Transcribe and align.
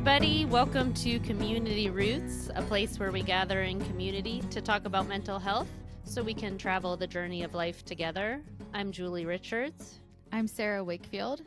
everybody. 0.00 0.46
Welcome 0.46 0.94
to 0.94 1.18
Community 1.20 1.90
Routes, 1.90 2.48
a 2.54 2.62
place 2.62 2.98
where 2.98 3.12
we 3.12 3.22
gather 3.22 3.60
in 3.60 3.84
community 3.84 4.42
to 4.48 4.62
talk 4.62 4.86
about 4.86 5.06
mental 5.06 5.38
health 5.38 5.68
so 6.04 6.22
we 6.22 6.32
can 6.32 6.56
travel 6.56 6.96
the 6.96 7.06
journey 7.06 7.42
of 7.42 7.52
life 7.52 7.84
together. 7.84 8.40
I'm 8.72 8.92
Julie 8.92 9.26
Richards. 9.26 9.98
I'm 10.32 10.48
Sarah 10.48 10.82
Wakefield. 10.82 11.42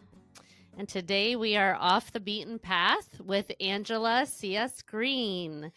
And 0.78 0.88
today 0.88 1.36
we 1.36 1.58
are 1.58 1.74
off 1.74 2.14
the 2.14 2.20
beaten 2.20 2.60
path 2.60 3.20
with 3.20 3.52
Angela 3.60 4.28
Sillas 4.28 4.86
Green. 4.86 5.72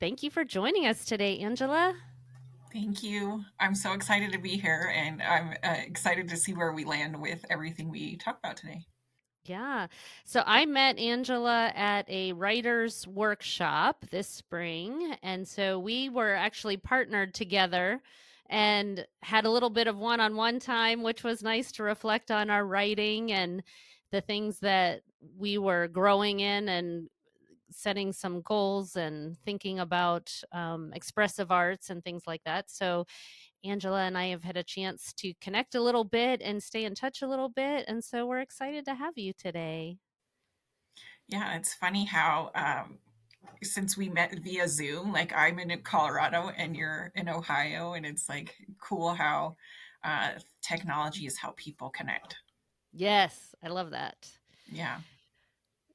Thank 0.00 0.24
you 0.24 0.30
for 0.30 0.42
joining 0.42 0.86
us 0.86 1.04
today, 1.04 1.38
Angela. 1.38 1.94
Thank 2.72 3.04
you. 3.04 3.44
I'm 3.60 3.76
so 3.76 3.92
excited 3.92 4.32
to 4.32 4.38
be 4.40 4.58
here 4.58 4.92
and 4.92 5.22
I'm 5.22 5.50
uh, 5.62 5.76
excited 5.86 6.28
to 6.30 6.36
see 6.36 6.54
where 6.54 6.72
we 6.72 6.84
land 6.84 7.22
with 7.22 7.44
everything 7.48 7.88
we 7.88 8.16
talk 8.16 8.40
about 8.40 8.56
today. 8.56 8.84
Yeah. 9.44 9.88
So 10.24 10.42
I 10.46 10.64
met 10.64 10.98
Angela 10.98 11.70
at 11.74 12.08
a 12.08 12.32
writer's 12.32 13.06
workshop 13.06 14.04
this 14.10 14.28
spring. 14.28 15.16
And 15.22 15.46
so 15.46 15.78
we 15.78 16.08
were 16.08 16.34
actually 16.34 16.78
partnered 16.78 17.34
together 17.34 18.00
and 18.48 19.06
had 19.22 19.44
a 19.44 19.50
little 19.50 19.70
bit 19.70 19.86
of 19.86 19.98
one 19.98 20.20
on 20.20 20.36
one 20.36 20.60
time, 20.60 21.02
which 21.02 21.22
was 21.24 21.42
nice 21.42 21.72
to 21.72 21.82
reflect 21.82 22.30
on 22.30 22.48
our 22.48 22.64
writing 22.64 23.32
and 23.32 23.62
the 24.12 24.20
things 24.20 24.60
that 24.60 25.02
we 25.36 25.58
were 25.58 25.88
growing 25.88 26.40
in 26.40 26.68
and 26.68 27.08
setting 27.74 28.12
some 28.12 28.40
goals 28.42 28.96
and 28.96 29.36
thinking 29.44 29.80
about 29.80 30.32
um, 30.52 30.92
expressive 30.94 31.50
arts 31.50 31.90
and 31.90 32.02
things 32.02 32.22
like 32.26 32.42
that. 32.44 32.70
So 32.70 33.06
Angela 33.64 34.02
and 34.04 34.16
I 34.16 34.26
have 34.26 34.44
had 34.44 34.56
a 34.56 34.62
chance 34.62 35.12
to 35.14 35.32
connect 35.40 35.74
a 35.74 35.80
little 35.82 36.04
bit 36.04 36.42
and 36.42 36.62
stay 36.62 36.84
in 36.84 36.94
touch 36.94 37.22
a 37.22 37.28
little 37.28 37.48
bit. 37.48 37.84
And 37.88 38.04
so 38.04 38.26
we're 38.26 38.40
excited 38.40 38.84
to 38.86 38.94
have 38.94 39.16
you 39.16 39.32
today. 39.32 39.98
Yeah, 41.28 41.56
it's 41.56 41.74
funny 41.74 42.04
how 42.04 42.50
um, 42.54 42.98
since 43.62 43.96
we 43.96 44.08
met 44.08 44.38
via 44.40 44.68
Zoom, 44.68 45.12
like 45.12 45.32
I'm 45.34 45.58
in 45.58 45.76
Colorado 45.82 46.50
and 46.56 46.76
you're 46.76 47.12
in 47.14 47.28
Ohio, 47.28 47.94
and 47.94 48.04
it's 48.04 48.28
like 48.28 48.54
cool 48.80 49.14
how 49.14 49.56
uh, 50.04 50.32
technology 50.62 51.26
is 51.26 51.38
how 51.38 51.54
people 51.56 51.90
connect. 51.90 52.36
Yes, 52.92 53.54
I 53.62 53.68
love 53.68 53.90
that. 53.90 54.28
Yeah. 54.70 54.98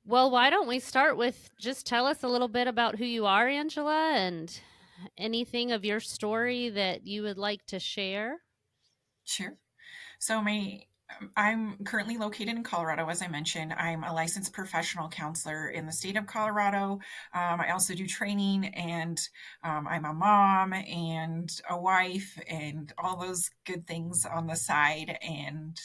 Well, 0.06 0.32
why 0.32 0.50
don't 0.50 0.68
we 0.68 0.80
start 0.80 1.18
with 1.18 1.50
just 1.60 1.86
tell 1.86 2.06
us 2.06 2.24
a 2.24 2.28
little 2.28 2.48
bit 2.48 2.68
about 2.68 2.98
who 2.98 3.06
you 3.06 3.26
are, 3.26 3.48
Angela, 3.48 4.14
and 4.16 4.60
anything 5.18 5.72
of 5.72 5.86
your 5.86 6.00
story 6.00 6.70
that 6.70 7.06
you 7.06 7.24
would 7.24 7.38
like 7.38 7.66
to 7.68 7.80
share? 7.80 8.40
Sure. 9.24 9.58
So 10.20 10.42
my 10.42 10.82
um, 11.20 11.32
I'm 11.36 11.78
currently 11.86 12.18
located 12.18 12.50
in 12.50 12.64
Colorado, 12.64 13.08
as 13.10 13.22
I 13.22 13.28
mentioned. 13.28 13.74
I'm 13.74 14.04
a 14.04 14.14
licensed 14.14 14.54
professional 14.54 15.10
counselor 15.10 15.70
in 15.70 15.86
the 15.86 15.92
state 15.92 16.18
of 16.18 16.28
Colorado. 16.28 17.00
Um, 17.34 17.62
I 17.62 17.72
also 17.72 17.96
do 17.96 18.06
training, 18.06 18.66
and 18.66 19.20
um, 19.64 19.88
I'm 19.88 20.06
a 20.06 20.14
mom 20.14 20.74
and 20.74 21.50
a 21.70 21.80
wife, 21.80 22.40
and 22.48 22.94
all 22.98 23.18
those 23.18 23.50
good 23.66 23.88
things 23.88 24.26
on 24.26 24.48
the 24.48 24.56
side. 24.56 25.18
And 25.22 25.80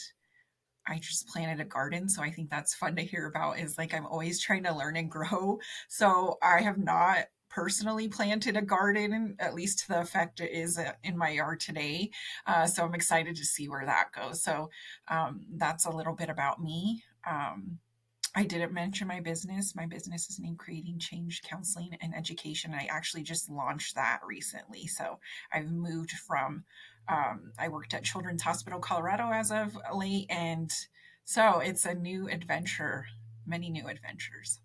I 0.87 0.99
just 0.99 1.27
planted 1.27 1.59
a 1.61 1.65
garden, 1.67 2.07
so 2.09 2.21
I 2.21 2.31
think 2.31 2.49
that's 2.49 2.75
fun 2.75 2.95
to 2.95 3.03
hear 3.03 3.27
about. 3.27 3.59
Is 3.59 3.77
like 3.77 3.93
I'm 3.93 4.05
always 4.05 4.39
trying 4.39 4.63
to 4.63 4.75
learn 4.75 4.95
and 4.95 5.09
grow. 5.09 5.59
So 5.87 6.37
I 6.41 6.61
have 6.61 6.77
not 6.77 7.25
personally 7.49 8.09
planted 8.09 8.57
a 8.57 8.61
garden, 8.61 9.35
at 9.39 9.55
least 9.55 9.79
to 9.79 9.87
the 9.87 10.01
effect 10.01 10.41
it 10.41 10.51
is 10.51 10.77
uh, 10.77 10.91
in 11.03 11.17
my 11.17 11.29
yard 11.29 11.59
today. 11.61 12.11
Uh, 12.45 12.65
so 12.65 12.83
I'm 12.83 12.93
excited 12.93 13.35
to 13.37 13.45
see 13.45 13.69
where 13.69 13.85
that 13.85 14.11
goes. 14.13 14.43
So 14.43 14.69
um, 15.07 15.45
that's 15.55 15.85
a 15.85 15.89
little 15.91 16.13
bit 16.13 16.29
about 16.29 16.61
me. 16.61 17.03
Um, 17.25 17.79
I 18.35 18.43
didn't 18.43 18.73
mention 18.73 19.07
my 19.07 19.21
business. 19.21 19.75
My 19.75 19.85
business 19.85 20.29
is 20.29 20.39
named 20.39 20.59
Creating 20.59 20.99
Change 20.99 21.41
Counseling 21.43 21.97
and 22.01 22.13
Education. 22.13 22.73
I 22.73 22.85
actually 22.89 23.23
just 23.23 23.49
launched 23.49 23.95
that 23.95 24.19
recently. 24.27 24.87
So 24.87 25.19
I've 25.53 25.71
moved 25.71 26.11
from, 26.11 26.65
um, 27.07 27.53
I 27.57 27.69
worked 27.69 27.93
at 27.93 28.03
Children's 28.03 28.43
Hospital 28.43 28.79
Colorado 28.79 29.31
as 29.31 29.51
of 29.51 29.77
late. 29.93 30.25
And 30.29 30.69
so 31.23 31.59
it's 31.59 31.85
a 31.85 31.93
new 31.93 32.27
adventure, 32.27 33.05
many 33.47 33.69
new 33.69 33.87
adventures. 33.87 34.59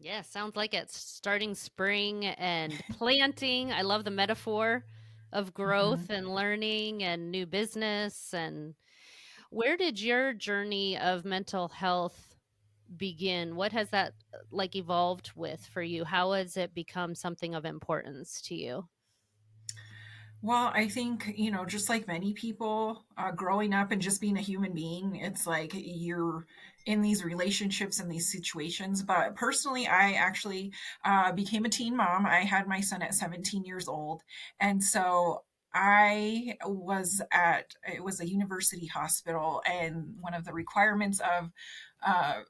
Yeah, 0.00 0.22
sounds 0.22 0.56
like 0.56 0.72
it's 0.72 0.96
starting 0.96 1.54
spring 1.54 2.24
and 2.24 2.72
planting. 2.92 3.70
I 3.70 3.82
love 3.82 4.04
the 4.04 4.10
metaphor 4.10 4.84
of 5.30 5.52
growth 5.52 6.04
mm-hmm. 6.04 6.12
and 6.12 6.34
learning 6.34 7.02
and 7.02 7.30
new 7.30 7.44
business. 7.44 8.32
And 8.32 8.74
where 9.50 9.76
did 9.76 10.00
your 10.00 10.32
journey 10.32 10.96
of 10.96 11.26
mental 11.26 11.68
health 11.68 12.27
begin? 12.96 13.56
What 13.56 13.72
has 13.72 13.90
that 13.90 14.14
uh, 14.32 14.38
like 14.50 14.76
evolved 14.76 15.32
with 15.34 15.64
for 15.72 15.82
you? 15.82 16.04
How 16.04 16.32
has 16.32 16.56
it 16.56 16.74
become 16.74 17.14
something 17.14 17.54
of 17.54 17.64
importance 17.64 18.40
to 18.42 18.54
you? 18.54 18.88
Well, 20.40 20.70
I 20.72 20.86
think, 20.88 21.34
you 21.36 21.50
know, 21.50 21.64
just 21.64 21.88
like 21.88 22.06
many 22.06 22.32
people 22.32 23.04
uh, 23.16 23.32
growing 23.32 23.74
up 23.74 23.90
and 23.90 24.00
just 24.00 24.20
being 24.20 24.36
a 24.38 24.42
human 24.42 24.72
being, 24.72 25.16
it's 25.16 25.48
like 25.48 25.72
you're 25.74 26.46
in 26.86 27.02
these 27.02 27.24
relationships 27.24 27.98
and 27.98 28.08
these 28.08 28.30
situations. 28.30 29.02
But 29.02 29.34
personally, 29.34 29.88
I 29.88 30.12
actually 30.12 30.72
uh, 31.04 31.32
became 31.32 31.64
a 31.64 31.68
teen 31.68 31.96
mom. 31.96 32.24
I 32.24 32.40
had 32.40 32.68
my 32.68 32.80
son 32.80 33.02
at 33.02 33.14
17 33.14 33.64
years 33.64 33.88
old. 33.88 34.22
And 34.60 34.82
so 34.82 35.42
I 35.74 36.56
was 36.64 37.20
at, 37.32 37.74
it 37.92 38.02
was 38.02 38.20
a 38.20 38.28
university 38.28 38.86
hospital, 38.86 39.60
and 39.66 40.14
one 40.20 40.34
of 40.34 40.44
the 40.44 40.52
requirements 40.52 41.20
of, 41.20 41.50
uh, 42.06 42.40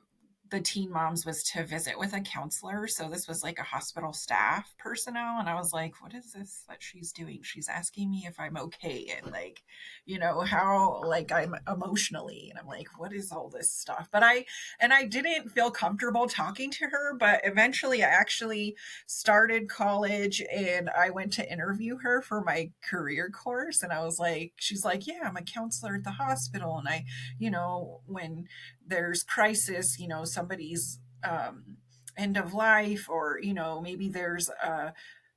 the 0.50 0.60
teen 0.60 0.90
moms 0.90 1.26
was 1.26 1.42
to 1.42 1.64
visit 1.64 1.98
with 1.98 2.12
a 2.12 2.20
counselor. 2.20 2.86
So 2.86 3.08
this 3.08 3.28
was 3.28 3.42
like 3.42 3.58
a 3.58 3.64
hospital 3.64 4.12
staff 4.12 4.74
personnel. 4.78 5.38
And 5.38 5.48
I 5.48 5.54
was 5.54 5.72
like, 5.72 6.02
what 6.02 6.14
is 6.14 6.32
this 6.32 6.64
that 6.68 6.82
she's 6.82 7.12
doing? 7.12 7.40
She's 7.42 7.68
asking 7.68 8.10
me 8.10 8.26
if 8.28 8.38
I'm 8.38 8.56
okay 8.56 9.12
and 9.16 9.32
like, 9.32 9.62
you 10.06 10.18
know, 10.18 10.40
how 10.40 11.02
like 11.04 11.32
I'm 11.32 11.54
emotionally. 11.66 12.48
And 12.50 12.58
I'm 12.58 12.66
like, 12.66 12.88
what 12.98 13.12
is 13.12 13.32
all 13.32 13.48
this 13.48 13.70
stuff? 13.70 14.08
But 14.12 14.22
I, 14.22 14.46
and 14.80 14.92
I 14.92 15.04
didn't 15.04 15.50
feel 15.50 15.70
comfortable 15.70 16.28
talking 16.28 16.70
to 16.72 16.86
her. 16.86 17.14
But 17.14 17.40
eventually 17.44 18.02
I 18.02 18.08
actually 18.08 18.76
started 19.06 19.68
college 19.68 20.42
and 20.54 20.90
I 20.90 21.10
went 21.10 21.32
to 21.34 21.50
interview 21.50 21.98
her 21.98 22.22
for 22.22 22.42
my 22.42 22.70
career 22.88 23.30
course. 23.30 23.82
And 23.82 23.92
I 23.92 24.04
was 24.04 24.18
like, 24.18 24.52
she's 24.56 24.84
like, 24.84 25.06
yeah, 25.06 25.20
I'm 25.24 25.36
a 25.36 25.42
counselor 25.42 25.96
at 25.96 26.04
the 26.04 26.12
hospital. 26.12 26.78
And 26.78 26.88
I, 26.88 27.04
you 27.38 27.50
know, 27.50 28.00
when 28.06 28.46
there's 28.88 29.22
crisis, 29.22 29.98
you 29.98 30.08
know, 30.08 30.24
somebody's 30.24 30.98
um, 31.28 31.76
end 32.16 32.36
of 32.36 32.54
life, 32.54 33.08
or 33.08 33.38
you 33.42 33.54
know, 33.54 33.80
maybe 33.80 34.08
there's 34.08 34.48
a, 34.48 34.92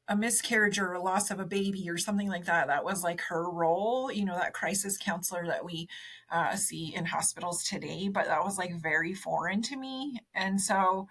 a 0.07 0.16
miscarriage 0.16 0.79
or 0.79 0.94
a 0.94 1.01
loss 1.01 1.31
of 1.31 1.39
a 1.39 1.45
baby 1.45 1.90
or 1.90 1.97
something 1.97 2.28
like 2.28 2.45
that. 2.45 2.67
That 2.67 2.85
was 2.85 3.03
like 3.03 3.22
her 3.22 3.50
role, 3.50 4.11
you 4.11 4.25
know, 4.25 4.35
that 4.35 4.53
crisis 4.53 4.97
counselor 4.97 5.45
that 5.47 5.66
we 5.66 5.88
uh, 6.31 6.56
see 6.56 6.94
in 6.95 7.06
hospitals 7.06 7.63
today. 7.63 8.09
But 8.09 8.25
that 8.25 8.44
was 8.44 8.57
like 8.57 8.81
very 8.81 9.13
foreign 9.13 9.61
to 9.63 9.78
me, 9.78 10.19
and 10.35 10.59
so 10.59 11.07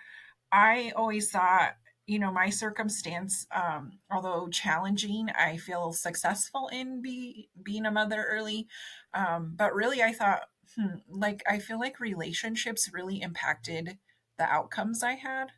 I 0.53 0.93
always 0.97 1.31
thought 1.31 1.75
you 2.07 2.19
know 2.19 2.33
my 2.33 2.51
circumstance 2.51 3.47
um, 3.55 3.93
although 4.11 4.49
challenging 4.49 5.29
i 5.39 5.57
feel 5.57 5.93
successful 5.93 6.69
in 6.73 7.01
be, 7.01 7.49
being 7.63 7.87
a 7.87 7.91
mother 7.91 8.27
early 8.29 8.67
um, 9.15 9.53
but 9.57 9.73
really 9.75 10.03
i 10.03 10.13
thought 10.13 10.43
hmm, 10.77 10.97
like 11.09 11.43
I 11.49 11.59
feel 11.59 11.79
like 11.79 12.01
relationships 12.01 12.91
really 12.93 13.21
impacted 13.21 13.99
the 14.39 14.45
outcomes 14.45 15.03
I 15.03 15.15
had. 15.15 15.49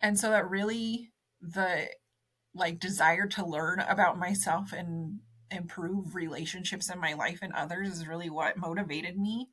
And 0.00 0.18
so 0.18 0.30
that 0.30 0.48
really 0.48 1.12
the 1.40 1.88
like 2.54 2.78
desire 2.78 3.26
to 3.26 3.46
learn 3.46 3.80
about 3.80 4.18
myself 4.18 4.72
and 4.72 5.20
improve 5.50 6.14
relationships 6.14 6.90
in 6.90 6.98
my 6.98 7.12
life 7.14 7.38
and 7.42 7.52
others 7.52 7.88
is 7.90 8.08
really 8.08 8.30
what 8.30 8.56
motivated 8.56 9.16
me 9.18 9.48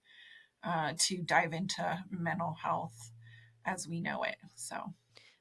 uh, 0.63 0.93
to 0.97 1.21
dive 1.21 1.53
into 1.53 2.03
mental 2.09 2.55
health 2.63 3.11
as 3.65 3.87
we 3.87 4.01
know 4.01 4.23
it. 4.23 4.37
So 4.55 4.93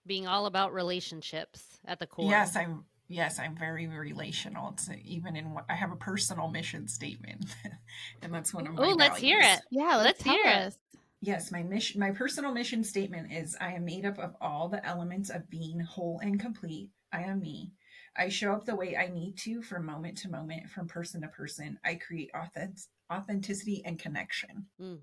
being 0.06 0.26
all 0.26 0.46
about 0.46 0.72
relationships 0.72 1.62
at 1.86 1.98
the 1.98 2.06
core. 2.06 2.30
Yes, 2.30 2.56
I'm 2.56 2.84
yes, 3.12 3.38
I'm 3.38 3.56
very 3.56 3.86
relational. 3.86 4.70
It's 4.70 4.88
even 5.04 5.36
in 5.36 5.52
what 5.52 5.64
I 5.68 5.74
have 5.74 5.92
a 5.92 5.96
personal 5.96 6.48
mission 6.48 6.88
statement, 6.88 7.44
and 8.22 8.32
that's 8.32 8.54
one 8.54 8.66
of 8.66 8.74
my. 8.74 8.84
Oh, 8.84 8.90
let's 8.90 9.18
hear 9.18 9.38
it. 9.40 9.60
Yeah, 9.70 9.96
let's, 9.96 10.04
let's 10.04 10.22
hear 10.22 10.46
us. 10.46 10.74
it. 10.74 11.00
Yes, 11.20 11.52
my 11.52 11.62
mission, 11.62 12.00
my 12.00 12.10
personal 12.10 12.52
mission 12.52 12.82
statement 12.82 13.32
is: 13.32 13.56
I 13.60 13.72
am 13.74 13.84
made 13.84 14.04
up 14.04 14.18
of 14.18 14.34
all 14.40 14.68
the 14.68 14.84
elements 14.86 15.30
of 15.30 15.48
being 15.50 15.80
whole 15.80 16.20
and 16.22 16.40
complete. 16.40 16.90
I 17.12 17.22
am 17.22 17.40
me. 17.40 17.72
I 18.16 18.28
show 18.28 18.52
up 18.52 18.64
the 18.64 18.76
way 18.76 18.96
I 18.96 19.08
need 19.08 19.36
to 19.38 19.62
from 19.62 19.86
moment 19.86 20.18
to 20.18 20.30
moment, 20.30 20.68
from 20.68 20.86
person 20.86 21.22
to 21.22 21.28
person. 21.28 21.78
I 21.84 21.94
create 21.94 22.30
authentic, 22.34 22.84
authenticity 23.12 23.82
and 23.84 23.98
connection. 23.98 24.66
Mm. 24.80 24.98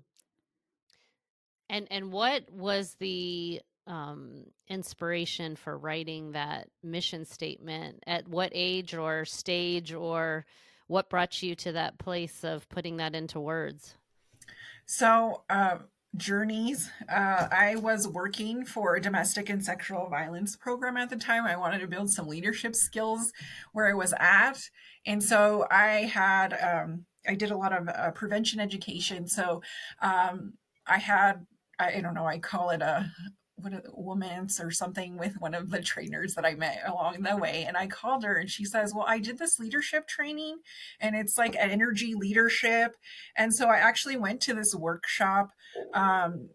And 1.68 1.86
and 1.90 2.12
what 2.12 2.50
was 2.50 2.96
the 2.98 3.60
um, 3.90 4.44
inspiration 4.68 5.56
for 5.56 5.76
writing 5.76 6.32
that 6.32 6.68
mission 6.82 7.24
statement? 7.24 8.02
At 8.06 8.28
what 8.28 8.52
age 8.54 8.94
or 8.94 9.24
stage, 9.24 9.92
or 9.92 10.46
what 10.86 11.10
brought 11.10 11.42
you 11.42 11.54
to 11.56 11.72
that 11.72 11.98
place 11.98 12.44
of 12.44 12.68
putting 12.68 12.96
that 12.98 13.14
into 13.14 13.40
words? 13.40 13.96
So, 14.86 15.42
uh, 15.50 15.78
journeys. 16.16 16.90
Uh, 17.08 17.48
I 17.50 17.76
was 17.76 18.08
working 18.08 18.64
for 18.64 18.96
a 18.96 19.00
domestic 19.00 19.48
and 19.48 19.64
sexual 19.64 20.08
violence 20.08 20.56
program 20.56 20.96
at 20.96 21.10
the 21.10 21.16
time. 21.16 21.46
I 21.46 21.56
wanted 21.56 21.80
to 21.80 21.86
build 21.86 22.10
some 22.10 22.26
leadership 22.26 22.74
skills 22.74 23.32
where 23.72 23.88
I 23.88 23.94
was 23.94 24.12
at. 24.18 24.60
And 25.06 25.22
so 25.22 25.66
I 25.70 26.10
had, 26.12 26.52
um, 26.54 27.04
I 27.28 27.34
did 27.34 27.50
a 27.50 27.56
lot 27.56 27.72
of 27.72 27.88
uh, 27.88 28.10
prevention 28.10 28.60
education. 28.60 29.28
So 29.28 29.62
um, 30.02 30.54
I 30.86 30.98
had, 30.98 31.46
I, 31.78 31.98
I, 31.98 32.00
don't 32.00 32.14
know, 32.14 32.26
I 32.26 32.38
call 32.38 32.70
it 32.70 32.82
a, 32.82 33.10
what 33.62 33.72
a 33.72 33.82
woman's 33.92 34.60
or 34.60 34.70
something 34.70 35.16
with 35.16 35.34
one 35.40 35.54
of 35.54 35.70
the 35.70 35.80
trainers 35.80 36.34
that 36.34 36.44
I 36.44 36.54
met 36.54 36.82
along 36.86 37.22
the 37.22 37.36
way. 37.36 37.64
And 37.66 37.76
I 37.76 37.86
called 37.86 38.24
her 38.24 38.36
and 38.36 38.50
she 38.50 38.64
says, 38.64 38.94
Well, 38.94 39.06
I 39.06 39.18
did 39.18 39.38
this 39.38 39.58
leadership 39.58 40.06
training 40.08 40.58
and 41.00 41.16
it's 41.16 41.38
like 41.38 41.54
an 41.54 41.70
energy 41.70 42.14
leadership. 42.14 42.96
And 43.36 43.54
so 43.54 43.68
I 43.68 43.76
actually 43.76 44.16
went 44.16 44.40
to 44.42 44.54
this 44.54 44.74
workshop 44.74 45.50
um, 45.94 46.48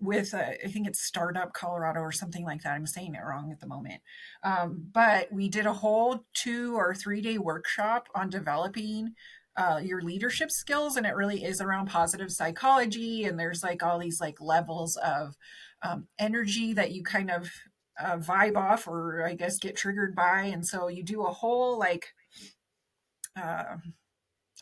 with, 0.00 0.32
a, 0.34 0.64
I 0.64 0.68
think 0.68 0.86
it's 0.86 1.00
Startup 1.00 1.52
Colorado 1.52 2.00
or 2.00 2.12
something 2.12 2.44
like 2.44 2.62
that. 2.62 2.72
I'm 2.72 2.86
saying 2.86 3.14
it 3.14 3.24
wrong 3.24 3.50
at 3.52 3.60
the 3.60 3.66
moment. 3.66 4.00
Um, 4.42 4.86
but 4.92 5.32
we 5.32 5.48
did 5.48 5.66
a 5.66 5.72
whole 5.72 6.24
two 6.34 6.76
or 6.76 6.94
three 6.94 7.20
day 7.20 7.38
workshop 7.38 8.08
on 8.14 8.30
developing 8.30 9.14
uh, 9.58 9.80
your 9.82 10.00
leadership 10.00 10.52
skills 10.52 10.96
and 10.96 11.04
it 11.04 11.16
really 11.16 11.44
is 11.44 11.60
around 11.60 11.86
positive 11.86 12.30
psychology 12.30 13.24
and 13.24 13.38
there's 13.38 13.64
like 13.64 13.82
all 13.82 13.98
these 13.98 14.20
like 14.20 14.40
levels 14.40 14.96
of 14.96 15.34
um, 15.82 16.06
energy 16.18 16.72
that 16.72 16.92
you 16.92 17.02
kind 17.02 17.30
of 17.30 17.50
uh, 18.00 18.16
vibe 18.16 18.56
off 18.56 18.86
or 18.86 19.24
I 19.24 19.34
guess 19.34 19.58
get 19.58 19.76
triggered 19.76 20.14
by. 20.14 20.42
And 20.42 20.66
so 20.66 20.88
you 20.88 21.02
do 21.02 21.24
a 21.24 21.32
whole 21.32 21.78
like 21.78 22.06
uh, 23.40 23.76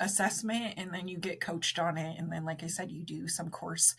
assessment 0.01 0.75
and 0.77 0.93
then 0.93 1.09
you 1.09 1.19
get 1.19 1.41
coached 1.41 1.79
on 1.79 1.97
it. 1.97 2.19
And 2.19 2.33
then, 2.33 2.45
like 2.45 2.63
I 2.63 2.67
said, 2.67 2.91
you 2.91 3.05
do 3.05 3.29
some 3.29 3.51
course 3.51 3.95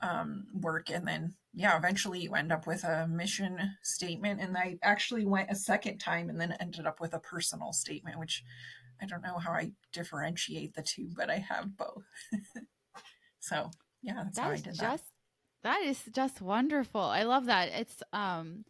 um, 0.00 0.46
work. 0.54 0.90
And 0.90 1.06
then, 1.06 1.34
yeah, 1.54 1.76
eventually 1.76 2.20
you 2.20 2.34
end 2.34 2.52
up 2.52 2.66
with 2.66 2.84
a 2.84 3.06
mission 3.08 3.58
statement. 3.82 4.40
And 4.40 4.56
I 4.56 4.78
actually 4.82 5.26
went 5.26 5.50
a 5.50 5.56
second 5.56 5.98
time 5.98 6.28
and 6.30 6.40
then 6.40 6.56
ended 6.60 6.86
up 6.86 7.00
with 7.00 7.14
a 7.14 7.20
personal 7.20 7.72
statement, 7.72 8.18
which 8.18 8.44
I 9.02 9.06
don't 9.06 9.22
know 9.22 9.38
how 9.38 9.52
I 9.52 9.72
differentiate 9.92 10.74
the 10.74 10.82
two, 10.82 11.10
but 11.16 11.30
I 11.30 11.38
have 11.38 11.76
both. 11.76 12.04
so, 13.40 13.70
yeah, 14.02 14.22
that's, 14.24 14.38
how 14.38 14.50
I 14.50 14.56
did 14.56 14.64
just 14.64 14.80
that. 14.80 15.00
That 15.62 15.82
is 15.82 16.02
just 16.12 16.40
wonderful. 16.40 17.00
I 17.00 17.24
love 17.24 17.46
that. 17.46 17.68
It's 17.68 18.02
um 18.12 18.64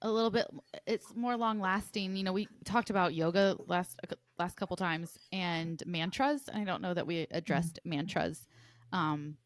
a 0.00 0.10
little 0.10 0.30
bit 0.30 0.46
it's 0.86 1.14
more 1.14 1.36
long 1.36 1.60
lasting. 1.60 2.16
You 2.16 2.24
know, 2.24 2.32
we 2.32 2.48
talked 2.64 2.90
about 2.90 3.14
yoga 3.14 3.56
last 3.66 4.00
last 4.38 4.56
couple 4.56 4.76
times 4.76 5.18
and 5.32 5.82
mantras. 5.86 6.48
I 6.52 6.64
don't 6.64 6.82
know 6.82 6.94
that 6.94 7.06
we 7.06 7.26
addressed 7.30 7.76
mm-hmm. 7.76 7.90
mantras. 7.90 8.46
Um 8.92 9.36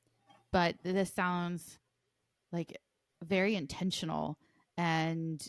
but 0.53 0.77
this 0.83 1.12
sounds 1.12 1.79
like 2.53 2.79
very 3.23 3.56
intentional 3.56 4.38
and 4.77 5.47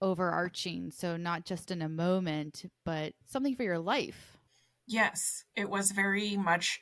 overarching. 0.00 0.90
So 0.90 1.16
not 1.16 1.44
just 1.44 1.70
in 1.70 1.82
a 1.82 1.88
moment, 1.88 2.70
but 2.84 3.12
something 3.26 3.54
for 3.54 3.62
your 3.62 3.78
life. 3.78 4.36
Yes, 4.86 5.44
it 5.56 5.68
was 5.68 5.92
very 5.92 6.36
much 6.36 6.80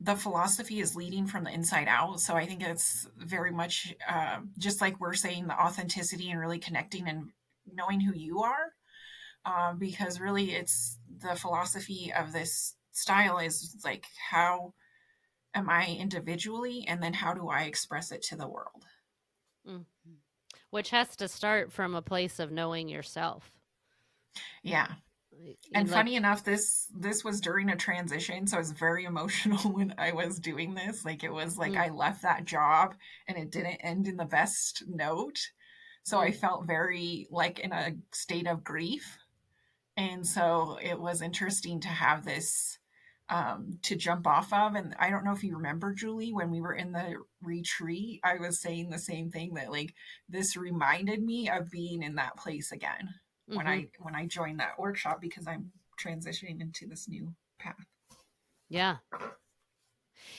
the 0.00 0.16
philosophy 0.16 0.80
is 0.80 0.96
leading 0.96 1.26
from 1.26 1.44
the 1.44 1.52
inside 1.52 1.88
out. 1.88 2.20
So 2.20 2.34
I 2.34 2.46
think 2.46 2.62
it's 2.62 3.08
very 3.16 3.52
much 3.52 3.94
uh, 4.08 4.38
just 4.58 4.80
like 4.80 5.00
we're 5.00 5.14
saying 5.14 5.46
the 5.46 5.58
authenticity 5.58 6.30
and 6.30 6.40
really 6.40 6.58
connecting 6.58 7.08
and 7.08 7.30
knowing 7.72 8.00
who 8.00 8.14
you 8.14 8.40
are. 8.40 8.72
Uh, 9.46 9.74
because 9.74 10.20
really, 10.20 10.52
it's 10.52 10.98
the 11.20 11.36
philosophy 11.36 12.12
of 12.16 12.32
this 12.32 12.74
style 12.92 13.38
is 13.38 13.76
like, 13.84 14.06
how 14.30 14.72
am 15.54 15.68
I 15.68 15.96
individually? 15.98 16.86
And 16.88 17.02
then 17.02 17.12
how 17.12 17.34
do 17.34 17.48
I 17.48 17.62
express 17.62 18.10
it 18.10 18.22
to 18.24 18.36
the 18.36 18.48
world? 18.48 18.86
Mm-hmm. 19.68 20.12
Which 20.70 20.90
has 20.90 21.14
to 21.16 21.28
start 21.28 21.72
from 21.72 21.94
a 21.94 22.02
place 22.02 22.38
of 22.38 22.50
knowing 22.50 22.88
yourself. 22.88 23.52
Yeah 24.62 24.88
and 25.74 25.88
like, 25.88 25.96
funny 25.96 26.16
enough 26.16 26.44
this 26.44 26.88
this 26.96 27.24
was 27.24 27.40
during 27.40 27.70
a 27.70 27.76
transition 27.76 28.46
so 28.46 28.56
i 28.56 28.60
was 28.60 28.72
very 28.72 29.04
emotional 29.14 29.72
when 29.72 29.94
i 29.98 30.12
was 30.12 30.38
doing 30.38 30.74
this. 30.74 31.04
Like 31.04 31.24
it 31.24 31.32
was 31.32 31.58
like 31.58 31.72
mm. 31.72 31.78
i 31.78 31.88
left 31.90 32.22
that 32.22 32.44
job 32.44 32.94
and 33.26 33.36
it 33.36 33.50
didn't 33.50 33.76
end 33.76 34.06
in 34.06 34.16
the 34.16 34.24
best 34.24 34.84
note. 34.86 35.38
So 36.04 36.18
mm. 36.18 36.22
i 36.22 36.30
felt 36.30 36.66
very 36.66 37.26
like 37.30 37.58
in 37.58 37.72
a 37.72 37.96
state 38.12 38.46
of 38.46 38.64
grief. 38.64 39.18
And 39.96 40.26
so 40.26 40.78
it 40.82 41.00
was 41.00 41.22
interesting 41.22 41.80
to 41.80 41.88
have 41.88 42.24
this 42.24 42.78
um, 43.28 43.78
to 43.82 43.94
jump 43.96 44.26
off 44.26 44.52
of. 44.52 44.74
And 44.74 44.94
i 44.98 45.10
don't 45.10 45.24
know 45.24 45.32
if 45.32 45.42
you 45.42 45.56
remember 45.56 45.94
julie 45.94 46.32
when 46.32 46.50
we 46.50 46.60
were 46.60 46.74
in 46.74 46.92
the 46.92 47.16
retreat 47.42 48.20
i 48.22 48.36
was 48.36 48.60
saying 48.60 48.90
the 48.90 48.98
same 48.98 49.30
thing 49.30 49.54
that 49.54 49.70
like 49.70 49.94
this 50.28 50.56
reminded 50.56 51.22
me 51.22 51.48
of 51.48 51.70
being 51.70 52.02
in 52.02 52.16
that 52.16 52.36
place 52.36 52.70
again 52.72 53.14
mm-hmm. 53.48 53.56
when 53.56 53.66
I 53.66 53.88
when 53.98 54.14
I 54.14 54.26
joined 54.26 54.60
that 54.60 54.78
workshop 54.78 55.20
because 55.20 55.46
I'm 55.46 55.70
transitioning 56.02 56.60
into 56.60 56.86
this 56.86 57.08
new 57.08 57.32
path. 57.58 57.74
Yeah. 58.68 58.96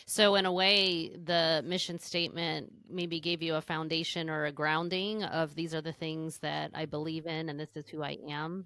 So 0.07 0.35
in 0.35 0.45
a 0.45 0.51
way, 0.51 1.15
the 1.15 1.63
mission 1.65 1.99
statement 1.99 2.71
maybe 2.89 3.19
gave 3.19 3.41
you 3.41 3.55
a 3.55 3.61
foundation 3.61 4.29
or 4.29 4.45
a 4.45 4.51
grounding 4.51 5.23
of 5.23 5.55
these 5.55 5.73
are 5.73 5.81
the 5.81 5.93
things 5.93 6.37
that 6.39 6.71
I 6.73 6.85
believe 6.85 7.25
in 7.25 7.49
and 7.49 7.59
this 7.59 7.75
is 7.75 7.87
who 7.87 8.03
I 8.03 8.17
am. 8.29 8.65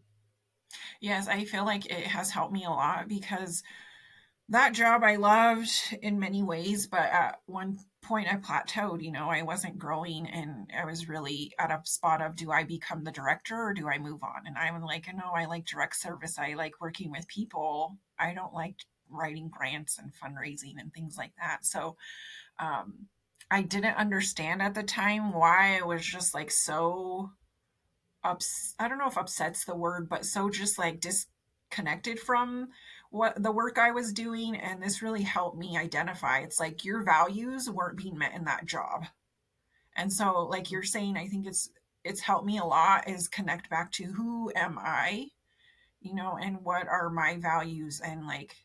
Yes, 1.01 1.27
I 1.27 1.45
feel 1.45 1.65
like 1.65 1.85
it 1.85 2.05
has 2.05 2.29
helped 2.29 2.53
me 2.53 2.65
a 2.65 2.69
lot 2.69 3.07
because 3.07 3.63
that 4.49 4.73
job 4.73 5.03
I 5.03 5.15
loved 5.15 5.69
in 6.01 6.19
many 6.19 6.43
ways, 6.43 6.87
but 6.87 7.01
at 7.01 7.39
one 7.45 7.79
point 8.01 8.27
I 8.31 8.37
plateaued, 8.37 9.03
you 9.03 9.11
know, 9.11 9.29
I 9.29 9.43
wasn't 9.43 9.77
growing 9.77 10.27
and 10.27 10.69
I 10.75 10.85
was 10.85 11.07
really 11.07 11.53
at 11.59 11.71
a 11.71 11.81
spot 11.83 12.21
of 12.21 12.35
do 12.35 12.51
I 12.51 12.63
become 12.63 13.03
the 13.03 13.11
director 13.11 13.55
or 13.55 13.73
do 13.73 13.87
I 13.87 13.99
move 13.99 14.23
on? 14.23 14.47
And 14.47 14.57
I'm 14.57 14.81
like, 14.81 15.07
no, 15.13 15.31
I 15.35 15.45
like 15.45 15.65
direct 15.65 15.95
service. 15.95 16.39
I 16.39 16.55
like 16.55 16.81
working 16.81 17.11
with 17.11 17.27
people. 17.27 17.97
I 18.17 18.33
don't 18.33 18.53
like 18.53 18.75
writing 19.09 19.49
grants 19.49 19.99
and 19.99 20.11
fundraising 20.13 20.75
and 20.79 20.93
things 20.93 21.17
like 21.17 21.33
that. 21.39 21.65
So 21.65 21.97
um, 22.57 23.07
I 23.51 23.61
didn't 23.61 23.97
understand 23.97 24.61
at 24.61 24.73
the 24.73 24.83
time 24.83 25.33
why 25.33 25.77
I 25.79 25.85
was 25.85 26.05
just 26.05 26.33
like 26.33 26.51
so 26.51 27.31
ups 28.23 28.75
I 28.79 28.87
don't 28.87 28.97
know 28.97 29.07
if 29.07 29.17
upset's 29.17 29.65
the 29.65 29.75
word, 29.75 30.09
but 30.09 30.25
so 30.25 30.49
just 30.49 30.77
like 30.77 30.99
disconnected 30.99 32.19
from 32.19 32.69
what 33.09 33.41
the 33.41 33.51
work 33.51 33.77
I 33.77 33.91
was 33.91 34.13
doing. 34.13 34.55
And 34.55 34.81
this 34.81 35.01
really 35.01 35.23
helped 35.23 35.57
me 35.57 35.77
identify 35.77 36.39
it's 36.39 36.59
like 36.59 36.85
your 36.85 37.03
values 37.03 37.69
weren't 37.69 37.97
being 37.97 38.17
met 38.17 38.33
in 38.33 38.45
that 38.45 38.65
job. 38.65 39.05
And 39.95 40.11
so, 40.11 40.45
like 40.45 40.71
you're 40.71 40.83
saying, 40.83 41.17
I 41.17 41.27
think 41.27 41.47
it's 41.47 41.69
it's 42.03 42.21
helped 42.21 42.45
me 42.45 42.57
a 42.57 42.63
lot 42.63 43.09
is 43.09 43.27
connect 43.27 43.69
back 43.69 43.91
to 43.93 44.05
who 44.05 44.51
am 44.55 44.77
I, 44.79 45.27
you 46.01 46.15
know, 46.15 46.37
and 46.41 46.63
what 46.63 46.87
are 46.87 47.09
my 47.09 47.37
values 47.37 48.01
and 48.03 48.25
like 48.25 48.55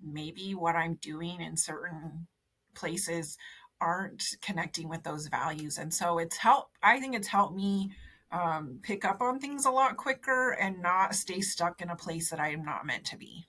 maybe 0.00 0.54
what 0.54 0.76
I'm 0.76 0.94
doing 0.94 1.40
in 1.40 1.56
certain 1.56 2.28
places 2.74 3.36
aren't 3.80 4.22
connecting 4.40 4.88
with 4.88 5.02
those 5.02 5.26
values. 5.28 5.78
And 5.78 5.92
so 5.92 6.18
it's 6.18 6.36
helped 6.36 6.76
I 6.82 7.00
think 7.00 7.14
it's 7.16 7.28
helped 7.28 7.56
me 7.56 7.92
um, 8.30 8.80
pick 8.82 9.04
up 9.04 9.22
on 9.22 9.40
things 9.40 9.64
a 9.64 9.70
lot 9.70 9.96
quicker 9.96 10.50
and 10.50 10.82
not 10.82 11.14
stay 11.14 11.40
stuck 11.40 11.80
in 11.80 11.90
a 11.90 11.96
place 11.96 12.30
that 12.30 12.40
I 12.40 12.50
am 12.50 12.64
not 12.64 12.86
meant 12.86 13.06
to 13.06 13.16
be. 13.16 13.46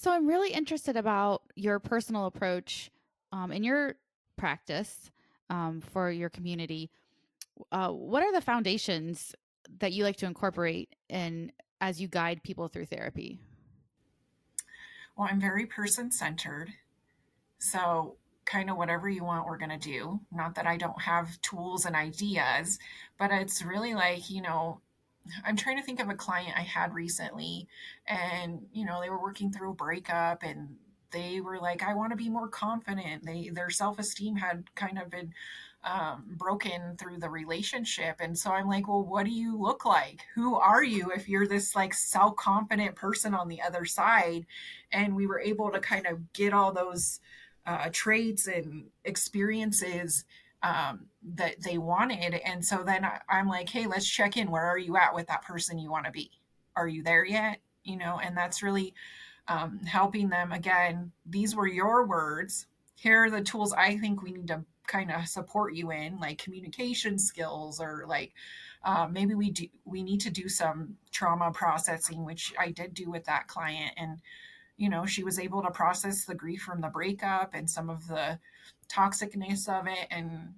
So 0.00 0.12
I'm 0.12 0.28
really 0.28 0.52
interested 0.52 0.96
about 0.96 1.42
your 1.56 1.80
personal 1.80 2.26
approach 2.26 2.88
um, 3.32 3.50
in 3.50 3.64
your 3.64 3.96
practice 4.36 5.10
um, 5.50 5.80
for 5.80 6.08
your 6.08 6.28
community. 6.28 6.88
Uh, 7.72 7.88
what 7.88 8.22
are 8.22 8.32
the 8.32 8.40
foundations 8.40 9.34
that 9.80 9.92
you 9.92 10.04
like 10.04 10.14
to 10.18 10.26
incorporate 10.26 10.94
in 11.08 11.50
as 11.80 12.00
you 12.00 12.06
guide 12.06 12.44
people 12.44 12.68
through 12.68 12.86
therapy? 12.86 13.40
Well, 15.16 15.26
I'm 15.28 15.40
very 15.40 15.66
person 15.66 16.12
centered. 16.12 16.72
So, 17.58 18.18
kind 18.44 18.70
of 18.70 18.76
whatever 18.76 19.08
you 19.08 19.24
want, 19.24 19.48
we're 19.48 19.58
going 19.58 19.76
to 19.76 19.78
do. 19.78 20.20
Not 20.30 20.54
that 20.54 20.66
I 20.68 20.76
don't 20.76 21.02
have 21.02 21.40
tools 21.42 21.86
and 21.86 21.96
ideas, 21.96 22.78
but 23.18 23.32
it's 23.32 23.64
really 23.64 23.94
like, 23.94 24.30
you 24.30 24.42
know, 24.42 24.80
I'm 25.44 25.56
trying 25.56 25.78
to 25.78 25.82
think 25.82 26.00
of 26.00 26.08
a 26.08 26.14
client 26.14 26.56
I 26.56 26.62
had 26.62 26.94
recently, 26.94 27.68
and 28.06 28.66
you 28.72 28.84
know 28.84 29.00
they 29.00 29.10
were 29.10 29.20
working 29.20 29.52
through 29.52 29.70
a 29.70 29.74
breakup, 29.74 30.42
and 30.42 30.76
they 31.10 31.40
were 31.40 31.58
like, 31.58 31.82
"I 31.82 31.94
want 31.94 32.10
to 32.10 32.16
be 32.16 32.28
more 32.28 32.48
confident." 32.48 33.24
They 33.24 33.50
their 33.50 33.70
self 33.70 33.98
esteem 33.98 34.36
had 34.36 34.74
kind 34.74 34.98
of 34.98 35.10
been 35.10 35.32
um, 35.84 36.24
broken 36.36 36.96
through 36.98 37.18
the 37.18 37.30
relationship, 37.30 38.16
and 38.20 38.38
so 38.38 38.50
I'm 38.50 38.68
like, 38.68 38.88
"Well, 38.88 39.04
what 39.04 39.24
do 39.24 39.32
you 39.32 39.56
look 39.56 39.84
like? 39.84 40.22
Who 40.34 40.56
are 40.56 40.84
you 40.84 41.10
if 41.12 41.28
you're 41.28 41.46
this 41.46 41.74
like 41.74 41.94
self 41.94 42.36
confident 42.36 42.96
person 42.96 43.34
on 43.34 43.48
the 43.48 43.62
other 43.62 43.84
side?" 43.84 44.46
And 44.92 45.14
we 45.16 45.26
were 45.26 45.40
able 45.40 45.70
to 45.70 45.80
kind 45.80 46.06
of 46.06 46.32
get 46.32 46.52
all 46.52 46.72
those 46.72 47.20
uh, 47.66 47.90
traits 47.92 48.46
and 48.46 48.86
experiences 49.04 50.24
um, 50.62 51.06
that 51.34 51.62
they 51.62 51.78
wanted. 51.78 52.34
And 52.34 52.64
so 52.64 52.82
then 52.84 53.04
I, 53.04 53.20
I'm 53.28 53.48
like, 53.48 53.68
hey, 53.68 53.86
let's 53.86 54.08
check 54.08 54.36
in. 54.36 54.50
Where 54.50 54.66
are 54.66 54.78
you 54.78 54.96
at 54.96 55.14
with 55.14 55.26
that 55.28 55.42
person 55.42 55.78
you 55.78 55.90
want 55.90 56.06
to 56.06 56.12
be? 56.12 56.30
Are 56.76 56.88
you 56.88 57.02
there 57.02 57.24
yet? 57.24 57.60
You 57.84 57.96
know, 57.96 58.20
and 58.22 58.36
that's 58.36 58.62
really 58.62 58.94
um, 59.48 59.80
helping 59.80 60.28
them. 60.28 60.52
Again, 60.52 61.12
these 61.26 61.56
were 61.56 61.66
your 61.66 62.06
words. 62.06 62.66
here 62.94 63.24
are 63.24 63.30
the 63.30 63.40
tools 63.40 63.72
I 63.72 63.96
think 63.98 64.22
we 64.22 64.32
need 64.32 64.48
to 64.48 64.64
kind 64.86 65.10
of 65.12 65.28
support 65.28 65.74
you 65.74 65.92
in, 65.92 66.18
like 66.18 66.42
communication 66.42 67.18
skills, 67.18 67.80
or 67.80 68.04
like 68.08 68.32
uh, 68.84 69.06
maybe 69.10 69.34
we 69.34 69.50
do 69.50 69.66
we 69.84 70.02
need 70.02 70.20
to 70.22 70.30
do 70.30 70.48
some 70.48 70.96
trauma 71.12 71.50
processing, 71.52 72.24
which 72.24 72.52
I 72.58 72.70
did 72.70 72.94
do 72.94 73.10
with 73.10 73.24
that 73.24 73.46
client, 73.46 73.92
and 73.96 74.18
you 74.78 74.88
know 74.88 75.04
she 75.04 75.24
was 75.24 75.38
able 75.38 75.62
to 75.62 75.70
process 75.70 76.24
the 76.24 76.34
grief 76.34 76.62
from 76.62 76.80
the 76.80 76.88
breakup 76.88 77.50
and 77.54 77.68
some 77.68 77.90
of 77.90 78.08
the 78.08 78.38
toxicness 78.90 79.68
of 79.68 79.86
it, 79.86 80.06
and 80.10 80.54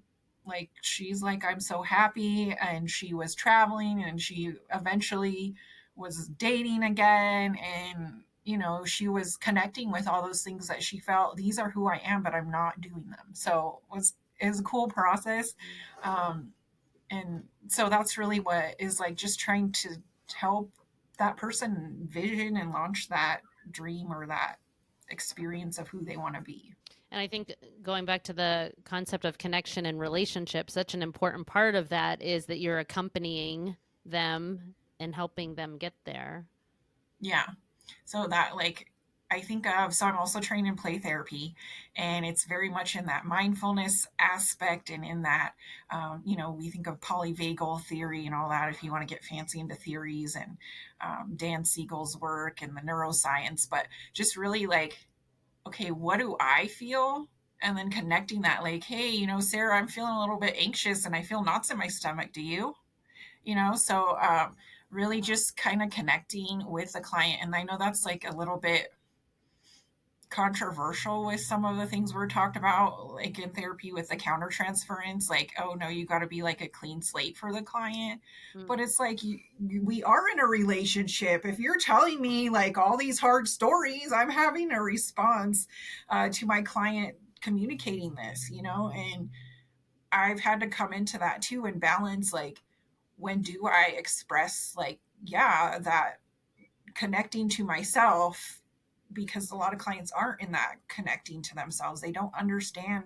like 0.47 0.71
she's 0.83 1.23
like 1.23 1.45
I'm 1.45 1.61
so 1.61 1.83
happy, 1.83 2.57
and 2.61 2.89
she 2.89 3.15
was 3.15 3.35
traveling, 3.35 4.05
and 4.05 4.21
she 4.21 4.53
eventually 4.73 5.55
was 5.97 6.29
dating 6.39 6.85
again, 6.85 7.57
and 7.57 8.23
you 8.45 8.59
know 8.59 8.85
she 8.85 9.09
was 9.09 9.37
connecting 9.37 9.91
with 9.93 10.09
all 10.09 10.23
those 10.23 10.43
things 10.43 10.69
that 10.69 10.83
she 10.83 10.99
felt 10.99 11.37
these 11.37 11.59
are 11.59 11.71
who 11.71 11.87
i 11.89 12.01
am 12.05 12.23
but 12.23 12.35
i'm 12.35 12.51
not 12.51 12.81
doing 12.81 13.05
them. 13.11 13.27
So 13.35 13.81
it 13.91 13.95
was 13.95 14.15
it 14.41 14.49
was 14.49 14.61
a 14.61 14.65
cool 14.65 14.89
process 14.89 15.55
um 16.03 16.53
and 17.11 17.45
so 17.69 17.89
that's 17.89 18.17
really 18.17 18.41
what 18.41 18.77
is 18.79 18.99
like 18.99 19.15
just 19.15 19.39
trying 19.39 19.73
to 19.73 19.91
help 20.35 20.71
that 21.19 21.37
person 21.37 22.09
vision 22.11 22.57
and 22.57 22.73
launch 22.73 23.09
that 23.11 23.41
dream 23.71 24.13
or 24.13 24.27
that 24.27 24.57
experience 25.09 25.79
of 25.79 25.89
who 25.89 26.05
they 26.05 26.17
want 26.17 26.35
to 26.35 26.41
be 26.41 26.75
and 27.11 27.21
I 27.21 27.27
think 27.27 27.55
going 27.83 28.05
back 28.05 28.23
to 28.25 28.33
the 28.33 28.73
concept 28.85 29.25
of 29.25 29.37
connection 29.37 29.87
and 29.87 29.99
relationship, 29.99 30.71
such 30.71 30.95
an 30.95 31.03
important 31.03 31.47
part 31.47 31.75
of 31.75 31.89
that 31.89 32.23
is 32.23 32.47
that 32.47 32.61
you're 32.61 32.79
accompanying 32.79 33.77
them 34.07 34.75
and 35.01 35.15
helping 35.15 35.55
them 35.55 35.77
get 35.77 35.95
there. 36.05 36.47
Yeah. 37.21 37.47
So 38.05 38.29
that 38.29 38.55
like 38.55 38.93
I 39.31 39.41
think 39.41 39.67
of 39.67 39.95
so 39.95 40.07
I'm 40.07 40.17
also 40.17 40.41
trained 40.41 40.67
in 40.67 40.77
play 40.77 40.99
therapy, 40.99 41.55
and 41.97 42.27
it's 42.27 42.45
very 42.45 42.69
much 42.69 42.97
in 42.97 43.07
that 43.07 43.25
mindfulness 43.25 44.07
aspect 44.19 44.91
and 44.91 45.05
in 45.05 45.23
that 45.23 45.53
um, 45.91 46.23
you 46.25 46.37
know 46.37 46.51
we 46.51 46.71
think 46.71 46.87
of 46.87 47.01
polyvagal 47.01 47.85
theory 47.85 48.27
and 48.27 48.35
all 48.35 48.49
that 48.49 48.71
if 48.71 48.83
you 48.83 48.91
want 48.91 49.07
to 49.07 49.15
get 49.15 49.25
fancy 49.25 49.61
into 49.61 49.75
theories 49.75 50.37
and 50.37 50.57
um, 51.01 51.35
Dan 51.37 51.65
Siegel's 51.65 52.17
work 52.19 52.63
and 52.63 52.77
the 52.77 52.81
neuroscience, 52.81 53.69
but 53.69 53.87
just 54.13 54.37
really 54.37 54.67
like 54.67 54.99
okay, 55.67 55.91
what 55.91 56.19
do 56.19 56.37
I 56.41 56.67
feel? 56.67 57.29
And 57.63 57.77
then 57.77 57.91
connecting 57.91 58.43
that, 58.43 58.63
like, 58.63 58.85
hey, 58.85 59.11
you 59.11 59.27
know, 59.27 59.41
Sarah, 59.41 59.77
I'm 59.77 59.89
feeling 59.89 60.15
a 60.15 60.21
little 60.21 60.39
bit 60.39 60.57
anxious 60.59 61.05
and 61.05 61.15
I 61.15 61.23
feel 61.23 61.45
knots 61.45 61.71
in 61.71 61.79
my 61.79 61.89
stomach. 61.89 62.33
Do 62.33 62.41
you? 62.43 62.75
You 63.45 63.55
know, 63.55 63.75
so 63.75 64.17
um, 64.19 64.57
really 64.91 65.21
just 65.21 65.57
kind 65.57 65.83
of 65.83 65.91
connecting 65.91 66.65
with 66.67 66.93
the 66.93 67.01
client. 67.01 67.41
And 67.43 67.55
I 67.55 67.63
know 67.63 67.77
that's 67.79 68.05
like 68.05 68.25
a 68.29 68.37
little 68.37 68.57
bit 68.57 68.93
controversial 70.31 71.27
with 71.27 71.41
some 71.41 71.65
of 71.65 71.77
the 71.77 71.87
things 71.87 72.15
we're 72.15 72.29
talked 72.29 72.57
about, 72.57 73.13
like 73.15 73.39
in 73.39 73.51
therapy 73.51 73.93
with 73.93 74.09
the 74.09 74.17
counter 74.17 74.49
transference, 74.49 75.29
like, 75.29 75.53
oh 75.61 75.75
no, 75.75 75.89
you 75.89 76.07
got 76.07 76.21
to 76.21 76.27
be 76.27 76.43
like 76.43 76.61
a 76.61 76.69
clean 76.69 77.03
slate 77.03 77.37
for 77.37 77.53
the 77.53 77.63
client. 77.63 78.21
Mm-hmm. 78.55 78.67
But 78.67 78.79
it's 78.79 79.01
like, 79.01 79.23
you, 79.25 79.41
we 79.83 80.05
are 80.05 80.29
in 80.33 80.39
a 80.39 80.47
relationship. 80.47 81.45
If 81.45 81.59
you're 81.59 81.79
telling 81.79 82.21
me 82.21 82.49
like 82.49 82.79
all 82.79 82.97
these 82.97 83.19
hard 83.19 83.49
stories, 83.49 84.13
I'm 84.15 84.31
having 84.31 84.71
a 84.71 84.81
response 84.81 85.67
uh, 86.09 86.29
to 86.31 86.47
my 86.47 86.63
client 86.63 87.17
communicating 87.41 88.15
this, 88.15 88.51
you 88.51 88.63
know, 88.63 88.93
and 88.95 89.31
I've 90.13 90.41
had 90.41 90.61
to 90.61 90.69
come 90.69 90.93
into 90.93 91.19
that 91.19 91.43
too 91.43 91.65
and 91.65 91.81
balance 91.81 92.33
like, 92.33 92.63
when 93.17 93.43
do 93.43 93.67
I 93.67 93.95
express 93.97 94.75
like, 94.77 95.01
yeah, 95.25 95.79
that 95.81 96.21
connecting 96.95 97.49
to 97.49 97.65
myself 97.65 98.60
because 99.13 99.51
a 99.51 99.57
lot 99.57 99.73
of 99.73 99.79
clients 99.79 100.13
aren't 100.13 100.41
in 100.41 100.53
that 100.53 100.77
connecting 100.89 101.43
to 101.43 101.55
themselves. 101.55 102.01
They 102.01 102.13
don't 102.13 102.33
understand, 102.39 103.05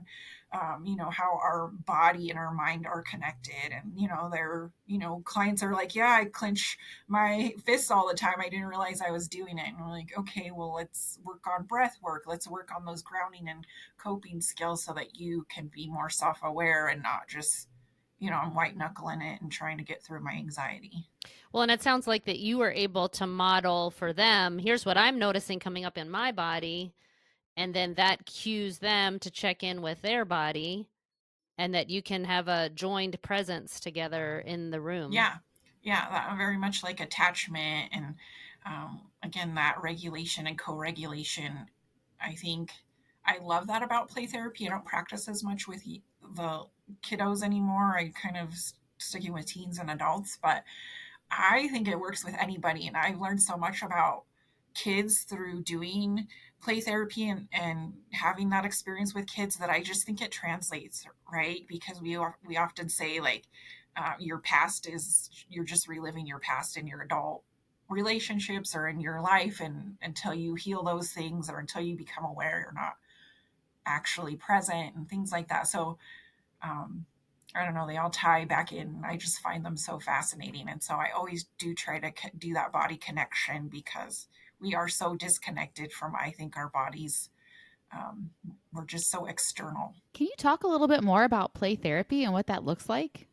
um, 0.52 0.84
you 0.84 0.96
know, 0.96 1.10
how 1.10 1.38
our 1.42 1.70
body 1.86 2.30
and 2.30 2.38
our 2.38 2.52
mind 2.52 2.86
are 2.86 3.02
connected. 3.02 3.72
And, 3.72 3.92
you 3.96 4.08
know, 4.08 4.28
they're, 4.30 4.70
you 4.86 4.98
know, 4.98 5.22
clients 5.24 5.62
are 5.62 5.72
like, 5.72 5.94
yeah, 5.94 6.18
I 6.20 6.26
clench 6.26 6.78
my 7.08 7.54
fists 7.64 7.90
all 7.90 8.08
the 8.08 8.14
time. 8.14 8.36
I 8.40 8.48
didn't 8.48 8.66
realize 8.66 9.00
I 9.00 9.10
was 9.10 9.28
doing 9.28 9.58
it. 9.58 9.68
And 9.68 9.78
we're 9.80 9.90
like, 9.90 10.12
okay, 10.18 10.50
well, 10.54 10.74
let's 10.74 11.18
work 11.24 11.44
on 11.46 11.64
breath 11.64 11.98
work. 12.02 12.24
Let's 12.26 12.48
work 12.48 12.70
on 12.74 12.84
those 12.84 13.02
grounding 13.02 13.48
and 13.48 13.66
coping 13.98 14.40
skills 14.40 14.84
so 14.84 14.92
that 14.92 15.16
you 15.16 15.46
can 15.48 15.70
be 15.74 15.88
more 15.88 16.10
self 16.10 16.40
aware 16.42 16.88
and 16.88 17.02
not 17.02 17.28
just 17.28 17.68
you 18.24 18.30
know, 18.30 18.38
I'm 18.38 18.54
white 18.54 18.74
knuckling 18.74 19.20
it 19.20 19.42
and 19.42 19.52
trying 19.52 19.76
to 19.76 19.84
get 19.84 20.02
through 20.02 20.20
my 20.20 20.32
anxiety. 20.32 21.06
Well, 21.52 21.62
and 21.62 21.70
it 21.70 21.82
sounds 21.82 22.06
like 22.06 22.24
that 22.24 22.38
you 22.38 22.56
were 22.56 22.72
able 22.72 23.06
to 23.10 23.26
model 23.26 23.90
for 23.90 24.14
them. 24.14 24.58
Here's 24.58 24.86
what 24.86 24.96
I'm 24.96 25.18
noticing 25.18 25.60
coming 25.60 25.84
up 25.84 25.98
in 25.98 26.08
my 26.08 26.32
body. 26.32 26.94
And 27.58 27.74
then 27.74 27.92
that 27.94 28.24
cues 28.24 28.78
them 28.78 29.18
to 29.18 29.30
check 29.30 29.62
in 29.62 29.82
with 29.82 30.00
their 30.00 30.24
body 30.24 30.88
and 31.58 31.74
that 31.74 31.90
you 31.90 32.02
can 32.02 32.24
have 32.24 32.48
a 32.48 32.70
joined 32.70 33.20
presence 33.20 33.78
together 33.78 34.38
in 34.38 34.70
the 34.70 34.80
room. 34.80 35.12
Yeah. 35.12 35.34
Yeah. 35.82 36.08
That 36.08 36.34
very 36.38 36.56
much 36.56 36.82
like 36.82 37.00
attachment 37.00 37.90
and, 37.92 38.14
um, 38.64 39.02
again, 39.22 39.54
that 39.56 39.76
regulation 39.82 40.46
and 40.46 40.58
co 40.58 40.74
regulation. 40.74 41.66
I 42.22 42.36
think 42.36 42.72
I 43.26 43.36
love 43.42 43.66
that 43.66 43.82
about 43.82 44.08
play 44.08 44.24
therapy. 44.24 44.66
I 44.66 44.70
don't 44.70 44.86
practice 44.86 45.28
as 45.28 45.44
much 45.44 45.68
with 45.68 45.84
the 45.84 46.00
kiddos 47.02 47.42
anymore. 47.42 47.96
I 47.96 48.12
kind 48.20 48.36
of 48.36 48.54
sticking 48.98 49.32
with 49.32 49.46
teens 49.46 49.78
and 49.78 49.90
adults, 49.90 50.38
but 50.42 50.64
I 51.30 51.68
think 51.68 51.88
it 51.88 51.98
works 51.98 52.24
with 52.24 52.34
anybody. 52.38 52.86
And 52.86 52.96
I've 52.96 53.20
learned 53.20 53.42
so 53.42 53.56
much 53.56 53.82
about 53.82 54.24
kids 54.74 55.22
through 55.22 55.62
doing 55.62 56.26
play 56.62 56.80
therapy 56.80 57.28
and, 57.28 57.48
and 57.52 57.92
having 58.12 58.48
that 58.50 58.64
experience 58.64 59.14
with 59.14 59.26
kids 59.26 59.56
that 59.56 59.70
I 59.70 59.82
just 59.82 60.04
think 60.04 60.20
it 60.20 60.32
translates, 60.32 61.06
right? 61.32 61.64
Because 61.68 62.00
we 62.00 62.18
we 62.46 62.56
often 62.56 62.88
say 62.88 63.20
like 63.20 63.44
uh, 63.96 64.14
your 64.18 64.38
past 64.38 64.88
is 64.88 65.30
you're 65.48 65.64
just 65.64 65.88
reliving 65.88 66.26
your 66.26 66.40
past 66.40 66.76
in 66.76 66.86
your 66.86 67.02
adult 67.02 67.42
relationships 67.88 68.74
or 68.74 68.88
in 68.88 68.98
your 69.00 69.20
life 69.20 69.60
and 69.60 69.96
until 70.02 70.34
you 70.34 70.54
heal 70.54 70.82
those 70.82 71.12
things 71.12 71.50
or 71.50 71.58
until 71.58 71.82
you 71.82 71.96
become 71.96 72.24
aware 72.24 72.60
you're 72.64 72.82
not 72.82 72.96
actually 73.86 74.36
present 74.36 74.96
and 74.96 75.08
things 75.08 75.30
like 75.30 75.48
that 75.48 75.66
so 75.66 75.98
um, 76.64 77.06
I 77.54 77.64
don't 77.64 77.74
know, 77.74 77.86
they 77.86 77.98
all 77.98 78.10
tie 78.10 78.44
back 78.44 78.72
in. 78.72 79.02
I 79.06 79.16
just 79.16 79.40
find 79.40 79.64
them 79.64 79.76
so 79.76 80.00
fascinating. 80.00 80.68
And 80.68 80.82
so 80.82 80.94
I 80.94 81.10
always 81.16 81.46
do 81.58 81.74
try 81.74 82.00
to 82.00 82.12
do 82.36 82.54
that 82.54 82.72
body 82.72 82.96
connection 82.96 83.68
because 83.68 84.26
we 84.60 84.74
are 84.74 84.88
so 84.88 85.14
disconnected 85.14 85.92
from, 85.92 86.14
I 86.20 86.30
think, 86.30 86.56
our 86.56 86.68
bodies. 86.68 87.30
Um, 87.92 88.30
we're 88.72 88.86
just 88.86 89.08
so 89.08 89.26
external. 89.26 89.94
Can 90.14 90.26
you 90.26 90.32
talk 90.36 90.64
a 90.64 90.66
little 90.66 90.88
bit 90.88 91.04
more 91.04 91.22
about 91.22 91.54
play 91.54 91.76
therapy 91.76 92.24
and 92.24 92.32
what 92.32 92.48
that 92.48 92.64
looks 92.64 92.88
like? 92.88 93.28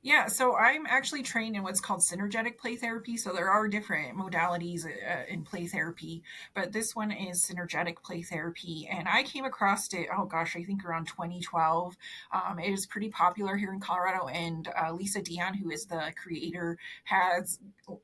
Yeah, 0.00 0.28
so 0.28 0.54
I'm 0.54 0.86
actually 0.86 1.24
trained 1.24 1.56
in 1.56 1.64
what's 1.64 1.80
called 1.80 2.00
synergetic 2.00 2.56
play 2.56 2.76
therapy. 2.76 3.16
So 3.16 3.32
there 3.32 3.50
are 3.50 3.66
different 3.66 4.16
modalities 4.16 4.86
uh, 4.86 5.24
in 5.28 5.42
play 5.42 5.66
therapy, 5.66 6.22
but 6.54 6.72
this 6.72 6.94
one 6.94 7.10
is 7.10 7.42
synergetic 7.42 7.96
play 8.04 8.22
therapy. 8.22 8.88
And 8.88 9.08
I 9.08 9.24
came 9.24 9.44
across 9.44 9.92
it, 9.92 10.06
oh 10.16 10.24
gosh, 10.24 10.54
I 10.56 10.62
think 10.62 10.84
around 10.84 11.08
2012. 11.08 11.96
Um, 12.32 12.60
it 12.60 12.72
is 12.72 12.86
pretty 12.86 13.08
popular 13.08 13.56
here 13.56 13.72
in 13.72 13.80
Colorado. 13.80 14.28
And 14.28 14.68
uh, 14.80 14.92
Lisa 14.92 15.20
Dion, 15.20 15.54
who 15.54 15.70
is 15.70 15.86
the 15.86 16.12
creator, 16.22 16.78
has, 17.04 17.58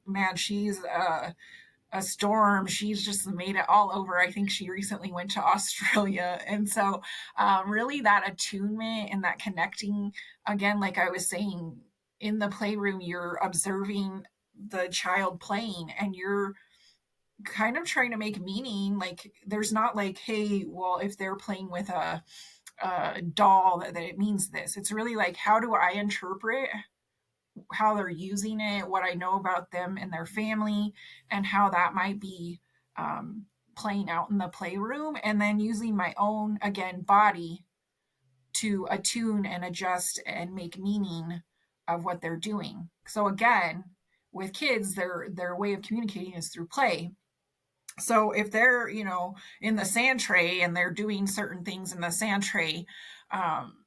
man, 0.05 0.35
she's. 0.35 0.83
Uh, 0.85 1.31
a 1.95 2.03
storm. 2.03 2.67
She's 2.67 3.05
just 3.05 3.27
made 3.29 3.57
it 3.57 3.69
all 3.69 3.91
over. 3.95 4.19
I 4.19 4.31
think 4.31 4.51
she 4.51 4.69
recently 4.69 5.13
went 5.13 5.31
to 5.33 5.43
Australia. 5.45 6.41
And 6.47 6.69
so, 6.69 7.01
um, 7.39 7.71
really, 7.71 8.01
that 8.03 8.29
attunement 8.29 9.11
and 9.13 9.25
that 9.25 9.39
connecting, 9.39 10.13
again, 10.47 10.81
like 10.81 10.99
I 10.99 11.09
was 11.09 11.29
saying, 11.29 11.77
in 12.21 12.39
the 12.39 12.49
playroom, 12.49 13.01
you're 13.01 13.39
observing 13.43 14.25
the 14.69 14.89
child 14.91 15.41
playing 15.41 15.93
and 15.99 16.15
you're 16.15 16.55
kind 17.45 17.77
of 17.77 17.85
trying 17.85 18.11
to 18.11 18.17
make 18.17 18.41
meaning. 18.41 18.99
Like, 18.99 19.33
there's 19.47 19.73
not 19.73 19.97
like, 19.97 20.19
hey, 20.19 20.65
well, 20.67 20.99
if 21.03 21.17
they're 21.17 21.37
playing 21.37 21.71
with 21.71 21.89
a, 21.91 22.23
a 22.83 23.23
doll, 23.23 23.81
that, 23.81 23.95
that 23.95 24.03
it 24.03 24.19
means 24.19 24.51
this. 24.51 24.77
It's 24.77 24.93
really 24.93 25.17
like, 25.17 25.37
how 25.37 25.61
do 25.61 25.75
I 25.75 25.91
interpret 25.91 26.71
how 27.73 27.95
they're 27.95 28.09
using 28.09 28.61
it, 28.61 28.89
what 28.89 29.05
I 29.05 29.15
know 29.15 29.37
about 29.37 29.71
them 29.71 29.97
and 30.01 30.13
their 30.13 30.27
family, 30.27 30.93
and 31.31 31.47
how 31.47 31.71
that 31.71 31.95
might 31.95 32.21
be 32.21 32.61
um, 32.97 33.47
playing 33.77 34.11
out 34.11 34.31
in 34.31 34.39
the 34.39 34.49
playroom, 34.49 35.17
and 35.23 35.41
then 35.41 35.61
using 35.61 35.97
my 35.97 36.15
own, 36.17 36.59
again, 36.63 37.03
body 37.03 37.65
to 38.55 38.87
attune 38.91 39.47
and 39.47 39.65
adjust 39.65 40.23
and 40.27 40.55
make 40.55 40.79
meaning 40.79 41.43
of 41.89 42.05
what 42.05 42.21
they're 42.21 42.37
doing. 42.37 42.89
So 43.07 43.27
again, 43.27 43.85
with 44.33 44.53
kids, 44.53 44.95
their 44.95 45.29
their 45.33 45.55
way 45.55 45.75
of 45.75 45.83
communicating 45.83 46.35
is 46.35 46.49
through 46.49 46.69
play. 46.69 47.11
So 48.01 48.33
if 48.33 48.51
they're, 48.51 48.89
you 48.89 49.05
know, 49.05 49.37
in 49.61 49.77
the 49.77 49.85
sand 49.85 50.19
tray 50.19 50.63
and 50.63 50.77
they're 50.77 50.91
doing 50.91 51.27
certain 51.27 51.65
things 51.65 51.93
in 51.93 52.01
the 52.01 52.11
sand 52.11 52.43
tray, 52.43 52.87
um, 53.31 53.84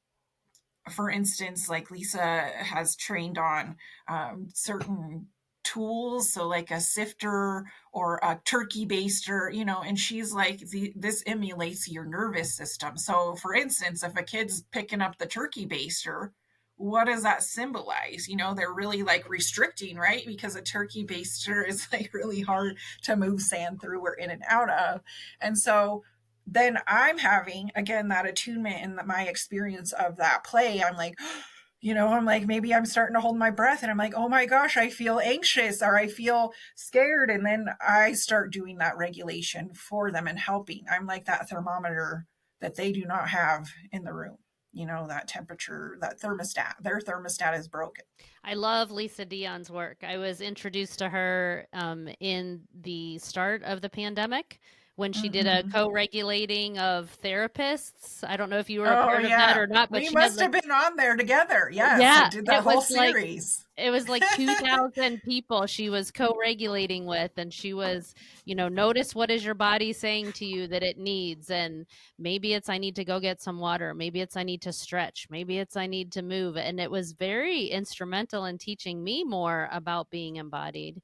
for 0.88 1.10
instance, 1.10 1.68
like 1.68 1.90
Lisa 1.90 2.50
has 2.58 2.96
trained 2.96 3.38
on 3.38 3.76
um, 4.08 4.48
certain 4.54 5.28
tools 5.64 6.32
so 6.32 6.46
like 6.46 6.70
a 6.70 6.80
sifter 6.80 7.66
or 7.92 8.18
a 8.22 8.40
turkey 8.46 8.86
baster 8.86 9.52
you 9.54 9.66
know 9.66 9.82
and 9.84 9.98
she's 9.98 10.32
like 10.32 10.60
this 10.96 11.22
emulates 11.26 11.90
your 11.90 12.04
nervous 12.04 12.54
system. 12.54 12.96
So 12.96 13.34
for 13.34 13.54
instance 13.54 14.02
if 14.02 14.16
a 14.16 14.22
kid's 14.22 14.62
picking 14.72 15.02
up 15.02 15.18
the 15.18 15.26
turkey 15.26 15.66
baster 15.66 16.30
what 16.76 17.06
does 17.06 17.24
that 17.24 17.42
symbolize? 17.42 18.28
You 18.28 18.36
know 18.36 18.54
they're 18.54 18.72
really 18.72 19.02
like 19.02 19.28
restricting 19.28 19.98
right? 19.98 20.24
Because 20.24 20.56
a 20.56 20.62
turkey 20.62 21.04
baster 21.04 21.68
is 21.68 21.86
like 21.92 22.14
really 22.14 22.40
hard 22.40 22.78
to 23.02 23.16
move 23.16 23.42
sand 23.42 23.82
through 23.82 24.00
or 24.00 24.14
in 24.14 24.30
and 24.30 24.42
out 24.48 24.70
of. 24.70 25.02
And 25.40 25.58
so 25.58 26.02
then 26.52 26.78
i'm 26.86 27.18
having 27.18 27.70
again 27.74 28.08
that 28.08 28.26
attunement 28.26 28.76
and 28.82 28.98
my 29.06 29.24
experience 29.24 29.92
of 29.92 30.16
that 30.16 30.44
play. 30.44 30.82
I'm 30.82 30.96
like 30.96 31.14
you 31.80 31.94
know 31.94 32.08
i'm 32.08 32.24
like 32.24 32.44
maybe 32.44 32.74
i'm 32.74 32.84
starting 32.84 33.14
to 33.14 33.20
hold 33.20 33.38
my 33.38 33.50
breath 33.50 33.82
and 33.82 33.90
i'm 33.92 33.98
like 33.98 34.14
oh 34.16 34.28
my 34.28 34.46
gosh 34.46 34.76
i 34.76 34.90
feel 34.90 35.20
anxious 35.20 35.80
or 35.80 35.96
i 35.96 36.08
feel 36.08 36.52
scared. 36.74 37.30
And 37.30 37.46
then 37.46 37.66
i 37.86 38.12
start 38.12 38.52
doing 38.52 38.78
that 38.78 38.96
regulation 38.96 39.72
for 39.74 40.10
them 40.10 40.26
and 40.26 40.38
helping. 40.38 40.84
I'm 40.90 41.06
like 41.06 41.26
that 41.26 41.48
thermometer 41.48 42.26
that 42.60 42.74
they 42.74 42.90
do 42.90 43.04
not 43.04 43.28
have 43.28 43.68
in 43.92 44.02
the 44.02 44.12
room 44.12 44.38
you 44.72 44.86
know 44.86 45.06
that 45.08 45.28
temperature 45.28 45.96
that 46.00 46.20
thermostat 46.20 46.74
their 46.80 47.00
thermostat 47.00 47.58
is 47.58 47.68
broken. 47.68 48.04
I 48.44 48.54
love 48.54 48.90
lisa 48.90 49.24
dion's 49.24 49.70
work. 49.70 49.98
I 50.02 50.18
was 50.18 50.40
introduced 50.40 50.98
to 50.98 51.08
her 51.08 51.66
um, 51.72 52.08
in 52.20 52.62
the 52.74 53.18
start 53.18 53.62
of 53.62 53.80
the 53.80 53.88
pandemic 53.88 54.60
when 54.98 55.12
she 55.12 55.28
mm-hmm. 55.28 55.32
did 55.32 55.46
a 55.46 55.62
mm-hmm. 55.62 55.70
co-regulating 55.70 56.76
of 56.78 57.16
therapists. 57.22 58.24
I 58.24 58.36
don't 58.36 58.50
know 58.50 58.58
if 58.58 58.68
you 58.68 58.80
were 58.80 58.88
a 58.88 59.00
oh, 59.00 59.04
part 59.04 59.22
yeah. 59.22 59.28
of 59.28 59.30
that 59.30 59.56
or 59.56 59.68
not, 59.68 59.92
but 59.92 60.02
we 60.02 60.10
must 60.10 60.40
have 60.40 60.52
like, 60.52 60.62
been 60.62 60.72
on 60.72 60.96
there 60.96 61.16
together. 61.16 61.70
Yes, 61.72 62.00
yeah, 62.00 62.28
did 62.28 62.46
that 62.46 62.64
whole 62.64 62.80
series. 62.80 63.64
Like, 63.76 63.86
it 63.86 63.90
was 63.90 64.08
like 64.08 64.24
two 64.34 64.52
thousand 64.56 65.22
people 65.22 65.66
she 65.66 65.88
was 65.88 66.10
co-regulating 66.10 67.06
with, 67.06 67.30
and 67.36 67.54
she 67.54 67.74
was, 67.74 68.16
you 68.44 68.56
know, 68.56 68.66
notice 68.66 69.14
what 69.14 69.30
is 69.30 69.44
your 69.44 69.54
body 69.54 69.92
saying 69.92 70.32
to 70.32 70.44
you 70.44 70.66
that 70.66 70.82
it 70.82 70.98
needs, 70.98 71.48
and 71.48 71.86
maybe 72.18 72.54
it's 72.54 72.68
I 72.68 72.78
need 72.78 72.96
to 72.96 73.04
go 73.04 73.20
get 73.20 73.40
some 73.40 73.60
water, 73.60 73.94
maybe 73.94 74.20
it's 74.20 74.36
I 74.36 74.42
need 74.42 74.62
to 74.62 74.72
stretch, 74.72 75.28
maybe 75.30 75.58
it's 75.58 75.76
I 75.76 75.86
need 75.86 76.10
to 76.12 76.22
move, 76.22 76.56
and 76.56 76.80
it 76.80 76.90
was 76.90 77.12
very 77.12 77.66
instrumental 77.66 78.46
in 78.46 78.58
teaching 78.58 79.04
me 79.04 79.22
more 79.22 79.68
about 79.70 80.10
being 80.10 80.36
embodied, 80.36 81.00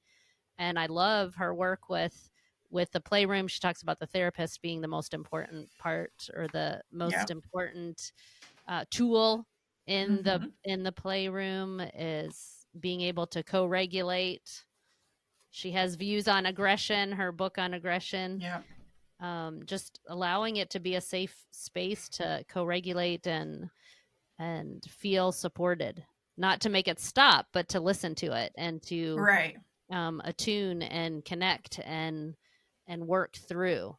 and 0.58 0.80
I 0.80 0.86
love 0.86 1.36
her 1.36 1.54
work 1.54 1.88
with 1.88 2.28
with 2.70 2.90
the 2.92 3.00
playroom 3.00 3.46
she 3.46 3.60
talks 3.60 3.82
about 3.82 3.98
the 3.98 4.06
therapist 4.06 4.60
being 4.62 4.80
the 4.80 4.88
most 4.88 5.14
important 5.14 5.68
part 5.78 6.12
or 6.34 6.46
the 6.52 6.80
most 6.92 7.12
yeah. 7.12 7.24
important 7.30 8.12
uh, 8.68 8.84
tool 8.90 9.46
in 9.86 10.18
mm-hmm. 10.18 10.22
the 10.22 10.52
in 10.64 10.82
the 10.82 10.92
playroom 10.92 11.80
is 11.80 12.66
being 12.80 13.00
able 13.00 13.26
to 13.26 13.42
co-regulate 13.42 14.64
she 15.50 15.70
has 15.70 15.94
views 15.94 16.26
on 16.26 16.46
aggression 16.46 17.12
her 17.12 17.30
book 17.32 17.58
on 17.58 17.74
aggression 17.74 18.40
yeah 18.40 18.60
um, 19.20 19.60
just 19.64 20.00
allowing 20.08 20.56
it 20.56 20.70
to 20.70 20.80
be 20.80 20.96
a 20.96 21.00
safe 21.00 21.34
space 21.50 22.08
to 22.08 22.44
co-regulate 22.48 23.26
and 23.26 23.70
and 24.38 24.82
feel 24.88 25.30
supported 25.30 26.04
not 26.36 26.60
to 26.60 26.68
make 26.68 26.88
it 26.88 26.98
stop 26.98 27.46
but 27.52 27.68
to 27.68 27.80
listen 27.80 28.14
to 28.14 28.32
it 28.32 28.52
and 28.56 28.82
to 28.82 29.14
right 29.16 29.56
um, 29.90 30.20
attune 30.24 30.82
and 30.82 31.24
connect 31.24 31.78
and 31.84 32.34
and 32.86 33.06
work 33.06 33.36
through 33.48 33.96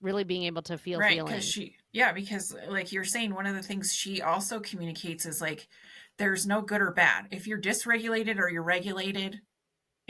really 0.00 0.24
being 0.24 0.44
able 0.44 0.62
to 0.62 0.78
feel 0.78 0.98
right, 0.98 1.12
feelings. 1.12 1.44
She, 1.44 1.76
yeah, 1.92 2.12
because 2.12 2.54
like 2.68 2.92
you're 2.92 3.04
saying, 3.04 3.34
one 3.34 3.46
of 3.46 3.54
the 3.54 3.62
things 3.62 3.92
she 3.92 4.22
also 4.22 4.60
communicates 4.60 5.26
is 5.26 5.40
like 5.40 5.68
there's 6.18 6.46
no 6.46 6.62
good 6.62 6.80
or 6.80 6.92
bad. 6.92 7.26
If 7.30 7.46
you're 7.46 7.60
dysregulated 7.60 8.38
or 8.38 8.48
you're 8.48 8.62
regulated, 8.62 9.40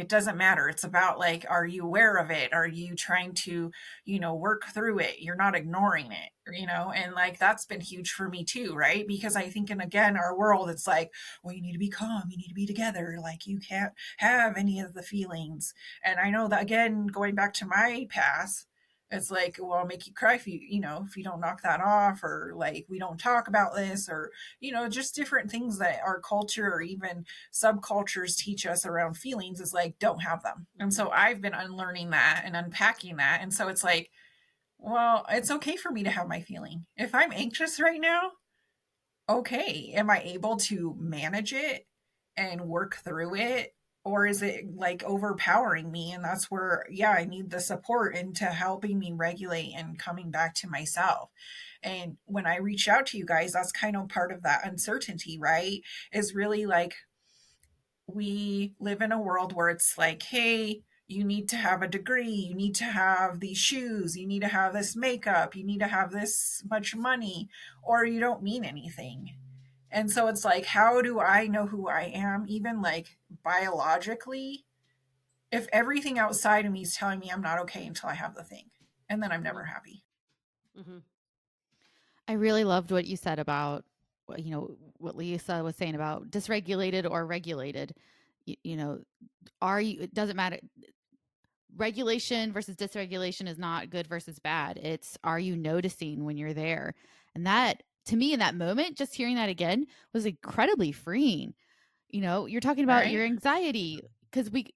it 0.00 0.08
doesn't 0.08 0.36
matter. 0.36 0.68
It's 0.68 0.84
about 0.84 1.18
like 1.18 1.44
are 1.48 1.66
you 1.66 1.84
aware 1.84 2.16
of 2.16 2.30
it? 2.30 2.52
Are 2.52 2.66
you 2.66 2.94
trying 2.94 3.34
to 3.34 3.70
you 4.04 4.20
know 4.20 4.34
work 4.34 4.64
through 4.72 4.98
it? 5.00 5.20
You're 5.20 5.36
not 5.36 5.56
ignoring 5.56 6.12
it 6.12 6.30
you 6.52 6.66
know? 6.66 6.92
And 6.94 7.14
like 7.14 7.38
that's 7.38 7.66
been 7.66 7.80
huge 7.80 8.10
for 8.12 8.28
me 8.28 8.44
too 8.44 8.74
right? 8.74 9.06
Because 9.06 9.36
i 9.36 9.48
think 9.48 9.70
in 9.70 9.80
again 9.80 10.16
our 10.16 10.36
world 10.36 10.70
it's 10.70 10.86
like 10.86 11.10
well 11.42 11.54
you 11.54 11.62
need 11.62 11.72
to 11.72 11.78
be 11.78 11.88
calm. 11.88 12.24
You 12.28 12.36
need 12.36 12.48
to 12.48 12.54
be 12.54 12.66
together. 12.66 13.18
Like 13.22 13.46
you 13.46 13.58
can't 13.60 13.92
have 14.18 14.56
any 14.56 14.80
of 14.80 14.94
the 14.94 15.02
feelings. 15.02 15.74
And 16.04 16.18
i 16.20 16.30
know 16.30 16.48
that 16.48 16.62
again 16.62 17.06
going 17.06 17.34
back 17.34 17.54
to 17.54 17.66
my 17.66 18.06
past 18.10 18.66
it's 19.10 19.30
like 19.30 19.56
well 19.60 19.78
I'll 19.78 19.86
make 19.86 20.06
you 20.06 20.12
cry 20.12 20.34
if 20.34 20.46
you 20.46 20.60
you 20.62 20.80
know 20.80 21.04
if 21.06 21.16
you 21.16 21.24
don't 21.24 21.40
knock 21.40 21.62
that 21.62 21.80
off 21.80 22.22
or 22.22 22.52
like 22.54 22.86
we 22.88 22.98
don't 22.98 23.18
talk 23.18 23.48
about 23.48 23.74
this 23.74 24.08
or 24.08 24.30
you 24.60 24.72
know 24.72 24.88
just 24.88 25.14
different 25.14 25.50
things 25.50 25.78
that 25.78 26.00
our 26.04 26.20
culture 26.20 26.72
or 26.72 26.82
even 26.82 27.24
subcultures 27.52 28.36
teach 28.36 28.66
us 28.66 28.86
around 28.86 29.14
feelings 29.16 29.60
is 29.60 29.72
like 29.74 29.98
don't 29.98 30.22
have 30.22 30.42
them. 30.42 30.66
And 30.78 30.92
so 30.92 31.10
i've 31.10 31.40
been 31.40 31.54
unlearning 31.54 32.10
that 32.10 32.42
and 32.44 32.56
unpacking 32.56 33.16
that. 33.16 33.40
And 33.42 33.52
so 33.52 33.68
it's 33.68 33.84
like 33.84 34.10
well 34.78 35.26
it's 35.30 35.50
okay 35.50 35.76
for 35.76 35.90
me 35.90 36.04
to 36.04 36.10
have 36.10 36.28
my 36.28 36.40
feeling. 36.40 36.86
If 36.96 37.14
i'm 37.14 37.32
anxious 37.32 37.80
right 37.80 38.00
now 38.00 38.32
okay. 39.28 39.92
Am 39.94 40.10
i 40.10 40.20
able 40.22 40.56
to 40.56 40.96
manage 40.98 41.52
it 41.52 41.86
and 42.36 42.60
work 42.62 42.96
through 42.96 43.34
it 43.36 43.74
or 44.04 44.26
is 44.26 44.42
it 44.42 44.64
like 44.74 45.02
overpowering 45.04 45.90
me? 45.90 46.12
And 46.12 46.24
that's 46.24 46.50
where 46.50 46.84
yeah 46.90 47.12
i 47.12 47.24
need 47.24 47.50
the 47.50 47.60
support 47.60 48.14
into 48.14 48.46
helping 48.46 48.98
me 48.98 49.12
regulate 49.12 49.72
and 49.76 49.98
coming 49.98 50.30
back 50.30 50.54
to 50.56 50.68
myself. 50.68 51.30
And 51.82 52.16
when 52.24 52.46
i 52.46 52.56
reach 52.56 52.88
out 52.88 53.06
to 53.06 53.18
you 53.18 53.26
guys 53.26 53.52
that's 53.52 53.72
kind 53.72 53.96
of 53.96 54.08
part 54.08 54.32
of 54.32 54.42
that 54.42 54.66
uncertainty 54.66 55.38
right? 55.40 55.80
Is 56.12 56.34
really 56.34 56.66
like 56.66 56.94
we 58.06 58.74
live 58.80 59.00
in 59.02 59.12
a 59.12 59.20
world 59.20 59.52
where 59.52 59.68
it's 59.68 59.96
like 59.96 60.22
hey 60.22 60.82
you 61.06 61.24
need 61.24 61.48
to 61.48 61.56
have 61.56 61.82
a 61.82 61.88
degree 61.88 62.28
you 62.28 62.54
need 62.54 62.74
to 62.74 62.84
have 62.84 63.40
these 63.40 63.58
shoes 63.58 64.16
you 64.16 64.26
need 64.26 64.42
to 64.42 64.48
have 64.48 64.72
this 64.72 64.96
makeup 64.96 65.54
you 65.54 65.64
need 65.64 65.78
to 65.80 65.86
have 65.86 66.10
this 66.10 66.62
much 66.68 66.94
money 66.94 67.48
or 67.82 68.04
you 68.04 68.20
don't 68.20 68.42
mean 68.42 68.64
anything. 68.64 69.32
And 69.90 70.10
so 70.10 70.28
it's 70.28 70.44
like, 70.44 70.66
how 70.66 71.02
do 71.02 71.20
I 71.20 71.46
know 71.46 71.66
who 71.66 71.88
I 71.88 72.12
am, 72.14 72.44
even 72.48 72.80
like 72.80 73.18
biologically, 73.44 74.64
if 75.52 75.66
everything 75.72 76.18
outside 76.18 76.66
of 76.66 76.72
me 76.72 76.82
is 76.82 76.94
telling 76.94 77.18
me 77.18 77.30
I'm 77.30 77.42
not 77.42 77.58
okay 77.60 77.86
until 77.86 78.08
I 78.08 78.14
have 78.14 78.34
the 78.34 78.44
thing? 78.44 78.70
And 79.08 79.22
then 79.22 79.32
I'm 79.32 79.42
never 79.42 79.64
happy. 79.64 80.04
Mm-hmm. 80.78 80.98
I 82.28 82.32
really 82.34 82.64
loved 82.64 82.92
what 82.92 83.06
you 83.06 83.16
said 83.16 83.40
about, 83.40 83.84
you 84.36 84.52
know, 84.52 84.76
what 84.98 85.16
Lisa 85.16 85.64
was 85.64 85.74
saying 85.74 85.96
about 85.96 86.30
dysregulated 86.30 87.10
or 87.10 87.26
regulated. 87.26 87.94
You, 88.44 88.54
you 88.62 88.76
know, 88.76 89.00
are 89.60 89.80
you, 89.80 90.02
it 90.02 90.14
doesn't 90.14 90.36
matter. 90.36 90.58
Regulation 91.76 92.52
versus 92.52 92.76
dysregulation 92.76 93.48
is 93.48 93.58
not 93.58 93.90
good 93.90 94.06
versus 94.06 94.38
bad. 94.38 94.76
It's 94.76 95.18
are 95.24 95.40
you 95.40 95.56
noticing 95.56 96.24
when 96.24 96.36
you're 96.36 96.54
there? 96.54 96.94
And 97.34 97.46
that 97.46 97.82
to 98.06 98.16
me 98.16 98.32
in 98.32 98.38
that 98.40 98.54
moment, 98.54 98.96
just 98.96 99.14
hearing 99.14 99.36
that 99.36 99.48
again 99.48 99.86
was 100.12 100.26
incredibly 100.26 100.92
freeing. 100.92 101.54
You 102.10 102.20
know, 102.20 102.46
you're 102.46 102.60
talking 102.60 102.84
about 102.84 103.04
right. 103.04 103.10
your 103.10 103.24
anxiety 103.24 104.00
because 104.30 104.50
we, 104.50 104.66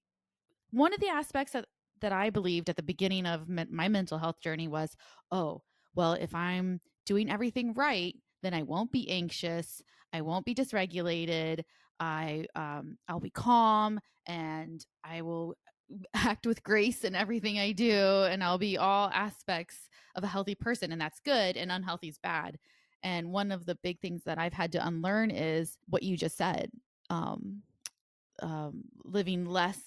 one 0.71 0.93
of 0.93 1.01
the 1.01 1.09
aspects 1.09 1.53
that, 1.53 1.67
that 2.01 2.13
I 2.13 2.31
believed 2.31 2.69
at 2.69 2.77
the 2.77 2.83
beginning 2.83 3.27
of 3.27 3.49
my 3.49 3.89
mental 3.89 4.19
health 4.19 4.41
journey 4.41 4.69
was, 4.69 4.97
oh, 5.31 5.63
well, 5.95 6.15
if 6.15 6.35
I'm 6.35 6.81
doing 7.07 7.31
everything 7.31 7.73
right, 7.75 8.15
then 8.43 8.55
I 8.55 8.63
won't 8.63 8.93
be 8.93 9.09
anxious. 9.11 9.83
I 10.13 10.21
won't 10.21 10.45
be 10.45 10.55
dysregulated. 10.55 11.63
I 12.01 12.47
um, 12.55 12.99
I'll 13.09 13.21
be 13.21 13.31
calm 13.31 14.01
and 14.27 14.85
I 15.05 15.23
will 15.23 15.55
act 16.15 16.47
with 16.47 16.63
grace 16.63 17.05
in 17.05 17.15
everything 17.15 17.59
I 17.59 17.73
do, 17.73 17.93
and 17.93 18.43
I'll 18.43 18.59
be 18.59 18.79
all 18.79 19.11
aspects 19.13 19.89
of 20.17 20.25
a 20.25 20.29
healthy 20.29 20.55
person, 20.55 20.93
and 20.93 21.01
that's 21.01 21.21
good, 21.21 21.57
and 21.57 21.71
unhealthy 21.71 22.09
is 22.09 22.19
bad. 22.19 22.59
And 23.03 23.33
one 23.33 23.53
of 23.53 23.67
the 23.67 23.77
big 23.83 24.01
things 24.01 24.23
that 24.25 24.39
I've 24.39 24.53
had 24.53 24.73
to 24.73 24.87
unlearn 24.87 25.31
is 25.31 25.77
what 25.89 26.03
you 26.03 26.17
just 26.17 26.37
said 26.37 26.71
um, 27.11 27.63
um, 28.43 28.85
living 29.05 29.47
less, 29.47 29.79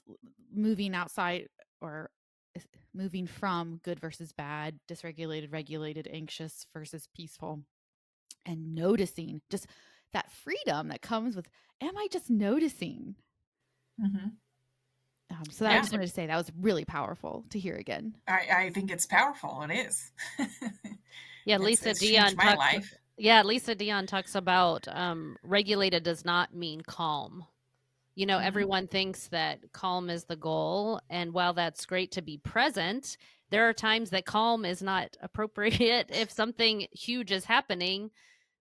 moving 0.54 0.96
outside 0.96 1.48
or 1.82 2.10
moving 2.94 3.28
from 3.28 3.80
good 3.84 4.00
versus 4.00 4.32
bad, 4.34 4.80
dysregulated, 4.90 5.52
regulated, 5.52 6.08
anxious 6.12 6.66
versus 6.74 7.08
peaceful, 7.16 7.62
and 8.46 8.74
noticing 8.74 9.42
just 9.50 9.68
that 10.14 10.32
freedom 10.32 10.88
that 10.88 11.02
comes 11.02 11.36
with, 11.36 11.48
am 11.82 11.98
I 11.98 12.08
just 12.12 12.30
noticing? 12.30 13.16
Mm-hmm. 14.02 14.30
Um, 15.30 15.44
so 15.52 15.66
that 15.66 15.72
yeah. 15.72 15.78
I 15.78 15.82
just 15.82 15.92
wanted 15.92 16.08
to 16.08 16.14
say 16.14 16.26
that 16.26 16.38
was 16.38 16.52
really 16.60 16.86
powerful 16.86 17.46
to 17.50 17.60
hear 17.60 17.76
again. 17.76 18.16
I, 18.28 18.48
I 18.56 18.70
think 18.74 18.92
it's 18.92 19.06
powerful. 19.06 19.62
It 19.70 19.74
is. 19.74 20.12
yeah, 21.46 21.58
Lisa 21.58 21.90
it's, 21.90 22.02
it's 22.02 22.12
Dion. 22.12 22.34
My 22.38 22.46
talked, 22.46 22.58
life. 22.58 22.94
Yeah, 23.18 23.42
Lisa 23.42 23.74
Dion 23.74 24.06
talks 24.06 24.36
about 24.36 24.88
um, 24.88 25.38
regulated 25.44 26.04
does 26.04 26.24
not 26.24 26.54
mean 26.54 26.82
calm. 26.82 27.46
You 28.14 28.28
know, 28.28 28.38
mm-hmm. 28.38 28.48
everyone 28.48 28.88
thinks 28.88 29.28
that 29.30 29.60
calm 29.74 30.10
is 30.10 30.26
the 30.26 30.36
goal. 30.36 31.02
And 31.10 31.34
while 31.34 31.54
that's 31.54 31.86
great 31.86 32.12
to 32.14 32.22
be 32.22 32.38
present, 32.38 33.18
there 33.50 33.68
are 33.68 33.74
times 33.74 34.12
that 34.12 34.26
calm 34.26 34.66
is 34.66 34.84
not 34.84 35.18
appropriate. 35.22 36.08
if 36.10 36.32
something 36.32 36.88
huge 36.92 37.32
is 37.32 37.46
happening, 37.46 38.12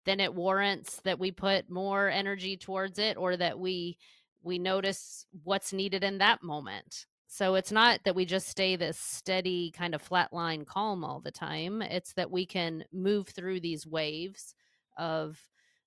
then 0.06 0.20
it 0.20 0.34
warrants 0.34 1.02
that 1.02 1.20
we 1.20 1.32
put 1.32 1.70
more 1.70 2.10
energy 2.10 2.58
towards 2.58 2.98
it 2.98 3.18
or 3.18 3.38
that 3.38 3.60
we 3.60 3.98
we 4.42 4.58
notice 4.58 5.26
what's 5.44 5.74
needed 5.74 6.02
in 6.02 6.20
that 6.20 6.42
moment. 6.42 7.06
So 7.32 7.54
it's 7.54 7.72
not 7.72 8.00
that 8.06 8.16
we 8.16 8.26
just 8.26 8.48
stay 8.48 8.76
this 8.76 8.98
steady 8.98 9.70
kind 9.70 9.94
of 9.94 10.02
flat 10.02 10.34
line 10.34 10.66
calm 10.66 11.04
all 11.04 11.20
the 11.20 11.32
time. 11.32 11.84
It's 11.84 12.12
that 12.14 12.32
we 12.32 12.44
can 12.44 12.84
move 12.92 13.28
through 13.28 13.60
these 13.60 13.86
waves 13.86 14.56
of 14.98 15.40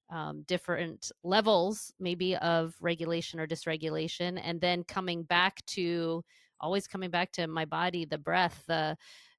um, 0.08 0.44
different 0.46 1.10
levels, 1.24 1.92
maybe 1.98 2.36
of 2.36 2.76
regulation 2.80 3.40
or 3.40 3.48
dysregulation, 3.48 4.40
and 4.40 4.60
then 4.60 4.84
coming 4.84 5.24
back 5.24 5.66
to 5.66 6.22
always 6.60 6.86
coming 6.86 7.10
back 7.10 7.32
to 7.32 7.48
my 7.48 7.64
body, 7.64 8.04
the 8.04 8.18
breath, 8.18 8.62
the 8.68 8.96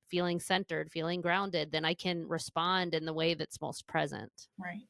feeling 0.08 0.42
centered, 0.42 0.92
feeling 0.92 1.22
grounded, 1.22 1.72
then 1.72 1.86
I 1.86 1.94
can 1.94 2.28
respond 2.28 2.94
in 2.94 3.06
the 3.06 3.14
way 3.14 3.34
that's 3.34 3.62
most 3.62 3.88
present. 3.88 4.50
Right. 4.60 4.84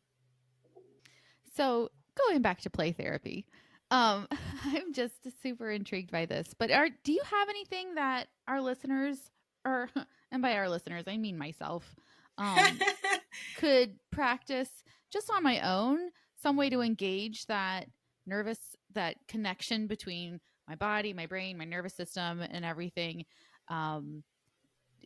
So 1.56 1.90
going 2.28 2.42
back 2.42 2.62
to 2.62 2.72
play 2.72 2.92
therapy, 2.92 3.46
um, 3.94 4.28
I'm 4.66 4.92
just 4.92 5.42
super 5.42 5.70
intrigued 5.70 6.12
by 6.12 6.26
this. 6.26 6.54
But 6.58 6.72
are 6.72 6.90
do 7.04 7.14
you 7.14 7.22
have 7.24 7.50
anything 7.50 7.96
that 7.96 8.28
our 8.48 8.60
listeners, 8.60 9.20
or 9.64 9.90
and 10.32 10.42
by 10.42 10.58
our 10.58 10.68
listeners 10.68 11.06
I 11.08 11.18
mean 11.18 11.38
myself, 11.38 11.96
um, 12.38 12.80
could 13.58 13.96
practice 14.12 14.70
just 15.12 15.32
on 15.32 15.44
my 15.44 15.62
own? 15.62 16.10
Some 16.42 16.58
way 16.58 16.70
to 16.70 16.82
engage 16.82 17.46
that 17.46 17.88
nervous 18.26 18.60
that 18.94 19.16
connection 19.28 19.88
between 19.88 20.42
my 20.68 20.76
body, 20.76 21.14
my 21.14 21.28
brain, 21.28 21.58
my 21.58 21.66
nervous 21.66 21.94
system, 21.94 22.42
and 22.42 22.66
everything. 22.66 23.26
Um, 23.70 24.24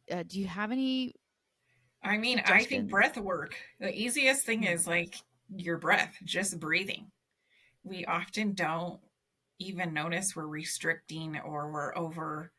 uh, 0.10 0.24
do 0.26 0.40
you 0.40 0.48
have 0.48 0.72
any? 0.72 1.14
I 2.04 2.18
mean, 2.18 2.42
I 2.46 2.64
think 2.64 2.90
breath 2.90 3.18
work. 3.18 3.56
The 3.80 3.94
easiest 3.94 4.46
thing 4.46 4.64
mm. 4.64 4.74
is 4.74 4.88
like 4.88 5.16
your 5.56 5.78
breath, 5.78 6.16
just 6.24 6.60
breathing. 6.60 7.12
We 7.88 8.06
often 8.06 8.54
don't 8.54 9.00
even 9.60 9.94
notice 9.94 10.36
we're 10.36 10.48
restricting 10.48 11.40
or 11.40 11.72
we're 11.72 11.98
over, 11.98 12.52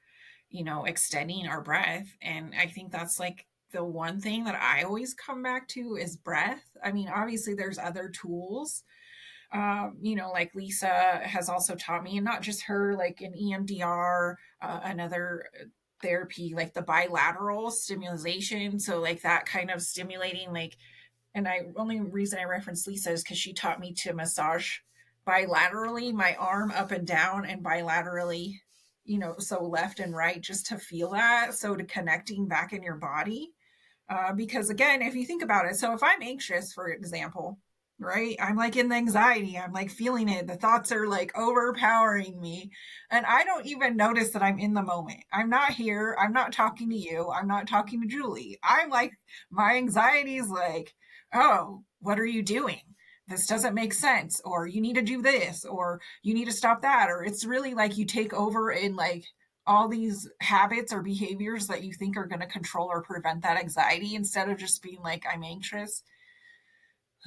you 0.51 0.65
know, 0.65 0.85
extending 0.85 1.47
our 1.47 1.61
breath. 1.61 2.07
And 2.21 2.53
I 2.59 2.67
think 2.67 2.91
that's 2.91 3.21
like 3.21 3.47
the 3.73 3.85
one 3.85 4.21
thing 4.21 4.45
that 4.45 4.57
I 4.57 4.83
always 4.83 5.15
come 5.15 5.43
back 5.43 5.69
to 5.69 5.97
is 5.97 6.17
breath. 6.17 6.65
I 6.83 6.93
mean, 6.93 7.09
obviously, 7.09 7.55
there's 7.55 7.79
other 7.79 8.09
tools 8.09 8.83
um, 9.53 9.97
you 10.01 10.15
know, 10.15 10.31
like 10.31 10.55
Lisa 10.55 11.21
has 11.25 11.49
also 11.49 11.75
taught 11.75 12.05
me, 12.05 12.17
and 12.17 12.25
not 12.25 12.43
just 12.43 12.63
her, 12.65 12.95
like 12.97 13.23
in 13.23 13.33
EMDR, 13.33 14.35
uh, 14.61 14.81
another 14.85 15.47
therapy, 16.03 16.53
like 16.55 16.75
the 16.75 16.83
bilateral 16.83 17.71
stimulation. 17.71 18.79
So, 18.79 19.01
like 19.01 19.23
that 19.23 19.47
kind 19.47 19.71
of 19.71 19.81
stimulating, 19.81 20.53
like, 20.53 20.77
and 21.35 21.49
I 21.49 21.69
only 21.77 22.01
reason 22.01 22.39
I 22.39 22.45
reference 22.45 22.87
Lisa 22.87 23.13
is 23.13 23.23
because 23.23 23.39
she 23.39 23.55
taught 23.55 23.81
me 23.81 23.95
to 23.95 24.13
massage 24.13 24.79
bilaterally 25.29 26.13
my 26.13 26.35
arm 26.37 26.71
up 26.71 26.91
and 26.91 27.07
down 27.07 27.45
and 27.45 27.63
bilaterally, 27.63 28.55
you 29.05 29.19
know, 29.19 29.35
so 29.39 29.63
left 29.63 30.01
and 30.01 30.17
right 30.17 30.41
just 30.41 30.67
to 30.67 30.79
feel 30.79 31.11
that. 31.11 31.55
So, 31.55 31.77
to 31.77 31.85
connecting 31.85 32.49
back 32.49 32.73
in 32.73 32.83
your 32.83 32.97
body. 32.97 33.51
Uh, 34.09 34.33
because 34.33 34.71
again, 34.71 35.03
if 35.03 35.15
you 35.15 35.27
think 35.27 35.43
about 35.43 35.67
it, 35.67 35.77
so 35.77 35.93
if 35.93 36.03
I'm 36.03 36.23
anxious, 36.23 36.73
for 36.73 36.89
example, 36.89 37.59
right? 37.99 38.37
I'm 38.41 38.57
like 38.57 38.77
in 38.77 38.89
the 38.89 38.95
anxiety. 38.95 39.59
I'm 39.59 39.73
like 39.73 39.91
feeling 39.91 40.29
it. 40.29 40.47
The 40.47 40.57
thoughts 40.57 40.93
are 40.93 41.07
like 41.09 41.37
overpowering 41.37 42.41
me. 42.41 42.71
And 43.11 43.27
I 43.27 43.45
don't 43.45 43.67
even 43.67 43.97
notice 43.97 44.31
that 44.31 44.43
I'm 44.43 44.59
in 44.59 44.73
the 44.75 44.83
moment. 44.83 45.21
I'm 45.33 45.51
not 45.51 45.73
here. 45.73 46.17
I'm 46.19 46.33
not 46.33 46.53
talking 46.53 46.89
to 46.91 46.97
you. 46.97 47.31
I'm 47.31 47.49
not 47.49 47.67
talking 47.67 48.01
to 48.01 48.09
Julie. 48.09 48.59
I'm 48.63 48.89
like, 48.89 49.13
my 49.51 49.75
anxiety 49.77 50.37
is 50.37 50.49
like, 50.49 50.95
oh, 51.35 51.83
what 52.01 52.19
are 52.21 52.27
you 52.27 52.43
doing? 52.43 52.81
This 53.29 53.47
doesn't 53.47 53.75
make 53.75 53.93
sense. 53.93 54.41
Or 54.45 54.67
you 54.67 54.81
need 54.81 54.95
to 54.95 55.03
do 55.03 55.23
this. 55.23 55.65
Or 55.65 56.01
you 56.23 56.35
need 56.35 56.47
to 56.47 56.53
stop 56.53 56.83
that. 56.83 57.09
Or 57.11 57.23
it's 57.23 57.45
really 57.45 57.75
like 57.75 57.99
you 57.99 58.05
take 58.05 58.33
over 58.33 58.71
in 58.71 58.97
like, 58.97 59.25
all 59.67 59.87
these 59.87 60.27
habits 60.41 60.95
or 60.95 61.03
behaviors 61.03 61.67
that 61.67 61.85
you 61.85 61.93
think 61.93 62.17
are 62.17 62.25
going 62.25 62.41
to 62.41 62.47
control 62.47 62.89
or 62.91 63.03
prevent 63.03 63.43
that 63.43 63.59
anxiety 63.59 64.15
instead 64.15 64.49
of 64.49 64.57
just 64.57 64.83
being 64.83 64.99
like, 65.03 65.25
I'm 65.31 65.45
anxious 65.45 66.03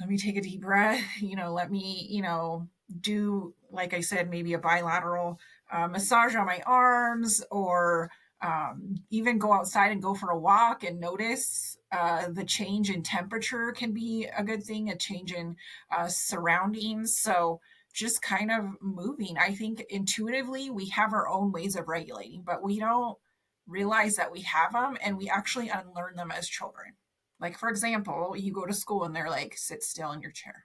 let 0.00 0.08
me 0.08 0.16
take 0.16 0.36
a 0.36 0.40
deep 0.40 0.60
breath 0.60 1.02
you 1.20 1.36
know 1.36 1.52
let 1.52 1.70
me 1.70 2.06
you 2.10 2.22
know 2.22 2.66
do 3.00 3.54
like 3.70 3.94
i 3.94 4.00
said 4.00 4.30
maybe 4.30 4.52
a 4.52 4.58
bilateral 4.58 5.38
uh, 5.72 5.88
massage 5.88 6.34
on 6.34 6.44
my 6.44 6.60
arms 6.66 7.42
or 7.50 8.10
um, 8.42 8.96
even 9.10 9.38
go 9.38 9.52
outside 9.52 9.92
and 9.92 10.02
go 10.02 10.14
for 10.14 10.30
a 10.30 10.38
walk 10.38 10.84
and 10.84 11.00
notice 11.00 11.78
uh, 11.92 12.28
the 12.30 12.44
change 12.44 12.90
in 12.90 13.02
temperature 13.02 13.72
can 13.72 13.92
be 13.92 14.28
a 14.36 14.42
good 14.42 14.62
thing 14.62 14.90
a 14.90 14.96
change 14.96 15.32
in 15.32 15.56
uh, 15.96 16.08
surroundings 16.08 17.16
so 17.16 17.60
just 17.92 18.22
kind 18.22 18.50
of 18.50 18.64
moving 18.80 19.36
i 19.38 19.54
think 19.54 19.84
intuitively 19.90 20.70
we 20.70 20.88
have 20.88 21.12
our 21.12 21.28
own 21.28 21.52
ways 21.52 21.76
of 21.76 21.88
regulating 21.88 22.42
but 22.44 22.62
we 22.62 22.78
don't 22.78 23.18
realize 23.66 24.16
that 24.16 24.32
we 24.32 24.40
have 24.40 24.72
them 24.72 24.96
and 25.04 25.16
we 25.16 25.28
actually 25.28 25.68
unlearn 25.68 26.16
them 26.16 26.30
as 26.30 26.48
children 26.48 26.94
like, 27.42 27.58
for 27.58 27.68
example, 27.68 28.36
you 28.38 28.52
go 28.52 28.66
to 28.66 28.72
school 28.72 29.02
and 29.02 29.14
they're 29.14 29.28
like, 29.28 29.56
sit 29.56 29.82
still 29.82 30.12
in 30.12 30.22
your 30.22 30.30
chair. 30.30 30.64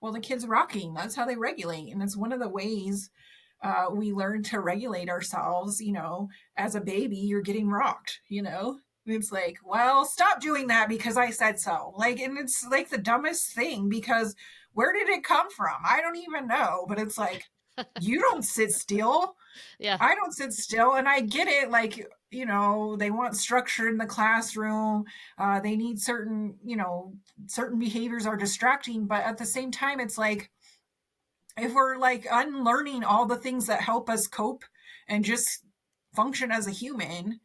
Well, 0.00 0.12
the 0.12 0.20
kid's 0.20 0.46
rocking. 0.46 0.94
That's 0.94 1.16
how 1.16 1.26
they 1.26 1.34
regulate. 1.34 1.92
And 1.92 2.00
it's 2.00 2.16
one 2.16 2.32
of 2.32 2.38
the 2.38 2.48
ways 2.48 3.10
uh, 3.62 3.86
we 3.92 4.12
learn 4.12 4.42
to 4.44 4.60
regulate 4.60 5.08
ourselves. 5.08 5.80
You 5.80 5.92
know, 5.92 6.28
as 6.56 6.74
a 6.74 6.80
baby, 6.80 7.16
you're 7.16 7.42
getting 7.42 7.68
rocked, 7.68 8.20
you 8.28 8.42
know? 8.42 8.78
It's 9.06 9.30
like, 9.30 9.58
well, 9.64 10.04
stop 10.04 10.40
doing 10.40 10.66
that 10.66 10.88
because 10.88 11.16
I 11.16 11.30
said 11.30 11.60
so. 11.60 11.94
Like, 11.96 12.18
and 12.18 12.36
it's 12.38 12.66
like 12.68 12.88
the 12.88 12.98
dumbest 12.98 13.54
thing 13.54 13.88
because 13.88 14.34
where 14.72 14.92
did 14.92 15.08
it 15.08 15.22
come 15.22 15.48
from? 15.50 15.76
I 15.88 16.00
don't 16.00 16.16
even 16.16 16.48
know. 16.48 16.86
But 16.88 16.98
it's 16.98 17.16
like, 17.16 17.44
you 18.00 18.20
don't 18.20 18.44
sit 18.44 18.72
still. 18.72 19.36
Yeah. 19.78 19.96
I 20.00 20.16
don't 20.16 20.34
sit 20.34 20.52
still. 20.52 20.94
And 20.94 21.08
I 21.08 21.20
get 21.20 21.46
it. 21.46 21.70
Like, 21.70 22.04
you 22.30 22.44
know 22.44 22.96
they 22.96 23.10
want 23.10 23.36
structure 23.36 23.88
in 23.88 23.96
the 23.96 24.06
classroom 24.06 25.04
uh, 25.38 25.60
they 25.60 25.76
need 25.76 26.00
certain 26.00 26.56
you 26.64 26.76
know 26.76 27.12
certain 27.46 27.78
behaviors 27.78 28.26
are 28.26 28.36
distracting 28.36 29.06
but 29.06 29.22
at 29.22 29.38
the 29.38 29.46
same 29.46 29.70
time 29.70 30.00
it's 30.00 30.18
like 30.18 30.50
if 31.56 31.74
we're 31.74 31.96
like 31.96 32.26
unlearning 32.30 33.04
all 33.04 33.26
the 33.26 33.36
things 33.36 33.66
that 33.66 33.80
help 33.80 34.10
us 34.10 34.26
cope 34.26 34.64
and 35.08 35.24
just 35.24 35.62
function 36.14 36.50
as 36.50 36.66
a 36.66 36.72
human 36.72 37.40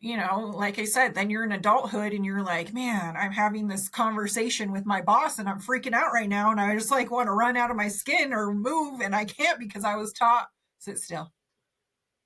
you 0.00 0.16
know 0.16 0.52
like 0.54 0.78
i 0.78 0.84
said 0.84 1.14
then 1.14 1.30
you're 1.30 1.44
in 1.44 1.52
adulthood 1.52 2.12
and 2.12 2.24
you're 2.24 2.42
like 2.42 2.72
man 2.72 3.16
i'm 3.16 3.32
having 3.32 3.66
this 3.66 3.88
conversation 3.88 4.72
with 4.72 4.86
my 4.86 5.00
boss 5.00 5.38
and 5.38 5.48
i'm 5.48 5.60
freaking 5.60 5.92
out 5.92 6.12
right 6.12 6.28
now 6.28 6.50
and 6.50 6.60
i 6.60 6.74
just 6.74 6.90
like 6.90 7.10
want 7.10 7.26
to 7.26 7.32
run 7.32 7.56
out 7.56 7.70
of 7.70 7.76
my 7.76 7.88
skin 7.88 8.32
or 8.32 8.52
move 8.52 9.00
and 9.00 9.14
i 9.14 9.24
can't 9.24 9.58
because 9.58 9.84
i 9.84 9.96
was 9.96 10.12
taught 10.12 10.48
sit 10.78 10.98
still 10.98 11.32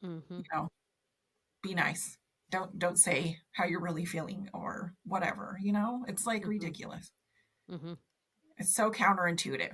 mm-hmm. 0.05 0.37
you 0.37 0.45
know 0.53 0.69
be 1.63 1.75
nice 1.75 2.19
don't 2.51 2.79
don't 2.79 2.99
say 2.99 3.39
how 3.53 3.65
you're 3.65 3.81
really 3.81 4.05
feeling 4.05 4.49
or 4.53 4.95
whatever 5.05 5.59
you 5.63 5.73
know 5.73 6.05
it's 6.09 6.27
like 6.27 6.43
mm-hmm. 6.43 6.51
ridiculous 6.51 7.11
mm-hmm. 7.71 7.95
it's 8.59 8.75
so 8.75 8.91
counterintuitive 8.91 9.73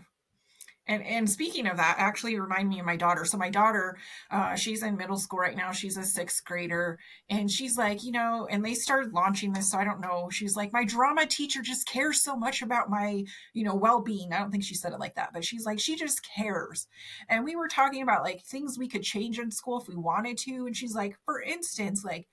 and 0.88 1.05
and 1.05 1.29
speaking 1.29 1.66
of 1.66 1.77
that, 1.77 1.96
actually 1.98 2.40
remind 2.40 2.68
me 2.68 2.81
of 2.81 2.87
my 2.87 2.96
daughter. 2.96 3.24
So 3.27 3.37
my 3.37 3.51
daughter, 3.51 3.98
uh, 4.31 4.55
she's 4.55 4.83
in 4.83 4.96
middle 4.96 5.18
school 5.18 5.38
right 5.38 5.57
now. 5.57 5.70
She's 5.70 5.98
a 5.98 6.03
sixth 6.03 6.44
grader, 6.44 6.98
and 7.29 7.51
she's 7.51 7.77
like, 7.77 8.03
you 8.03 8.11
know, 8.11 8.48
and 8.51 8.64
they 8.64 8.74
started 8.74 9.12
launching 9.12 9.53
this. 9.53 9.70
So 9.70 9.79
I 9.79 9.85
don't 9.85 10.01
know. 10.01 10.29
She's 10.31 10.57
like, 10.57 10.72
my 10.72 10.85
drama 10.85 11.27
teacher 11.27 11.61
just 11.61 11.87
cares 11.87 12.22
so 12.22 12.37
much 12.37 12.62
about 12.62 12.88
my, 12.90 13.24
you 13.53 13.64
know, 13.64 13.74
well 13.74 14.01
being. 14.01 14.33
I 14.33 14.38
don't 14.38 14.51
think 14.51 14.64
she 14.64 14.74
said 14.74 14.92
it 14.92 15.01
like 15.01 15.14
that, 15.16 15.33
but 15.33 15.44
she's 15.44 15.66
like, 15.66 15.79
she 15.79 15.94
just 15.94 16.27
cares. 16.35 16.87
And 17.29 17.44
we 17.44 17.55
were 17.55 17.68
talking 17.68 18.03
about 18.03 18.24
like 18.24 18.42
things 18.44 18.79
we 18.79 18.88
could 18.88 19.03
change 19.03 19.38
in 19.38 19.51
school 19.51 19.81
if 19.81 19.88
we 19.88 19.96
wanted 19.96 20.38
to. 20.38 20.66
And 20.66 20.77
she's 20.77 20.94
like, 20.94 21.16
for 21.27 21.42
instance, 21.42 22.03
like 22.05 22.27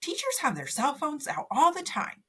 teachers 0.00 0.38
have 0.40 0.54
their 0.54 0.68
cell 0.68 0.94
phones 0.94 1.26
out 1.26 1.46
all 1.50 1.72
the 1.72 1.82
time 1.82 2.22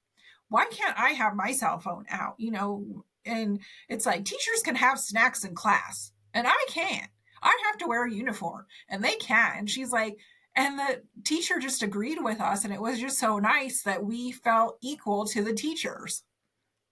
why 0.49 0.65
can't 0.65 0.99
I 0.99 1.11
have 1.11 1.35
my 1.35 1.51
cell 1.51 1.79
phone 1.79 2.05
out? 2.09 2.35
You 2.37 2.51
know, 2.51 3.05
and 3.29 3.59
it's 3.87 4.05
like 4.05 4.25
teachers 4.25 4.61
can 4.63 4.75
have 4.75 4.99
snacks 4.99 5.43
in 5.43 5.55
class 5.55 6.11
and 6.33 6.47
I 6.47 6.65
can't. 6.69 7.09
I 7.41 7.57
have 7.67 7.77
to 7.79 7.87
wear 7.87 8.05
a 8.05 8.11
uniform 8.11 8.65
and 8.89 9.03
they 9.03 9.15
can't. 9.15 9.57
And 9.57 9.69
she's 9.69 9.91
like, 9.91 10.17
and 10.55 10.77
the 10.77 11.01
teacher 11.23 11.59
just 11.59 11.83
agreed 11.83 12.17
with 12.21 12.41
us. 12.41 12.65
And 12.65 12.73
it 12.73 12.81
was 12.81 12.99
just 12.99 13.19
so 13.19 13.39
nice 13.39 13.83
that 13.83 14.03
we 14.03 14.31
felt 14.31 14.77
equal 14.81 15.25
to 15.27 15.43
the 15.43 15.53
teachers. 15.53 16.23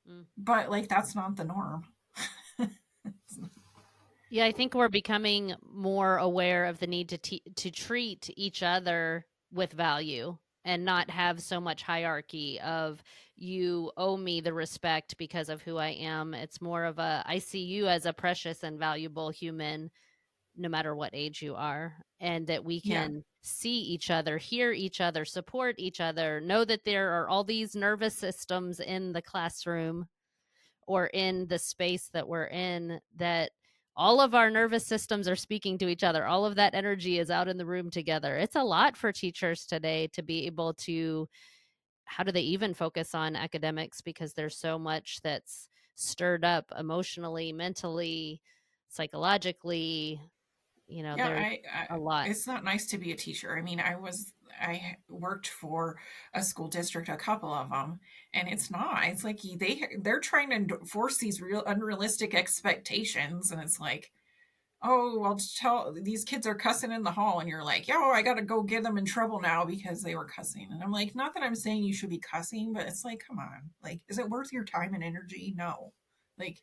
Mm. 0.10 0.26
But 0.38 0.70
like, 0.70 0.88
that's 0.88 1.16
not 1.16 1.36
the 1.36 1.44
norm. 1.44 1.86
yeah, 4.30 4.46
I 4.46 4.52
think 4.52 4.74
we're 4.74 4.90
becoming 4.90 5.56
more 5.62 6.18
aware 6.18 6.66
of 6.66 6.80
the 6.80 6.88
need 6.88 7.10
to, 7.10 7.18
te- 7.18 7.44
to 7.56 7.72
treat 7.72 8.30
each 8.38 8.64
other 8.64 9.26
with 9.52 9.74
value 9.74 10.38
and 10.68 10.84
not 10.84 11.10
have 11.10 11.42
so 11.42 11.62
much 11.62 11.82
hierarchy 11.82 12.60
of 12.60 13.02
you 13.38 13.90
owe 13.96 14.18
me 14.18 14.42
the 14.42 14.54
respect 14.54 15.18
because 15.18 15.48
of 15.48 15.62
who 15.62 15.78
I 15.78 15.92
am. 15.92 16.34
It's 16.34 16.62
more 16.62 16.84
of 16.84 17.00
a 17.00 17.24
I 17.26 17.40
see 17.40 17.62
you 17.62 17.88
as 17.88 18.06
a 18.06 18.12
precious 18.12 18.64
and 18.64 18.78
valuable 18.78 19.30
human 19.30 19.90
no 20.58 20.68
matter 20.68 20.94
what 20.94 21.12
age 21.14 21.42
you 21.42 21.56
are 21.56 21.96
and 22.20 22.46
that 22.48 22.66
we 22.66 22.82
can 22.82 23.14
yeah. 23.14 23.22
see 23.44 23.80
each 23.80 24.12
other, 24.12 24.38
hear 24.38 24.74
each 24.74 25.00
other, 25.00 25.24
support 25.24 25.76
each 25.78 26.02
other, 26.02 26.42
know 26.42 26.66
that 26.66 26.84
there 26.84 27.12
are 27.12 27.30
all 27.30 27.46
these 27.46 27.76
nervous 27.76 28.16
systems 28.16 28.82
in 28.82 29.14
the 29.14 29.22
classroom 29.22 30.06
or 30.86 31.08
in 31.08 31.48
the 31.48 31.60
space 31.60 32.10
that 32.12 32.28
we're 32.28 32.48
in 32.48 33.00
that 33.16 33.52
all 33.98 34.22
of 34.22 34.36
our 34.36 34.52
nervous 34.52 34.86
systems 34.86 35.28
are 35.28 35.36
speaking 35.36 35.80
to 35.80 35.88
each 35.88 36.04
other. 36.04 36.26
All 36.26 36.46
of 36.46 36.56
that 36.56 36.76
energy 36.76 37.18
is 37.18 37.32
out 37.32 37.48
in 37.48 37.58
the 37.58 37.66
room 37.66 37.90
together. 37.90 38.38
It's 38.38 38.56
a 38.56 38.64
lot 38.64 38.96
for 38.96 39.12
teachers 39.12 39.66
today 39.66 40.08
to 40.14 40.22
be 40.22 40.46
able 40.46 40.76
to 40.86 41.28
how 42.06 42.24
do 42.24 42.32
they 42.32 42.42
even 42.42 42.76
focus 42.76 43.16
on 43.16 43.36
academics 43.36 44.00
because 44.02 44.34
there's 44.34 44.56
so 44.56 44.78
much 44.78 45.20
that's 45.24 45.68
stirred 45.96 46.46
up 46.46 46.72
emotionally, 46.78 47.52
mentally, 47.52 48.40
psychologically, 48.88 50.22
you 50.88 51.04
know, 51.04 51.16
yeah, 51.18 51.30
I, 51.30 51.60
I, 51.90 51.96
a 51.96 51.98
lot. 51.98 52.30
It's 52.30 52.48
not 52.48 52.64
nice 52.64 52.86
to 52.88 52.98
be 52.98 53.12
a 53.12 53.16
teacher. 53.16 53.58
I 53.58 53.62
mean, 53.62 53.80
I 53.80 53.96
was 53.96 54.32
I 54.60 54.98
worked 55.10 55.48
for 55.48 55.98
a 56.34 56.44
school 56.44 56.68
district, 56.68 57.10
a 57.10 57.18
couple 57.18 57.54
of 57.54 57.70
them, 57.70 58.00
and 58.34 58.48
it's 58.48 58.70
not. 58.72 59.06
It's 59.06 59.24
like 59.24 59.42
they 59.42 59.88
they're 60.00 60.20
trying 60.20 60.68
to 60.68 60.78
force 60.86 61.18
these 61.18 61.42
real 61.42 61.64
unrealistic 61.66 62.34
expectations, 62.36 63.52
and 63.52 63.62
it's 63.62 63.80
like, 63.80 64.12
oh, 64.84 65.20
well, 65.20 65.40
tell 65.58 65.94
these 66.02 66.24
kids 66.24 66.46
are 66.48 66.56
cussing 66.56 66.92
in 66.92 67.04
the 67.04 67.12
hall, 67.12 67.40
and 67.40 67.50
you're 67.50 67.64
like, 67.64 67.88
yo, 67.88 68.10
I 68.10 68.22
got 68.22 68.36
to 68.36 68.44
go 68.44 68.62
get 68.64 68.84
them 68.84 68.98
in 68.98 69.06
trouble 69.06 69.42
now 69.42 69.66
because 69.66 70.02
they 70.02 70.16
were 70.16 70.26
cussing, 70.26 70.68
and 70.72 70.84
I'm 70.84 70.92
like, 70.92 71.16
not 71.16 71.34
that 71.34 71.44
I'm 71.44 71.56
saying 71.56 71.84
you 71.84 71.94
should 71.94 72.10
be 72.10 72.20
cussing, 72.20 72.74
but 72.74 72.88
it's 72.88 73.04
like, 73.06 73.24
come 73.28 73.40
on, 73.40 73.70
like, 73.84 74.02
is 74.10 74.20
it 74.20 74.30
worth 74.30 74.54
your 74.54 74.66
time 74.66 74.94
and 74.94 75.04
energy? 75.04 75.54
No, 75.58 75.94
like, 76.38 76.62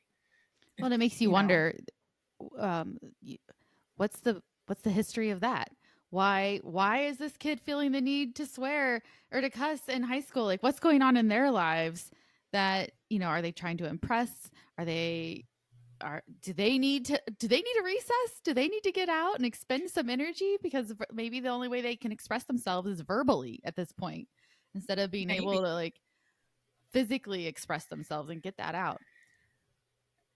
well, 0.78 0.92
it 0.92 0.98
makes 0.98 1.20
you, 1.20 1.28
you 1.28 1.32
wonder, 1.32 1.76
know. 2.40 2.50
um, 2.58 2.98
what's 3.96 4.20
the 4.20 4.42
what's 4.66 4.82
the 4.82 4.90
history 4.90 5.30
of 5.30 5.40
that? 5.40 5.70
Why 6.14 6.60
why 6.62 7.00
is 7.06 7.18
this 7.18 7.36
kid 7.36 7.60
feeling 7.60 7.90
the 7.90 8.00
need 8.00 8.36
to 8.36 8.46
swear 8.46 9.02
or 9.32 9.40
to 9.40 9.50
cuss 9.50 9.80
in 9.88 10.04
high 10.04 10.20
school? 10.20 10.44
Like 10.44 10.62
what's 10.62 10.78
going 10.78 11.02
on 11.02 11.16
in 11.16 11.26
their 11.26 11.50
lives 11.50 12.12
that 12.52 12.92
you 13.10 13.18
know 13.18 13.26
are 13.26 13.42
they 13.42 13.50
trying 13.50 13.78
to 13.78 13.86
impress? 13.86 14.30
Are 14.78 14.84
they 14.84 15.44
are 16.00 16.22
do 16.40 16.52
they 16.52 16.78
need 16.78 17.06
to 17.06 17.20
do 17.40 17.48
they 17.48 17.56
need 17.60 17.76
a 17.80 17.82
recess? 17.82 18.40
Do 18.44 18.54
they 18.54 18.68
need 18.68 18.84
to 18.84 18.92
get 18.92 19.08
out 19.08 19.34
and 19.34 19.44
expend 19.44 19.90
some 19.90 20.08
energy? 20.08 20.56
Because 20.62 20.94
maybe 21.12 21.40
the 21.40 21.48
only 21.48 21.66
way 21.66 21.80
they 21.82 21.96
can 21.96 22.12
express 22.12 22.44
themselves 22.44 22.88
is 22.88 23.00
verbally 23.00 23.60
at 23.64 23.74
this 23.74 23.90
point 23.90 24.28
instead 24.76 25.00
of 25.00 25.10
being 25.10 25.26
maybe. 25.26 25.42
able 25.42 25.62
to 25.62 25.74
like 25.74 25.98
physically 26.92 27.48
express 27.48 27.86
themselves 27.86 28.30
and 28.30 28.40
get 28.40 28.56
that 28.58 28.76
out. 28.76 29.00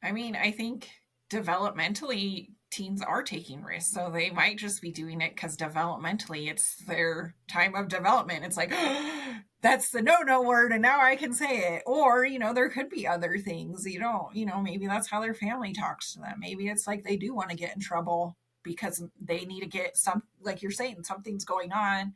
I 0.03 0.11
mean 0.11 0.35
i 0.35 0.51
think 0.51 0.91
developmentally 1.31 2.49
teens 2.71 3.03
are 3.03 3.23
taking 3.23 3.63
risks 3.63 3.93
so 3.93 4.11
they 4.11 4.31
might 4.31 4.59
just 4.59 4.83
be 4.83 4.93
doing 4.93 5.21
it 5.21 5.35
because 5.35 5.57
developmentally 5.57 6.51
it's 6.51 6.77
their 6.85 7.35
time 7.51 7.75
of 7.75 7.89
development. 7.89 8.45
It's 8.45 8.57
like 8.57 8.75
that's 9.63 9.91
the 9.91 10.03
no 10.03 10.21
no 10.21 10.43
word 10.43 10.71
and 10.73 10.83
now 10.83 11.01
i 11.01 11.17
can 11.17 11.33
say 11.33 11.77
it. 11.77 11.83
Or 11.87 12.25
you 12.25 12.39
know 12.39 12.53
there 12.53 12.69
could 12.69 12.91
be 12.91 13.07
other 13.07 13.39
things 13.39 13.87
you 13.87 13.99
know 13.99 14.31
you 14.35 14.47
know 14.47 14.61
maybe 14.61 14.87
that's 14.87 15.09
how 15.09 15.21
their 15.21 15.35
family 15.35 15.73
talks 15.73 16.13
to 16.13 16.21
them. 16.21 16.39
Maybe 16.41 16.69
it's 16.69 16.87
like 16.87 17.05
they 17.05 17.17
do 17.17 17.35
want 17.35 17.51
to 17.51 17.57
get 17.57 17.75
in 17.75 17.81
trouble 17.81 18.37
because 18.63 19.03
they 19.21 19.45
need 19.45 19.61
to 19.61 19.67
get 19.67 19.97
some 19.97 20.23
like 20.43 20.63
you're 20.63 20.71
saying 20.71 21.05
something's 21.05 21.45
going 21.45 21.73
on 21.73 22.15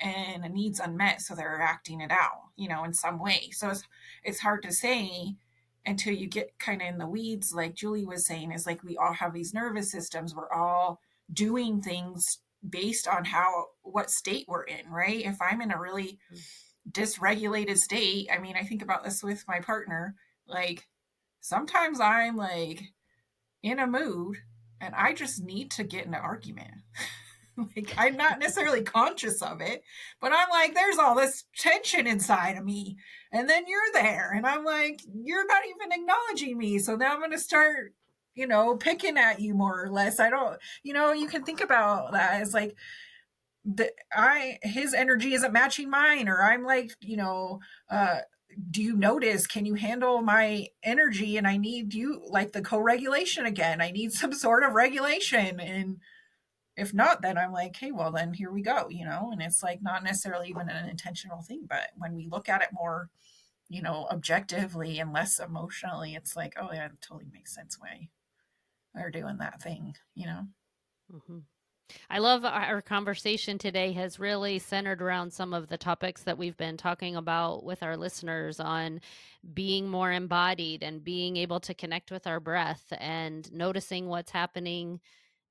and 0.00 0.44
a 0.44 0.48
needs 0.48 0.80
unmet 0.80 1.20
so 1.20 1.36
they're 1.36 1.60
acting 1.60 2.00
it 2.00 2.10
out 2.10 2.48
you 2.56 2.68
know 2.68 2.84
in 2.84 2.92
some 2.92 3.20
way. 3.20 3.50
So 3.52 3.70
it's 3.70 3.84
it's 4.24 4.40
hard 4.40 4.62
to 4.64 4.72
say 4.72 5.36
until 5.86 6.14
you 6.14 6.26
get 6.26 6.58
kind 6.58 6.80
of 6.82 6.88
in 6.88 6.98
the 6.98 7.06
weeds 7.06 7.52
like 7.52 7.74
julie 7.74 8.06
was 8.06 8.26
saying 8.26 8.52
is 8.52 8.66
like 8.66 8.82
we 8.82 8.96
all 8.96 9.12
have 9.12 9.32
these 9.32 9.54
nervous 9.54 9.90
systems. 9.90 10.34
We're 10.34 10.52
all 10.52 11.00
doing 11.32 11.80
things 11.80 12.38
based 12.68 13.06
on 13.08 13.24
how 13.24 13.66
what 13.82 14.10
state 14.10 14.46
we're 14.48 14.64
in 14.64 14.90
right? 14.90 15.24
If 15.24 15.36
i'm 15.40 15.60
in 15.60 15.70
a 15.70 15.80
really 15.80 16.18
dysregulated 16.90 17.78
state 17.78 18.28
i 18.32 18.38
mean 18.38 18.56
i 18.56 18.62
think 18.62 18.82
about 18.82 19.04
this 19.04 19.22
with 19.22 19.44
my 19.48 19.58
partner 19.58 20.14
like 20.46 20.86
sometimes 21.40 21.98
i'm 21.98 22.36
like 22.36 22.82
in 23.62 23.78
a 23.78 23.86
mood 23.86 24.36
and 24.80 24.94
i 24.94 25.14
just 25.14 25.42
need 25.42 25.70
to 25.70 25.82
get 25.82 26.04
in 26.04 26.12
an 26.12 26.20
argument 26.20 26.70
like 27.76 27.94
I'm 27.96 28.16
not 28.16 28.38
necessarily 28.38 28.82
conscious 28.82 29.42
of 29.42 29.60
it, 29.60 29.82
but 30.20 30.32
I'm 30.32 30.48
like, 30.50 30.74
there's 30.74 30.98
all 30.98 31.14
this 31.14 31.44
tension 31.56 32.06
inside 32.06 32.56
of 32.56 32.64
me. 32.64 32.96
And 33.32 33.48
then 33.48 33.64
you're 33.66 33.80
there, 33.92 34.32
and 34.34 34.46
I'm 34.46 34.64
like, 34.64 35.00
you're 35.12 35.46
not 35.46 35.62
even 35.68 35.92
acknowledging 36.00 36.58
me. 36.58 36.78
So 36.78 36.96
now 36.96 37.14
I'm 37.14 37.20
gonna 37.20 37.38
start, 37.38 37.94
you 38.34 38.46
know, 38.46 38.76
picking 38.76 39.18
at 39.18 39.40
you 39.40 39.54
more 39.54 39.82
or 39.84 39.90
less. 39.90 40.20
I 40.20 40.30
don't, 40.30 40.58
you 40.82 40.92
know, 40.92 41.12
you 41.12 41.28
can 41.28 41.44
think 41.44 41.60
about 41.60 42.12
that 42.12 42.40
as 42.40 42.54
like 42.54 42.76
the 43.64 43.90
I 44.12 44.58
his 44.62 44.94
energy 44.94 45.34
isn't 45.34 45.52
matching 45.52 45.90
mine, 45.90 46.28
or 46.28 46.42
I'm 46.42 46.64
like, 46.64 46.92
you 47.00 47.16
know, 47.16 47.60
uh 47.90 48.18
do 48.70 48.82
you 48.82 48.96
notice 48.96 49.46
can 49.46 49.66
you 49.66 49.74
handle 49.74 50.22
my 50.22 50.66
energy 50.82 51.36
and 51.36 51.46
i 51.46 51.56
need 51.56 51.92
you 51.92 52.22
like 52.28 52.52
the 52.52 52.62
co-regulation 52.62 53.46
again 53.46 53.80
i 53.80 53.90
need 53.90 54.12
some 54.12 54.32
sort 54.32 54.62
of 54.62 54.74
regulation 54.74 55.58
and 55.58 55.96
if 56.76 56.92
not 56.92 57.22
then 57.22 57.38
i'm 57.38 57.52
like 57.52 57.76
hey 57.76 57.92
well 57.92 58.10
then 58.10 58.32
here 58.32 58.50
we 58.50 58.62
go 58.62 58.88
you 58.88 59.04
know 59.04 59.30
and 59.32 59.40
it's 59.42 59.62
like 59.62 59.82
not 59.82 60.02
necessarily 60.02 60.48
even 60.48 60.68
an 60.68 60.88
intentional 60.88 61.42
thing 61.42 61.62
but 61.68 61.90
when 61.96 62.14
we 62.14 62.28
look 62.28 62.48
at 62.48 62.62
it 62.62 62.68
more 62.72 63.08
you 63.68 63.82
know 63.82 64.06
objectively 64.10 64.98
and 64.98 65.12
less 65.12 65.38
emotionally 65.38 66.14
it's 66.14 66.36
like 66.36 66.54
oh 66.60 66.68
yeah 66.72 66.86
it 66.86 66.92
totally 67.00 67.30
makes 67.32 67.54
sense 67.54 67.78
why 67.78 68.08
they're 68.94 69.10
doing 69.10 69.38
that 69.38 69.62
thing 69.62 69.94
you 70.14 70.26
know 70.26 70.46
mm-hmm. 71.12 71.38
I 72.08 72.18
love 72.18 72.44
our 72.44 72.80
conversation 72.80 73.58
today 73.58 73.92
has 73.92 74.18
really 74.18 74.58
centered 74.58 75.02
around 75.02 75.32
some 75.32 75.52
of 75.52 75.68
the 75.68 75.76
topics 75.76 76.22
that 76.22 76.38
we've 76.38 76.56
been 76.56 76.76
talking 76.76 77.14
about 77.14 77.64
with 77.64 77.82
our 77.82 77.96
listeners 77.96 78.58
on 78.58 79.00
being 79.52 79.88
more 79.88 80.10
embodied 80.10 80.82
and 80.82 81.04
being 81.04 81.36
able 81.36 81.60
to 81.60 81.74
connect 81.74 82.10
with 82.10 82.26
our 82.26 82.40
breath 82.40 82.84
and 82.98 83.52
noticing 83.52 84.08
what's 84.08 84.30
happening 84.30 85.00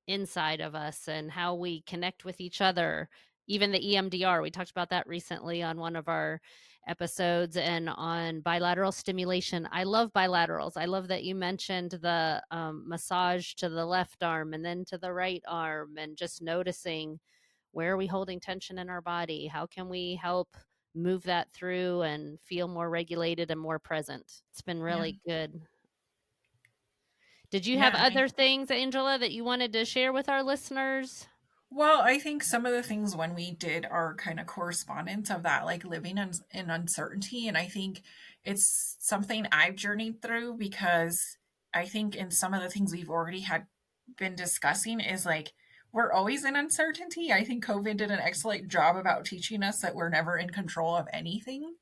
inside 0.08 0.62
of 0.62 0.76
us 0.76 1.08
and 1.08 1.32
how 1.32 1.56
we 1.56 1.82
connect 1.82 2.26
with 2.26 2.42
each 2.42 2.62
other 2.62 3.10
even 3.48 3.72
the 3.72 3.94
emdr 3.96 4.42
we 4.42 4.52
talked 4.52 4.72
about 4.72 4.89
that 4.89 5.08
recently 5.08 5.63
on 5.63 5.78
one 5.78 5.96
of 5.96 6.08
our 6.08 6.42
episodes 6.88 7.58
and 7.58 7.89
on 7.89 8.42
bilateral 8.42 8.92
stimulation. 8.92 9.68
I 9.72 9.84
love 9.84 10.12
bilaterals. 10.13 10.74
I 10.76 10.86
love 10.86 11.08
that 11.08 11.24
you 11.24 11.36
mentioned 11.36 11.92
the 12.02 12.42
um, 12.52 12.84
massage 12.88 13.54
to 13.56 13.70
the 13.70 13.86
left 13.86 14.24
arm 14.24 14.54
and 14.54 14.63
then 14.63 14.86
to 14.86 14.98
the 14.98 15.13
right 15.13 15.44
arm 15.48 15.98
and 15.98 16.18
just 16.18 16.42
noticing 16.42 17.20
where 17.72 17.94
are 17.94 17.98
we 17.98 18.08
holding 18.08 18.39
tension 18.39 18.78
in 18.78 18.89
our 18.89 19.02
body? 19.02 19.48
How 19.48 19.66
can 19.66 19.89
we 19.89 20.20
help 20.22 20.50
move 20.94 21.24
that 21.24 21.52
through 21.54 22.02
and 22.04 22.39
feel 22.42 22.68
more 22.68 22.89
regulated 22.89 23.50
and 23.50 23.60
more 23.60 23.80
present? 23.80 24.42
It's 24.52 24.62
been 24.62 24.82
really 24.82 25.20
yeah. 25.26 25.36
good 25.36 25.62
did 27.54 27.68
you 27.68 27.76
yeah, 27.76 27.92
have 27.92 27.94
other 27.94 28.28
things, 28.28 28.72
Angela, 28.72 29.20
that 29.20 29.32
you 29.32 29.44
wanted 29.44 29.74
to 29.74 29.86
share 29.86 30.12
with 30.12 30.28
our 30.28 30.42
listeners? 30.42 31.28
Well, 31.70 32.02
I 32.02 32.18
think 32.18 32.44
some 32.44 32.66
of 32.66 32.72
the 32.72 32.82
things 32.82 33.16
when 33.16 33.36
we 33.36 33.52
did 33.52 33.86
our 33.86 34.16
kind 34.16 34.39
of 34.39 34.48
correspondence 34.48 35.30
of 35.30 35.44
that, 35.44 35.63
like 35.63 35.86
living 35.86 36.18
in, 36.18 36.32
in 36.50 36.72
uncertainty, 36.72 37.48
and 37.48 37.56
I 37.56 37.68
think 37.68 38.02
it's 38.44 38.98
something 39.00 39.46
I've 39.52 39.76
journeyed 39.76 40.20
through 40.20 40.56
because 40.58 41.38
I 41.76 41.86
think 41.86 42.16
in 42.16 42.32
some 42.32 42.56
of 42.56 42.63
the 42.63 42.70
things 42.70 42.92
we've 42.92 43.12
already 43.12 43.42
had 43.42 43.68
been 44.18 44.34
discussing 44.34 45.00
is 45.00 45.24
like 45.24 45.54
we're 45.92 46.12
always 46.12 46.46
in 46.46 46.56
uncertainty. 46.56 47.32
I 47.32 47.44
think 47.44 47.63
COVID 47.63 47.98
did 47.98 48.10
an 48.10 48.20
excellent 48.20 48.68
job 48.68 48.96
about 48.96 49.26
teaching 49.26 49.62
us 49.62 49.80
that 49.82 49.94
we're 49.94 50.10
never 50.10 50.39
in 50.39 50.50
control 50.50 50.96
of 50.96 51.08
anything. 51.13 51.76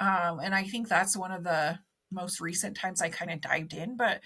Um, 0.00 0.40
and 0.42 0.56
I 0.56 0.64
think 0.64 0.88
that's 0.88 1.16
one 1.16 1.30
of 1.30 1.44
the 1.44 1.78
most 2.10 2.40
recent 2.40 2.76
times 2.76 3.00
I 3.00 3.10
kind 3.10 3.30
of 3.30 3.40
dived 3.40 3.74
in. 3.74 3.96
But 3.96 4.22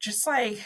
just 0.00 0.26
like 0.26 0.60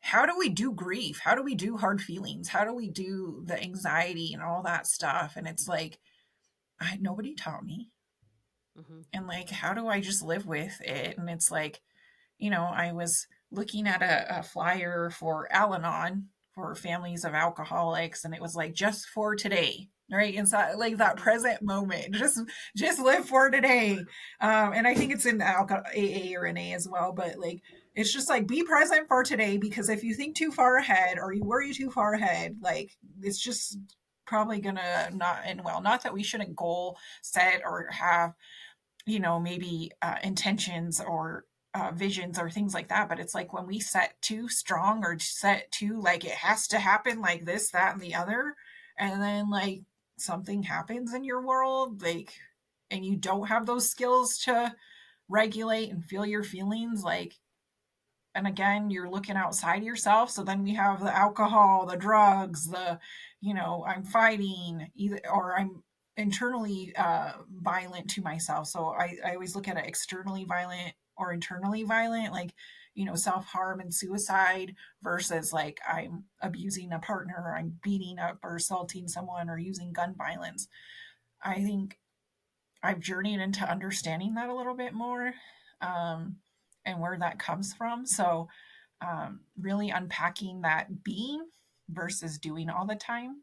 how 0.00 0.26
do 0.26 0.36
we 0.38 0.50
do 0.50 0.70
grief? 0.70 1.20
How 1.24 1.34
do 1.34 1.42
we 1.42 1.54
do 1.54 1.78
hard 1.78 2.02
feelings? 2.02 2.48
How 2.48 2.64
do 2.64 2.74
we 2.74 2.90
do 2.90 3.42
the 3.46 3.58
anxiety 3.58 4.34
and 4.34 4.42
all 4.42 4.62
that 4.62 4.86
stuff? 4.86 5.32
And 5.34 5.46
it's 5.46 5.66
like 5.66 5.98
I, 6.78 6.98
nobody 7.00 7.34
taught 7.34 7.64
me. 7.64 7.90
Mm-hmm. 8.78 9.02
and 9.12 9.28
like 9.28 9.50
how 9.50 9.72
do 9.72 9.86
i 9.86 10.00
just 10.00 10.20
live 10.20 10.46
with 10.46 10.80
it? 10.80 11.16
And 11.16 11.30
it's 11.30 11.48
like 11.48 11.80
you 12.38 12.50
know 12.50 12.64
i 12.64 12.92
was 12.92 13.28
looking 13.52 13.86
at 13.86 14.02
a, 14.02 14.40
a 14.40 14.42
flyer 14.42 15.10
for 15.10 15.46
al-anon 15.52 16.30
for 16.56 16.74
families 16.74 17.24
of 17.24 17.34
alcoholics 17.34 18.24
and 18.24 18.34
it 18.34 18.42
was 18.42 18.56
like 18.56 18.74
just 18.74 19.06
for 19.06 19.36
today 19.36 19.88
right? 20.10 20.34
Inside 20.34 20.74
like 20.74 20.98
that 20.98 21.16
present 21.16 21.62
moment 21.62 22.14
just 22.14 22.40
just 22.76 22.98
live 22.98 23.26
for 23.26 23.48
today. 23.48 23.98
Um 24.40 24.72
and 24.74 24.86
i 24.86 24.94
think 24.94 25.12
it's 25.12 25.24
in 25.24 25.40
alcohol 25.40 25.84
aa 25.96 26.34
or 26.36 26.52
na 26.52 26.74
as 26.74 26.88
well 26.88 27.12
but 27.12 27.38
like 27.38 27.62
it's 27.94 28.12
just 28.12 28.28
like 28.28 28.46
be 28.46 28.62
present 28.64 29.06
for 29.08 29.22
today 29.22 29.56
because 29.56 29.88
if 29.88 30.02
you 30.02 30.14
think 30.14 30.34
too 30.36 30.50
far 30.50 30.76
ahead 30.76 31.18
or 31.18 31.32
you 31.32 31.44
worry 31.44 31.72
too 31.72 31.90
far 31.90 32.14
ahead, 32.14 32.56
like 32.60 32.90
it's 33.22 33.38
just 33.38 33.78
probably 34.26 34.60
gonna 34.60 35.10
not 35.12 35.42
end 35.44 35.62
well. 35.64 35.80
Not 35.80 36.02
that 36.02 36.12
we 36.12 36.22
shouldn't 36.22 36.56
goal 36.56 36.98
set 37.22 37.62
or 37.64 37.88
have, 37.90 38.34
you 39.06 39.20
know, 39.20 39.38
maybe 39.38 39.92
uh, 40.02 40.16
intentions 40.24 41.00
or 41.00 41.44
uh, 41.74 41.92
visions 41.94 42.38
or 42.38 42.50
things 42.50 42.74
like 42.74 42.88
that. 42.88 43.08
But 43.08 43.20
it's 43.20 43.34
like 43.34 43.52
when 43.52 43.66
we 43.66 43.78
set 43.78 44.20
too 44.22 44.48
strong 44.48 45.04
or 45.04 45.18
set 45.18 45.70
too 45.70 46.00
like 46.00 46.24
it 46.24 46.32
has 46.32 46.66
to 46.68 46.78
happen 46.78 47.20
like 47.20 47.44
this, 47.44 47.70
that, 47.70 47.94
and 47.94 48.02
the 48.02 48.14
other, 48.14 48.54
and 48.98 49.22
then 49.22 49.50
like 49.50 49.82
something 50.18 50.62
happens 50.64 51.14
in 51.14 51.24
your 51.24 51.44
world, 51.46 52.02
like, 52.02 52.32
and 52.90 53.04
you 53.04 53.16
don't 53.16 53.48
have 53.48 53.66
those 53.66 53.88
skills 53.88 54.38
to 54.38 54.74
regulate 55.28 55.90
and 55.90 56.04
feel 56.04 56.26
your 56.26 56.44
feelings, 56.44 57.02
like 57.02 57.34
and 58.34 58.46
again 58.46 58.90
you're 58.90 59.08
looking 59.08 59.36
outside 59.36 59.82
yourself 59.82 60.30
so 60.30 60.42
then 60.42 60.62
we 60.62 60.74
have 60.74 61.00
the 61.00 61.16
alcohol 61.16 61.86
the 61.86 61.96
drugs 61.96 62.68
the 62.68 62.98
you 63.40 63.54
know 63.54 63.84
i'm 63.86 64.04
fighting 64.04 64.90
either 64.96 65.20
or 65.32 65.58
i'm 65.58 65.82
internally 66.16 66.94
uh 66.96 67.32
violent 67.60 68.08
to 68.08 68.22
myself. 68.22 68.66
So 68.68 68.94
i 68.98 69.16
i 69.24 69.34
always 69.34 69.54
look 69.54 69.68
at 69.68 69.76
it 69.76 69.86
externally 69.86 70.44
violent 70.44 70.94
or 71.16 71.32
internally 71.32 71.82
violent 71.82 72.32
like 72.32 72.54
you 72.94 73.04
know 73.04 73.16
self-harm 73.16 73.80
and 73.80 73.92
suicide 73.92 74.74
versus 75.02 75.52
like 75.52 75.80
i'm 75.88 76.24
abusing 76.40 76.92
a 76.92 76.98
partner 77.00 77.34
or 77.38 77.56
i'm 77.56 77.78
beating 77.82 78.18
up 78.18 78.38
or 78.42 78.56
assaulting 78.56 79.08
someone 79.08 79.48
or 79.48 79.58
using 79.58 79.92
gun 79.92 80.14
violence. 80.16 80.68
I 81.42 81.56
think 81.56 81.98
i've 82.82 83.00
journeyed 83.00 83.40
into 83.40 83.68
understanding 83.68 84.34
that 84.34 84.48
a 84.48 84.54
little 84.54 84.76
bit 84.76 84.94
more 84.94 85.34
um, 85.80 86.36
and 86.84 87.00
where 87.00 87.18
that 87.18 87.38
comes 87.38 87.74
from 87.74 88.06
so 88.06 88.48
um, 89.00 89.40
really 89.60 89.90
unpacking 89.90 90.62
that 90.62 91.02
being 91.04 91.46
versus 91.88 92.38
doing 92.38 92.70
all 92.70 92.86
the 92.86 92.94
time 92.94 93.42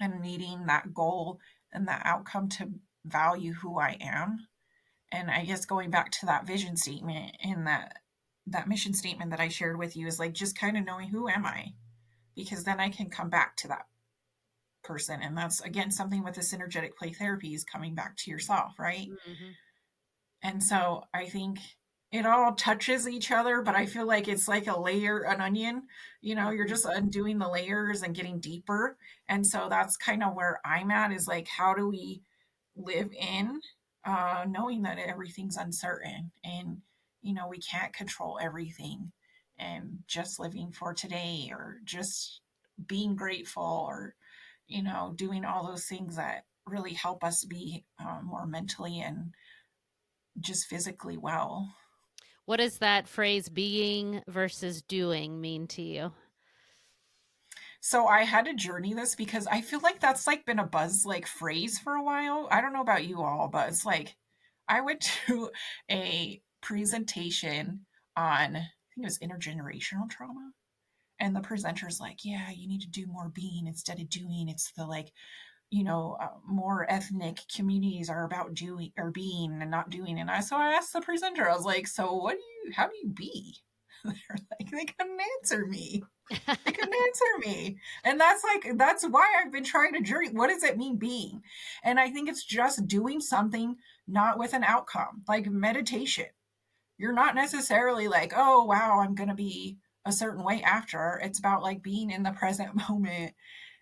and 0.00 0.20
needing 0.20 0.66
that 0.66 0.92
goal 0.92 1.38
and 1.72 1.88
that 1.88 2.02
outcome 2.04 2.48
to 2.48 2.70
value 3.04 3.54
who 3.54 3.78
i 3.78 3.96
am 4.00 4.46
and 5.10 5.30
i 5.30 5.44
guess 5.44 5.64
going 5.64 5.90
back 5.90 6.10
to 6.10 6.26
that 6.26 6.46
vision 6.46 6.76
statement 6.76 7.36
and 7.42 7.66
that 7.66 7.94
that 8.52 8.68
mission 8.68 8.94
statement 8.94 9.30
that 9.30 9.40
I 9.40 9.48
shared 9.48 9.78
with 9.78 9.96
you 9.96 10.06
is 10.06 10.18
like 10.18 10.32
just 10.32 10.58
kind 10.58 10.76
of 10.76 10.84
knowing 10.84 11.08
who 11.08 11.28
am 11.28 11.46
I? 11.46 11.74
Because 12.34 12.64
then 12.64 12.80
I 12.80 12.88
can 12.88 13.10
come 13.10 13.30
back 13.30 13.56
to 13.58 13.68
that 13.68 13.86
person. 14.82 15.20
And 15.22 15.36
that's 15.36 15.60
again 15.60 15.90
something 15.90 16.24
with 16.24 16.34
the 16.34 16.40
synergetic 16.40 16.96
play 16.96 17.12
therapy 17.12 17.54
is 17.54 17.64
coming 17.64 17.94
back 17.94 18.16
to 18.18 18.30
yourself, 18.30 18.72
right? 18.78 19.08
Mm-hmm. 19.08 19.50
And 20.42 20.62
so 20.62 21.04
I 21.12 21.26
think 21.26 21.58
it 22.10 22.24
all 22.24 22.54
touches 22.54 23.06
each 23.06 23.30
other, 23.30 23.60
but 23.60 23.74
I 23.74 23.86
feel 23.86 24.06
like 24.06 24.28
it's 24.28 24.48
like 24.48 24.66
a 24.66 24.80
layer, 24.80 25.20
an 25.20 25.40
onion. 25.40 25.82
You 26.22 26.34
know, 26.34 26.50
you're 26.50 26.66
just 26.66 26.86
undoing 26.86 27.38
the 27.38 27.48
layers 27.48 28.02
and 28.02 28.14
getting 28.14 28.40
deeper. 28.40 28.96
And 29.28 29.46
so 29.46 29.68
that's 29.68 29.96
kind 29.96 30.22
of 30.22 30.34
where 30.34 30.60
I'm 30.64 30.90
at 30.90 31.12
is 31.12 31.28
like, 31.28 31.48
how 31.48 31.74
do 31.74 31.88
we 31.88 32.22
live 32.76 33.10
in 33.12 33.60
uh, 34.04 34.46
knowing 34.48 34.82
that 34.82 34.98
everything's 34.98 35.56
uncertain 35.56 36.30
and 36.44 36.78
you 37.22 37.34
know, 37.34 37.48
we 37.48 37.58
can't 37.58 37.92
control 37.92 38.38
everything 38.40 39.12
and 39.58 39.98
just 40.06 40.38
living 40.38 40.72
for 40.72 40.94
today 40.94 41.50
or 41.52 41.78
just 41.84 42.40
being 42.86 43.16
grateful 43.16 43.84
or, 43.88 44.14
you 44.66 44.82
know, 44.82 45.12
doing 45.16 45.44
all 45.44 45.66
those 45.66 45.86
things 45.86 46.16
that 46.16 46.44
really 46.64 46.94
help 46.94 47.24
us 47.24 47.44
be 47.44 47.84
uh, 47.98 48.20
more 48.22 48.46
mentally 48.46 49.00
and 49.00 49.32
just 50.38 50.66
physically 50.66 51.16
well. 51.16 51.74
What 52.48 52.60
does 52.60 52.78
that 52.78 53.06
phrase 53.06 53.50
being 53.50 54.22
versus 54.26 54.80
doing 54.80 55.38
mean 55.38 55.66
to 55.66 55.82
you? 55.82 56.12
So 57.82 58.06
I 58.06 58.24
had 58.24 58.46
to 58.46 58.54
journey 58.54 58.94
this 58.94 59.14
because 59.14 59.46
I 59.46 59.60
feel 59.60 59.80
like 59.80 60.00
that's 60.00 60.26
like 60.26 60.46
been 60.46 60.58
a 60.58 60.64
buzz 60.64 61.04
like 61.04 61.26
phrase 61.26 61.78
for 61.78 61.96
a 61.96 62.02
while. 62.02 62.48
I 62.50 62.62
don't 62.62 62.72
know 62.72 62.80
about 62.80 63.04
you 63.04 63.20
all, 63.20 63.50
but 63.52 63.68
it's 63.68 63.84
like 63.84 64.16
I 64.66 64.80
went 64.80 65.02
to 65.26 65.50
a 65.90 66.40
presentation 66.62 67.84
on, 68.16 68.56
I 68.56 68.70
think 68.94 68.96
it 68.96 69.04
was 69.04 69.18
intergenerational 69.18 70.08
trauma. 70.08 70.52
And 71.20 71.36
the 71.36 71.40
presenter's 71.40 72.00
like, 72.00 72.24
yeah, 72.24 72.48
you 72.50 72.66
need 72.66 72.80
to 72.80 72.88
do 72.88 73.06
more 73.08 73.28
being 73.28 73.66
instead 73.66 74.00
of 74.00 74.08
doing. 74.08 74.48
It's 74.48 74.72
the 74.72 74.86
like, 74.86 75.12
you 75.70 75.84
know, 75.84 76.16
uh, 76.20 76.28
more 76.46 76.90
ethnic 76.90 77.40
communities 77.54 78.08
are 78.08 78.24
about 78.24 78.54
doing 78.54 78.92
or 78.96 79.10
being 79.10 79.60
and 79.60 79.70
not 79.70 79.90
doing. 79.90 80.18
And 80.18 80.30
I, 80.30 80.40
so 80.40 80.56
I 80.56 80.72
asked 80.72 80.92
the 80.92 81.00
presenter, 81.00 81.48
I 81.48 81.54
was 81.54 81.64
like, 81.64 81.86
so 81.86 82.14
what 82.14 82.36
do 82.36 82.38
you, 82.38 82.72
how 82.72 82.86
do 82.86 82.94
you 83.02 83.08
be? 83.10 83.56
They're 84.04 84.14
like, 84.58 84.70
they 84.70 84.84
couldn't 84.84 85.20
answer 85.40 85.66
me. 85.66 86.02
They 86.30 86.72
couldn't 86.72 86.94
answer 87.06 87.38
me. 87.46 87.78
And 88.04 88.18
that's 88.18 88.42
like, 88.44 88.78
that's 88.78 89.04
why 89.04 89.26
I've 89.38 89.52
been 89.52 89.64
trying 89.64 89.92
to 89.94 90.00
journey. 90.00 90.30
What 90.30 90.48
does 90.48 90.62
it 90.62 90.78
mean 90.78 90.96
being? 90.96 91.42
And 91.84 92.00
I 92.00 92.10
think 92.10 92.28
it's 92.28 92.44
just 92.44 92.86
doing 92.86 93.20
something 93.20 93.76
not 94.06 94.38
with 94.38 94.54
an 94.54 94.64
outcome, 94.64 95.22
like 95.28 95.50
meditation 95.50 96.26
you're 96.98 97.12
not 97.12 97.36
necessarily 97.36 98.08
like, 98.08 98.32
oh, 98.36 98.64
wow, 98.64 99.00
I'm 99.00 99.14
going 99.14 99.28
to 99.28 99.34
be 99.34 99.78
a 100.04 100.12
certain 100.12 100.44
way 100.44 100.62
after. 100.62 101.20
It's 101.22 101.38
about 101.38 101.62
like 101.62 101.82
being 101.82 102.10
in 102.10 102.24
the 102.24 102.32
present 102.32 102.74
moment 102.88 103.32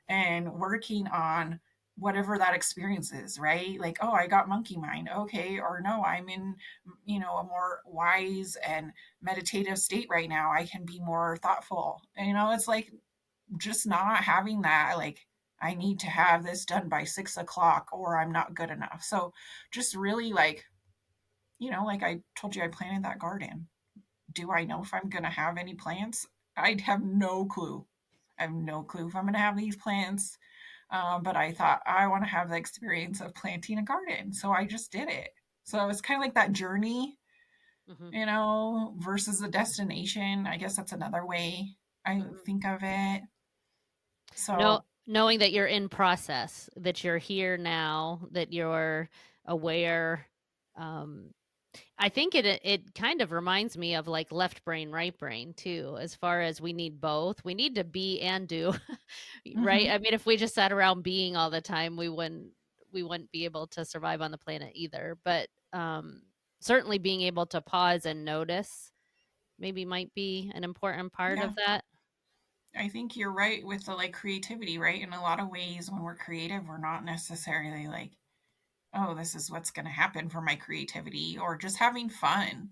and 0.08 0.52
working 0.52 1.08
on 1.08 1.58
whatever 1.98 2.38
that 2.38 2.54
experience 2.54 3.12
is, 3.12 3.38
right? 3.38 3.80
Like, 3.80 3.98
oh, 4.02 4.12
I 4.12 4.26
got 4.26 4.48
monkey 4.48 4.76
mind. 4.76 5.08
Okay. 5.16 5.58
Or 5.58 5.80
no, 5.82 6.02
I'm 6.04 6.28
in, 6.28 6.56
you 7.04 7.20
know, 7.20 7.36
a 7.36 7.44
more 7.44 7.80
wise 7.86 8.56
and 8.66 8.92
meditative 9.22 9.78
state 9.78 10.06
right 10.10 10.28
now. 10.28 10.52
I 10.52 10.64
can 10.64 10.84
be 10.84 11.00
more 11.00 11.38
thoughtful. 11.42 12.02
And, 12.16 12.28
you 12.28 12.34
know, 12.34 12.52
it's 12.52 12.68
like 12.68 12.92
just 13.58 13.86
not 13.86 14.18
having 14.24 14.62
that, 14.62 14.94
like, 14.96 15.26
I 15.60 15.74
need 15.74 16.00
to 16.00 16.08
have 16.08 16.44
this 16.44 16.66
done 16.66 16.88
by 16.88 17.04
six 17.04 17.38
o'clock 17.38 17.88
or 17.92 18.18
I'm 18.18 18.30
not 18.30 18.54
good 18.54 18.70
enough. 18.70 19.02
So 19.02 19.32
just 19.72 19.96
really 19.96 20.32
like 20.32 20.66
you 21.58 21.70
know, 21.70 21.84
like 21.84 22.02
I 22.02 22.20
told 22.36 22.54
you, 22.54 22.62
I 22.62 22.68
planted 22.68 23.04
that 23.04 23.18
garden. 23.18 23.66
Do 24.32 24.52
I 24.52 24.64
know 24.64 24.82
if 24.82 24.92
I'm 24.92 25.08
going 25.08 25.24
to 25.24 25.30
have 25.30 25.56
any 25.56 25.74
plants? 25.74 26.26
I'd 26.56 26.80
have 26.82 27.02
no 27.02 27.46
clue. 27.46 27.86
I 28.38 28.42
have 28.42 28.52
no 28.52 28.82
clue 28.82 29.08
if 29.08 29.16
I'm 29.16 29.24
going 29.24 29.34
to 29.34 29.38
have 29.38 29.56
these 29.56 29.76
plants. 29.76 30.36
Um, 30.90 31.22
but 31.22 31.36
I 31.36 31.52
thought 31.52 31.80
I 31.86 32.06
want 32.06 32.24
to 32.24 32.30
have 32.30 32.48
the 32.48 32.56
experience 32.56 33.20
of 33.20 33.34
planting 33.34 33.78
a 33.78 33.82
garden. 33.82 34.32
So 34.32 34.52
I 34.52 34.66
just 34.66 34.92
did 34.92 35.08
it. 35.08 35.30
So 35.64 35.88
it's 35.88 36.00
kind 36.00 36.18
of 36.18 36.24
like 36.24 36.34
that 36.34 36.52
journey, 36.52 37.18
mm-hmm. 37.90 38.14
you 38.14 38.26
know, 38.26 38.94
versus 38.98 39.38
the 39.38 39.48
destination. 39.48 40.46
I 40.46 40.58
guess 40.58 40.76
that's 40.76 40.92
another 40.92 41.26
way 41.26 41.74
I 42.04 42.14
mm-hmm. 42.14 42.36
think 42.44 42.64
of 42.64 42.78
it. 42.82 43.22
So 44.34 44.56
no, 44.56 44.84
knowing 45.06 45.40
that 45.40 45.52
you're 45.52 45.66
in 45.66 45.88
process, 45.88 46.70
that 46.76 47.02
you're 47.02 47.18
here 47.18 47.56
now, 47.56 48.28
that 48.32 48.52
you're 48.52 49.08
aware 49.44 50.26
um, 50.76 51.30
I 51.98 52.08
think 52.08 52.34
it 52.34 52.44
it 52.44 52.94
kind 52.94 53.20
of 53.20 53.32
reminds 53.32 53.76
me 53.76 53.94
of 53.94 54.08
like 54.08 54.32
left 54.32 54.64
brain, 54.64 54.90
right 54.90 55.16
brain 55.16 55.54
too, 55.54 55.96
as 56.00 56.14
far 56.14 56.40
as 56.40 56.60
we 56.60 56.72
need 56.72 57.00
both. 57.00 57.44
We 57.44 57.54
need 57.54 57.74
to 57.76 57.84
be 57.84 58.20
and 58.20 58.46
do, 58.46 58.72
right? 59.56 59.86
Mm-hmm. 59.86 59.94
I 59.94 59.98
mean, 59.98 60.14
if 60.14 60.26
we 60.26 60.36
just 60.36 60.54
sat 60.54 60.72
around 60.72 61.02
being 61.02 61.36
all 61.36 61.50
the 61.50 61.60
time, 61.60 61.96
we 61.96 62.08
wouldn't 62.08 62.48
we 62.92 63.02
wouldn't 63.02 63.32
be 63.32 63.44
able 63.44 63.66
to 63.68 63.84
survive 63.84 64.22
on 64.22 64.30
the 64.30 64.38
planet 64.38 64.72
either. 64.74 65.18
But 65.24 65.48
um, 65.72 66.22
certainly 66.60 66.98
being 66.98 67.22
able 67.22 67.46
to 67.46 67.60
pause 67.60 68.06
and 68.06 68.24
notice 68.24 68.92
maybe 69.58 69.84
might 69.84 70.12
be 70.14 70.50
an 70.54 70.64
important 70.64 71.12
part 71.12 71.38
yeah. 71.38 71.44
of 71.44 71.56
that. 71.56 71.84
I 72.78 72.88
think 72.88 73.16
you're 73.16 73.32
right 73.32 73.64
with 73.64 73.86
the 73.86 73.94
like 73.94 74.12
creativity, 74.12 74.78
right? 74.78 75.00
In 75.00 75.12
a 75.12 75.20
lot 75.20 75.40
of 75.40 75.48
ways, 75.48 75.90
when 75.90 76.02
we're 76.02 76.14
creative, 76.14 76.66
we're 76.68 76.78
not 76.78 77.04
necessarily 77.04 77.86
like 77.86 78.10
oh, 78.94 79.14
this 79.14 79.34
is 79.34 79.50
what's 79.50 79.70
going 79.70 79.86
to 79.86 79.92
happen 79.92 80.28
for 80.28 80.40
my 80.40 80.56
creativity, 80.56 81.38
or 81.40 81.56
just 81.56 81.78
having 81.78 82.08
fun, 82.08 82.70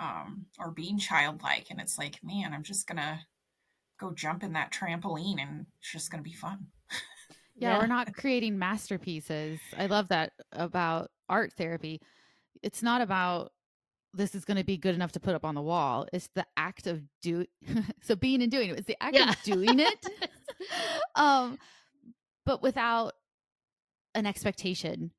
um, 0.00 0.46
or 0.58 0.70
being 0.70 0.98
childlike. 0.98 1.66
And 1.70 1.80
it's 1.80 1.98
like, 1.98 2.18
man, 2.22 2.52
I'm 2.52 2.62
just 2.62 2.86
going 2.86 2.98
to 2.98 3.20
go 4.02 4.12
jump 4.12 4.42
in 4.42 4.52
that 4.54 4.72
trampoline 4.72 5.40
and 5.40 5.66
it's 5.78 5.92
just 5.92 6.10
going 6.10 6.22
to 6.22 6.28
be 6.28 6.34
fun. 6.34 6.66
yeah, 7.54 7.72
yeah, 7.74 7.78
we're 7.78 7.86
not 7.86 8.12
creating 8.14 8.58
masterpieces. 8.58 9.60
I 9.76 9.86
love 9.86 10.08
that 10.08 10.32
about 10.52 11.10
art 11.28 11.52
therapy. 11.56 12.00
It's 12.62 12.82
not 12.82 13.00
about 13.00 13.52
this 14.14 14.34
is 14.34 14.44
going 14.44 14.58
to 14.58 14.64
be 14.64 14.76
good 14.76 14.94
enough 14.94 15.12
to 15.12 15.20
put 15.20 15.34
up 15.34 15.44
on 15.44 15.54
the 15.54 15.62
wall. 15.62 16.06
It's 16.12 16.28
the 16.34 16.44
act 16.56 16.86
of 16.86 17.02
do 17.22 17.46
so 18.02 18.16
being 18.16 18.42
and 18.42 18.50
doing 18.50 18.70
it. 18.70 18.78
It's 18.78 18.86
the 18.86 19.02
act 19.02 19.16
yeah. 19.16 19.30
of 19.30 19.42
doing 19.42 19.78
it. 19.80 20.06
um 21.14 21.58
but 22.44 22.62
without 22.62 23.14
an 24.14 24.26
expectation 24.26 25.12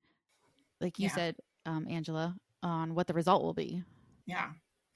like 0.83 0.99
you 0.99 1.05
yeah. 1.07 1.15
said, 1.15 1.35
um, 1.65 1.87
Angela, 1.89 2.35
on 2.61 2.93
what 2.93 3.07
the 3.07 3.13
result 3.13 3.41
will 3.41 3.53
be. 3.53 3.81
Yeah. 4.25 4.49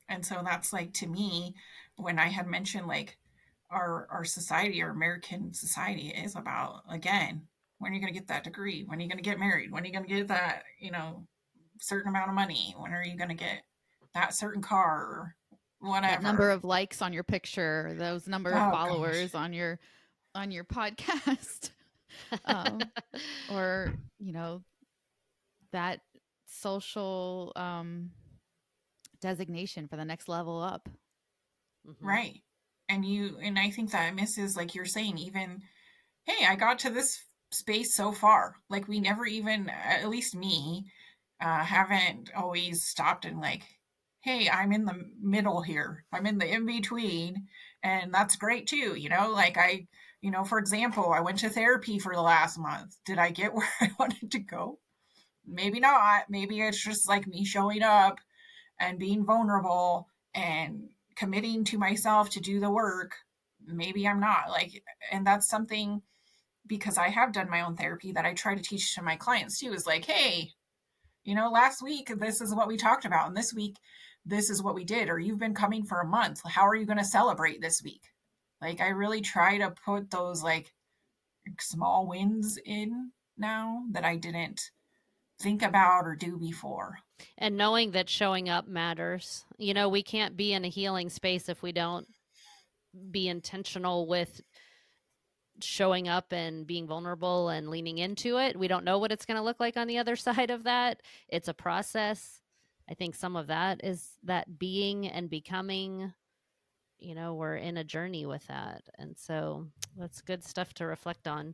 And 0.09 0.25
so 0.25 0.41
that's 0.43 0.71
like 0.71 0.93
to 0.95 1.07
me, 1.07 1.55
when 1.95 2.19
I 2.19 2.27
had 2.27 2.45
mentioned 2.47 2.88
like 2.88 3.17
our 3.69 4.07
our 4.11 4.23
society, 4.23 4.81
our 4.81 4.91
American 4.91 5.53
society 5.53 6.09
is 6.09 6.35
about 6.35 6.83
again, 6.89 7.41
when 7.79 7.91
are 7.91 7.95
you 7.95 8.01
gonna 8.01 8.13
get 8.13 8.27
that 8.27 8.43
degree? 8.43 8.83
When 8.85 8.99
are 8.99 9.01
you 9.01 9.09
gonna 9.09 9.21
get 9.21 9.39
married? 9.39 9.71
When 9.71 9.83
are 9.83 9.88
you 9.88 9.93
gonna 9.93 10.07
get 10.07 10.27
that, 10.27 10.63
you 10.79 10.91
know, 10.91 11.25
certain 11.79 12.09
amount 12.09 12.29
of 12.29 12.35
money? 12.35 12.75
When 12.77 12.93
are 12.93 13.03
you 13.03 13.17
gonna 13.17 13.35
get 13.35 13.63
that 14.13 14.33
certain 14.33 14.61
car 14.61 15.01
or 15.01 15.35
whatever? 15.79 16.13
That 16.13 16.23
number 16.23 16.51
of 16.51 16.63
likes 16.63 17.01
on 17.01 17.13
your 17.13 17.23
picture, 17.23 17.93
those 17.97 18.27
number 18.27 18.51
of 18.51 18.67
oh, 18.67 18.71
followers 18.71 19.31
gosh. 19.31 19.41
on 19.41 19.53
your 19.53 19.79
on 20.35 20.51
your 20.51 20.63
podcast. 20.65 21.71
um, 22.45 22.79
or 23.51 23.93
you 24.19 24.31
know 24.31 24.61
that 25.72 25.99
social 26.45 27.51
um, 27.55 28.11
designation 29.22 29.88
for 29.88 29.97
the 29.97 30.05
next 30.05 30.28
level 30.28 30.61
up. 30.61 30.89
Mm-hmm. 31.88 32.07
Right. 32.07 32.41
And 32.89 33.03
you, 33.03 33.38
and 33.41 33.59
I 33.59 33.70
think 33.70 33.91
that 33.91 34.15
misses, 34.15 34.55
like 34.55 34.74
you're 34.74 34.86
saying, 34.86 35.18
even, 35.18 35.61
hey, 36.26 36.45
I 36.45 36.55
got 36.55 36.80
to 36.80 36.89
this 36.89 37.20
space 37.51 37.95
so 37.95 38.11
far. 38.11 38.55
Like 38.70 38.88
we 38.88 38.99
never 38.99 39.26
even, 39.26 39.70
at 39.70 40.09
least 40.09 40.36
me, 40.36 40.86
uh, 41.41 41.63
haven't 41.63 42.32
always 42.36 42.84
stopped 42.84 43.26
and 43.26 43.39
like, 43.39 43.63
hey, 44.22 44.49
I'm 44.49 44.72
in 44.72 44.86
the 44.86 45.05
middle 45.22 45.61
here. 45.61 46.05
I'm 46.11 46.26
in 46.26 46.38
the 46.38 46.47
in 46.51 46.65
between. 46.65 47.47
And 47.84 48.13
that's 48.13 48.36
great 48.36 48.68
too. 48.68 48.95
You 48.95 49.09
know, 49.09 49.32
like 49.32 49.57
I, 49.57 49.88
you 50.22 50.32
know, 50.32 50.43
for 50.43 50.59
example, 50.59 51.13
I 51.13 51.22
went 51.22 51.39
to 51.39 51.49
therapy 51.49 51.99
for 51.99 52.13
the 52.13 52.22
last 52.22 52.57
month. 52.57 52.95
Did 53.05 53.20
I 53.20 53.32
get 53.32 53.53
where 53.53 53.70
I 53.80 53.91
wanted 53.99 54.32
to 54.32 54.39
go? 54.39 54.80
Maybe 55.48 55.80
not. 55.80 56.30
Maybe 56.30 56.62
it's 56.62 56.84
just 56.84 57.08
like 57.08 57.26
me 57.26 57.45
showing 57.45 57.82
up 57.82 58.20
and 58.80 59.00
being 59.00 59.26
vulnerable 59.26 60.10
and 60.36 60.89
committing 61.16 61.64
to 61.66 61.78
myself 61.78 62.30
to 62.32 62.39
do 62.39 62.60
the 62.60 62.70
work. 62.70 63.16
Maybe 63.66 64.08
I'm 64.08 64.20
not. 64.20 64.50
Like, 64.50 64.84
and 65.12 65.26
that's 65.26 65.48
something 65.48 66.02
because 66.68 66.98
I 66.98 67.10
have 67.10 67.32
done 67.32 67.50
my 67.50 67.62
own 67.62 67.76
therapy 67.76 68.12
that 68.12 68.26
I 68.26 68.34
try 68.34 68.56
to 68.56 68.62
teach 68.62 68.93
to 68.95 69.02
my 69.02 69.16
clients 69.16 69.60
too 69.60 69.74
is 69.74 69.88
like, 69.88 70.06
hey, 70.06 70.52
you 71.24 71.34
know, 71.34 71.50
last 71.50 71.82
week, 71.82 72.12
this 72.20 72.41
is 72.41 72.54
what 72.54 72.68
we 72.68 72.78
talked 72.78 73.06
about. 73.06 73.28
And 73.28 73.36
this 73.36 73.54
week, 73.54 73.78
this 74.26 74.50
is 74.50 74.62
what 74.62 74.76
we 74.76 74.84
did. 74.84 75.10
Or 75.10 75.20
you've 75.20 75.39
been 75.39 75.56
coming 75.56 75.86
for 75.86 76.02
a 76.02 76.08
month. 76.08 76.41
How 76.45 76.68
are 76.68 76.76
you 76.76 76.86
going 76.86 76.98
to 76.98 77.06
celebrate 77.06 77.62
this 77.62 77.82
week? 77.82 78.04
Like, 78.62 78.82
I 78.82 78.89
really 78.89 79.22
try 79.22 79.58
to 79.58 79.74
put 79.86 80.12
those 80.12 80.43
like 80.43 80.74
small 81.60 82.08
wins 82.08 82.60
in 82.66 83.12
now 83.38 83.84
that 83.91 84.04
I 84.04 84.18
didn't 84.18 84.72
think 85.39 85.61
about 85.61 86.05
or 86.05 86.15
do 86.15 86.38
before. 86.38 86.99
And 87.38 87.57
knowing 87.57 87.91
that 87.91 88.09
showing 88.09 88.49
up 88.49 88.67
matters. 88.67 89.45
You 89.57 89.73
know, 89.73 89.89
we 89.89 90.03
can't 90.03 90.38
be 90.38 90.53
in 90.53 90.65
a 90.65 90.69
healing 90.69 91.09
space 91.09 91.49
if 91.49 91.61
we 91.61 91.71
don't 91.71 92.07
be 93.11 93.27
intentional 93.27 94.07
with 94.07 94.41
showing 95.61 96.07
up 96.07 96.31
and 96.31 96.67
being 96.67 96.88
vulnerable 96.88 97.49
and 97.49 97.69
leaning 97.69 97.97
into 97.97 98.38
it. 98.38 98.57
We 98.57 98.67
don't 98.67 98.85
know 98.85 98.99
what 98.99 99.11
it's 99.11 99.25
going 99.25 99.38
to 99.38 99.43
look 99.43 99.59
like 99.59 99.77
on 99.77 99.88
the 99.88 99.97
other 99.97 100.15
side 100.15 100.49
of 100.49 100.63
that. 100.63 101.01
It's 101.27 101.47
a 101.47 101.53
process. 101.53 102.41
I 102.89 102.93
think 102.93 103.15
some 103.15 103.35
of 103.35 103.47
that 103.47 103.83
is 103.83 104.11
that 104.23 104.59
being 104.59 105.07
and 105.07 105.29
becoming, 105.29 106.13
you 106.99 107.15
know, 107.15 107.33
we're 107.33 107.57
in 107.57 107.77
a 107.77 107.83
journey 107.83 108.25
with 108.25 108.45
that. 108.47 108.83
And 108.97 109.17
so 109.17 109.67
that's 109.97 110.21
good 110.21 110.43
stuff 110.43 110.73
to 110.75 110.85
reflect 110.85 111.27
on. 111.27 111.53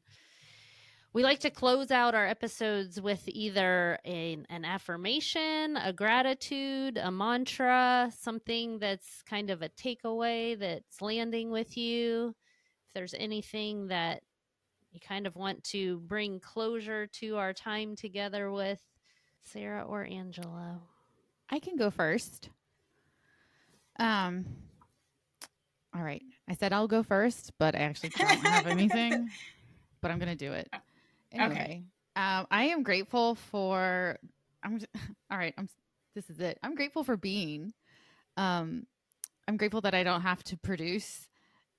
We 1.14 1.22
like 1.22 1.42
to 1.42 1.52
close 1.52 1.92
out 1.92 2.16
our 2.16 2.26
episodes 2.26 3.00
with 3.00 3.22
either 3.28 4.00
a, 4.04 4.40
an 4.50 4.66
affirmation, 4.66 5.78
a 5.78 5.94
gratitude, 5.94 6.98
a 6.98 7.12
mantra, 7.12 8.12
something 8.20 8.80
that's 8.80 9.22
kind 9.22 9.52
of 9.52 9.62
a 9.62 9.70
takeaway 9.70 10.58
that's 10.58 11.04
landing 11.04 11.52
with 11.52 11.78
you 11.78 12.30
If 12.88 12.94
there's 12.96 13.14
anything 13.14 13.90
that 13.90 14.24
you 14.92 15.00
kind 15.00 15.28
of 15.28 15.36
want 15.36 15.64
to 15.66 16.00
bring 16.00 16.40
closure 16.40 17.06
to 17.06 17.38
our 17.38 17.54
time 17.54 17.96
together 17.96 18.52
with 18.52 18.80
Sarah 19.44 19.84
or 19.84 20.04
Angela. 20.06 20.80
I 21.48 21.60
can 21.60 21.76
go 21.76 21.92
first. 21.92 22.50
Um 24.00 24.46
all 25.96 26.02
right. 26.02 26.24
I 26.50 26.56
said 26.56 26.74
I'll 26.74 26.88
go 26.88 27.04
first, 27.04 27.52
but 27.60 27.76
I 27.76 27.80
actually 27.82 28.10
don't 28.10 28.30
have 28.40 28.66
anything. 28.66 29.30
But 30.02 30.12
I'm 30.12 30.20
gonna 30.20 30.36
do 30.36 30.52
it. 30.52 30.68
Anyway. 31.34 31.54
Okay. 31.54 31.84
Um, 32.16 32.48
I 32.52 32.66
am 32.66 32.84
grateful 32.84 33.36
for 33.36 34.18
I'm 34.64 34.80
just, 34.80 34.92
all 35.32 35.38
right, 35.38 35.54
I'm 35.58 35.70
this 36.16 36.30
is 36.30 36.40
it. 36.40 36.60
I'm 36.64 36.76
grateful 36.76 37.04
for 37.04 37.18
being. 37.18 37.74
Um 38.38 38.86
I'm 39.48 39.58
grateful 39.58 39.82
that 39.82 39.96
I 39.96 40.04
don't 40.04 40.22
have 40.22 40.44
to 40.46 40.58
produce 40.58 41.28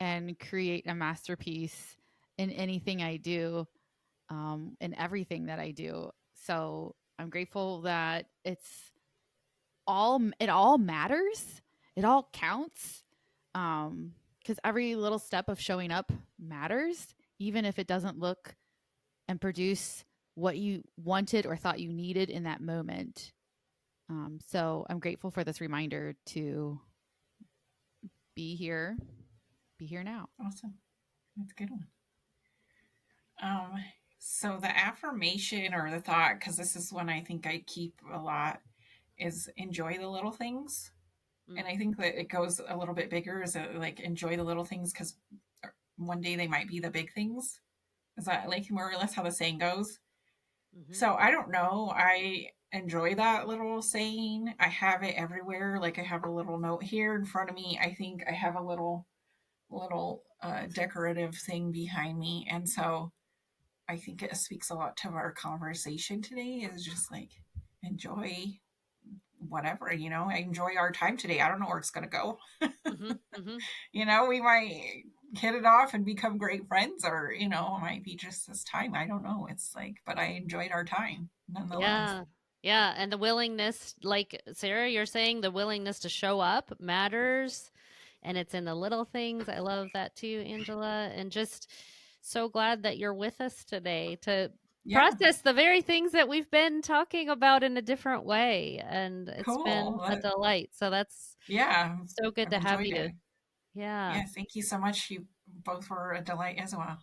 and 0.01 0.39
create 0.39 0.87
a 0.89 0.95
masterpiece 0.95 1.97
in 2.39 2.51
anything 2.51 3.03
I 3.03 3.17
do, 3.17 3.67
um, 4.31 4.77
in 4.81 4.95
everything 4.99 5.47
that 5.47 5.61
I 5.61 5.71
do. 5.71 6.11
So 6.35 6.95
I'm 7.19 7.31
grateful 7.31 7.83
that 7.83 8.27
it's 8.45 8.93
all 9.87 10.21
it 10.41 10.49
all 10.49 10.79
matters. 10.79 11.63
It 11.97 12.05
all 12.05 12.29
counts. 12.33 13.05
Um, 13.55 14.13
because 14.41 14.59
every 14.65 14.95
little 14.95 15.19
step 15.19 15.49
of 15.49 15.61
showing 15.61 15.91
up 15.91 16.13
matters, 16.39 17.15
even 17.39 17.65
if 17.65 17.79
it 17.79 17.87
doesn't 17.87 18.19
look 18.19 18.55
and 19.29 19.41
produce 19.41 20.05
what 20.35 20.57
you 20.57 20.83
wanted 20.97 21.47
or 21.47 21.57
thought 21.57 21.81
you 21.81 21.93
needed 21.93 22.31
in 22.31 22.45
that 22.45 22.61
moment. 22.61 23.33
Um, 24.09 24.39
so 24.47 24.85
I'm 24.91 24.99
grateful 24.99 25.31
for 25.31 25.45
this 25.45 25.61
reminder 25.61 26.15
to 26.27 26.81
be 28.35 28.57
here 28.57 28.97
be 29.79 29.87
here 29.87 30.05
now. 30.05 30.29
Awesome. 30.45 30.75
That's 31.37 31.53
a 31.53 31.55
good 31.55 31.71
one. 31.71 31.87
Um, 33.43 33.73
so 34.19 34.59
the 34.61 34.77
affirmation 34.77 35.75
or 35.75 35.91
the 35.91 36.01
thought, 36.01 36.39
because 36.39 36.57
this 36.57 36.77
is 36.77 36.93
one 36.93 37.09
I 37.09 37.21
think 37.21 37.47
I 37.47 37.63
keep 37.67 37.95
a 38.13 38.19
lot, 38.19 38.61
is 39.19 39.49
enjoy 39.57 39.99
the 39.99 40.09
little 40.09 40.31
things. 40.31 40.93
Mm-hmm. 41.49 41.59
And 41.59 41.69
I 41.69 41.77
think 41.77 41.97
that 41.99 42.19
it 42.19 42.29
goes 42.29 42.61
a 42.67 42.77
little 42.77 42.95
bit 42.95 43.11
bigger 43.11 43.43
is 43.43 43.53
that 43.55 43.79
like 43.79 44.01
enjoy 44.01 44.37
the 44.37 44.45
little 44.45 44.65
things 44.65 44.93
because 44.93 45.17
one 45.97 46.21
day 46.21 46.37
they 46.37 46.47
might 46.47 46.69
be 46.69 46.81
the 46.81 46.91
big 46.91 47.13
things. 47.13 47.61
Is 48.17 48.27
that 48.27 48.49
like 48.49 48.71
more 48.71 48.91
or 48.91 48.97
less 48.97 49.15
how 49.15 49.23
the 49.23 49.31
saying 49.31 49.59
goes? 49.59 49.99
Mm-hmm. 50.77 50.93
So 50.93 51.15
I 51.15 51.31
don't 51.31 51.51
know. 51.51 51.93
I 51.95 52.49
enjoy 52.73 53.15
that 53.15 53.47
little 53.49 53.83
saying. 53.83 54.55
I 54.59 54.69
have 54.69 55.03
it 55.03 55.15
everywhere. 55.17 55.79
Like 55.81 55.99
I 55.99 56.03
have 56.03 56.25
a 56.25 56.31
little 56.31 56.59
note 56.59 56.83
here 56.83 57.15
in 57.15 57.25
front 57.25 57.51
of 57.51 57.57
me. 57.57 57.79
I 57.81 57.95
think 57.95 58.23
I 58.29 58.33
have 58.33 58.57
a 58.57 58.63
little 58.63 59.07
little 59.71 60.23
uh, 60.43 60.67
decorative 60.73 61.35
thing 61.35 61.73
behind 61.73 62.19
me. 62.19 62.47
And 62.51 62.69
so 62.69 63.13
I 63.89 63.97
think 63.97 64.23
it 64.23 64.37
speaks 64.37 64.71
a 64.71 64.75
lot 64.75 64.97
to 64.99 65.09
our 65.09 65.33
conversation 65.33 66.23
today 66.23 66.69
is 66.73 66.85
just 66.85 67.11
like 67.11 67.31
enjoy 67.83 68.59
whatever, 69.39 69.93
you 69.93 70.11
know, 70.11 70.31
enjoy 70.31 70.73
our 70.79 70.91
time 70.91 71.17
today. 71.17 71.41
I 71.41 71.49
don't 71.49 71.61
know 71.61 71.67
where 71.67 71.79
it's 71.79 71.91
going 71.91 72.05
to 72.05 72.11
go. 72.11 72.39
mm-hmm, 72.63 73.13
mm-hmm. 73.13 73.57
You 73.93 74.07
know, 74.07 74.27
we 74.27 74.41
might 74.41 75.05
hit 75.37 75.55
it 75.55 75.65
off 75.65 75.95
and 75.95 76.05
become 76.05 76.39
great 76.39 76.67
friends 76.69 77.05
or, 77.05 77.33
you 77.37 77.49
know, 77.49 77.77
it 77.77 77.81
might 77.81 78.05
be 78.05 78.15
just 78.15 78.47
this 78.47 78.65
time. 78.65 78.95
I 78.95 79.07
don't 79.07 79.23
know. 79.23 79.47
It's 79.51 79.75
like, 79.75 79.97
but 80.07 80.19
I 80.19 80.27
enjoyed 80.27 80.71
our 80.73 80.85
time 80.85 81.29
nonetheless. 81.49 81.81
Yeah. 81.83 82.25
Yeah. 82.63 82.95
And 82.97 83.13
the 83.13 83.19
willingness, 83.19 83.95
like 84.03 84.41
Sarah, 84.55 84.89
you're 84.89 85.07
saying 85.07 85.41
the 85.41 85.51
willingness 85.51 86.01
to 86.01 86.09
show 86.09 86.41
up 86.41 86.73
matters 86.81 87.71
and 88.23 88.39
it's 88.39 88.55
in 88.55 88.65
the 88.65 88.75
little 88.75 89.05
things. 89.05 89.49
I 89.49 89.59
love 89.59 89.89
that 89.93 90.17
too, 90.17 90.43
Angela. 90.47 91.11
And 91.15 91.31
just 91.31 91.71
so 92.23 92.49
glad 92.49 92.85
that 92.85 92.97
you're 92.97 93.15
with 93.15 93.41
us 93.41 93.65
today 93.65 94.17
to 94.23 94.51
yeah. 94.85 94.99
process 94.99 95.43
the 95.43 95.53
very 95.53 95.83
things 95.83 96.13
that 96.13 96.29
we've 96.29 96.51
been 96.51 96.81
talking 96.81 97.29
about 97.29 97.63
in 97.63 97.77
a 97.77 97.83
different 97.83 98.25
way. 98.25 98.83
And 98.87 99.29
it's 99.29 99.45
cool. 99.45 99.65
been 99.65 99.87
a 99.87 100.19
uh 100.19 100.21
delight. 100.21 100.71
So 100.73 100.89
that's 100.91 101.37
yeah, 101.47 101.97
so 102.07 102.31
good 102.31 102.53
I've 102.53 102.63
to 102.63 102.69
have 102.69 102.85
you. 102.85 102.97
It. 102.97 103.13
Yeah. 103.75 104.15
Yeah. 104.15 104.25
Thank 104.35 104.55
you 104.55 104.63
so 104.63 104.79
much. 104.79 105.11
You 105.11 105.27
both 105.65 105.91
were 105.91 106.13
a 106.13 106.23
delight 106.23 106.59
as 106.59 106.75
well. 106.75 106.99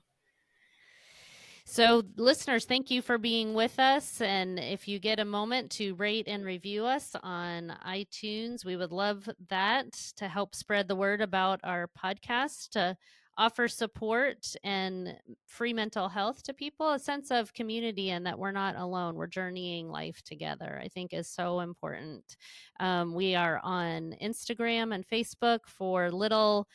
So, 1.64 2.04
listeners, 2.18 2.66
thank 2.66 2.90
you 2.92 3.02
for 3.02 3.18
being 3.18 3.54
with 3.54 3.80
us. 3.80 4.20
And 4.20 4.60
if 4.60 4.88
you 4.88 5.00
get 5.00 5.20
a 5.20 5.26
moment 5.26 5.72
to 5.72 5.94
rate 5.94 6.28
and 6.28 6.44
review 6.44 6.86
us 6.86 7.16
on 7.22 7.74
iTunes, 7.88 8.66
we 8.66 8.76
would 8.76 8.92
love 8.92 9.30
that 9.50 9.94
to 10.18 10.28
help 10.28 10.56
spread 10.56 10.88
the 10.88 10.96
word 10.96 11.22
about 11.22 11.62
our 11.64 11.88
podcast, 11.88 12.70
to 12.72 12.98
offer 13.38 13.68
support 13.68 14.56
and 14.64 15.16
free 15.46 15.74
mental 15.74 16.10
health 16.10 16.44
to 16.44 16.54
people, 16.54 16.92
a 16.92 17.00
sense 17.00 17.32
of 17.32 17.54
community, 17.54 18.12
and 18.12 18.26
that 18.26 18.38
we're 18.38 18.52
not 18.52 18.76
alone. 18.76 19.16
We're 19.16 19.28
journeying 19.28 19.90
life 19.90 20.22
together, 20.24 20.80
I 20.84 20.88
think 20.88 21.14
is 21.14 21.28
so 21.28 21.62
important. 21.62 22.38
Um, 22.80 23.14
we 23.14 23.36
are 23.36 23.60
on 23.64 24.16
Instagram 24.22 24.94
and 24.94 25.08
Facebook 25.08 25.60
for 25.66 26.12
little 26.12 26.68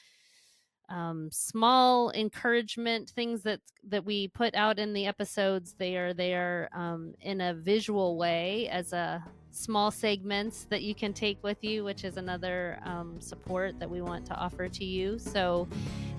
um, 0.89 1.29
small 1.33 2.13
encouragement 2.13 3.11
things 3.11 3.43
that 3.43 3.61
that 3.89 4.05
we 4.05 4.29
put 4.29 4.55
out 4.55 4.79
in 4.79 4.93
the 4.93 5.07
episodes 5.07 5.75
they 5.77 5.97
are 5.97 6.15
there 6.15 6.69
um, 6.73 7.13
in 7.21 7.41
a 7.41 7.55
visual 7.55 8.17
way 8.17 8.69
as 8.69 8.93
a 8.93 9.25
small 9.51 9.91
segments 9.91 10.65
that 10.71 10.83
you 10.83 10.95
can 10.95 11.13
take 11.13 11.43
with 11.43 11.65
you 11.65 11.83
which 11.83 12.05
is 12.05 12.17
another 12.17 12.79
um, 12.85 13.21
support 13.21 13.79
that 13.81 13.91
we 13.91 14.01
want 14.01 14.25
to 14.27 14.35
offer 14.37 14.69
to 14.69 14.85
you 14.85 15.19
so 15.19 15.67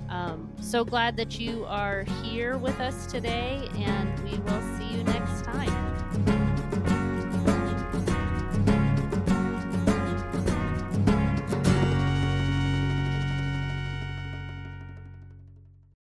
um, 0.09 0.51
so 0.61 0.83
glad 0.83 1.17
that 1.17 1.39
you 1.39 1.65
are 1.65 2.03
here 2.23 2.57
with 2.57 2.79
us 2.79 3.05
today 3.07 3.67
and 3.75 4.19
we 4.23 4.37
will 4.39 4.77
see 4.77 4.97
you 4.97 5.03
next 5.03 5.43
time 5.43 6.36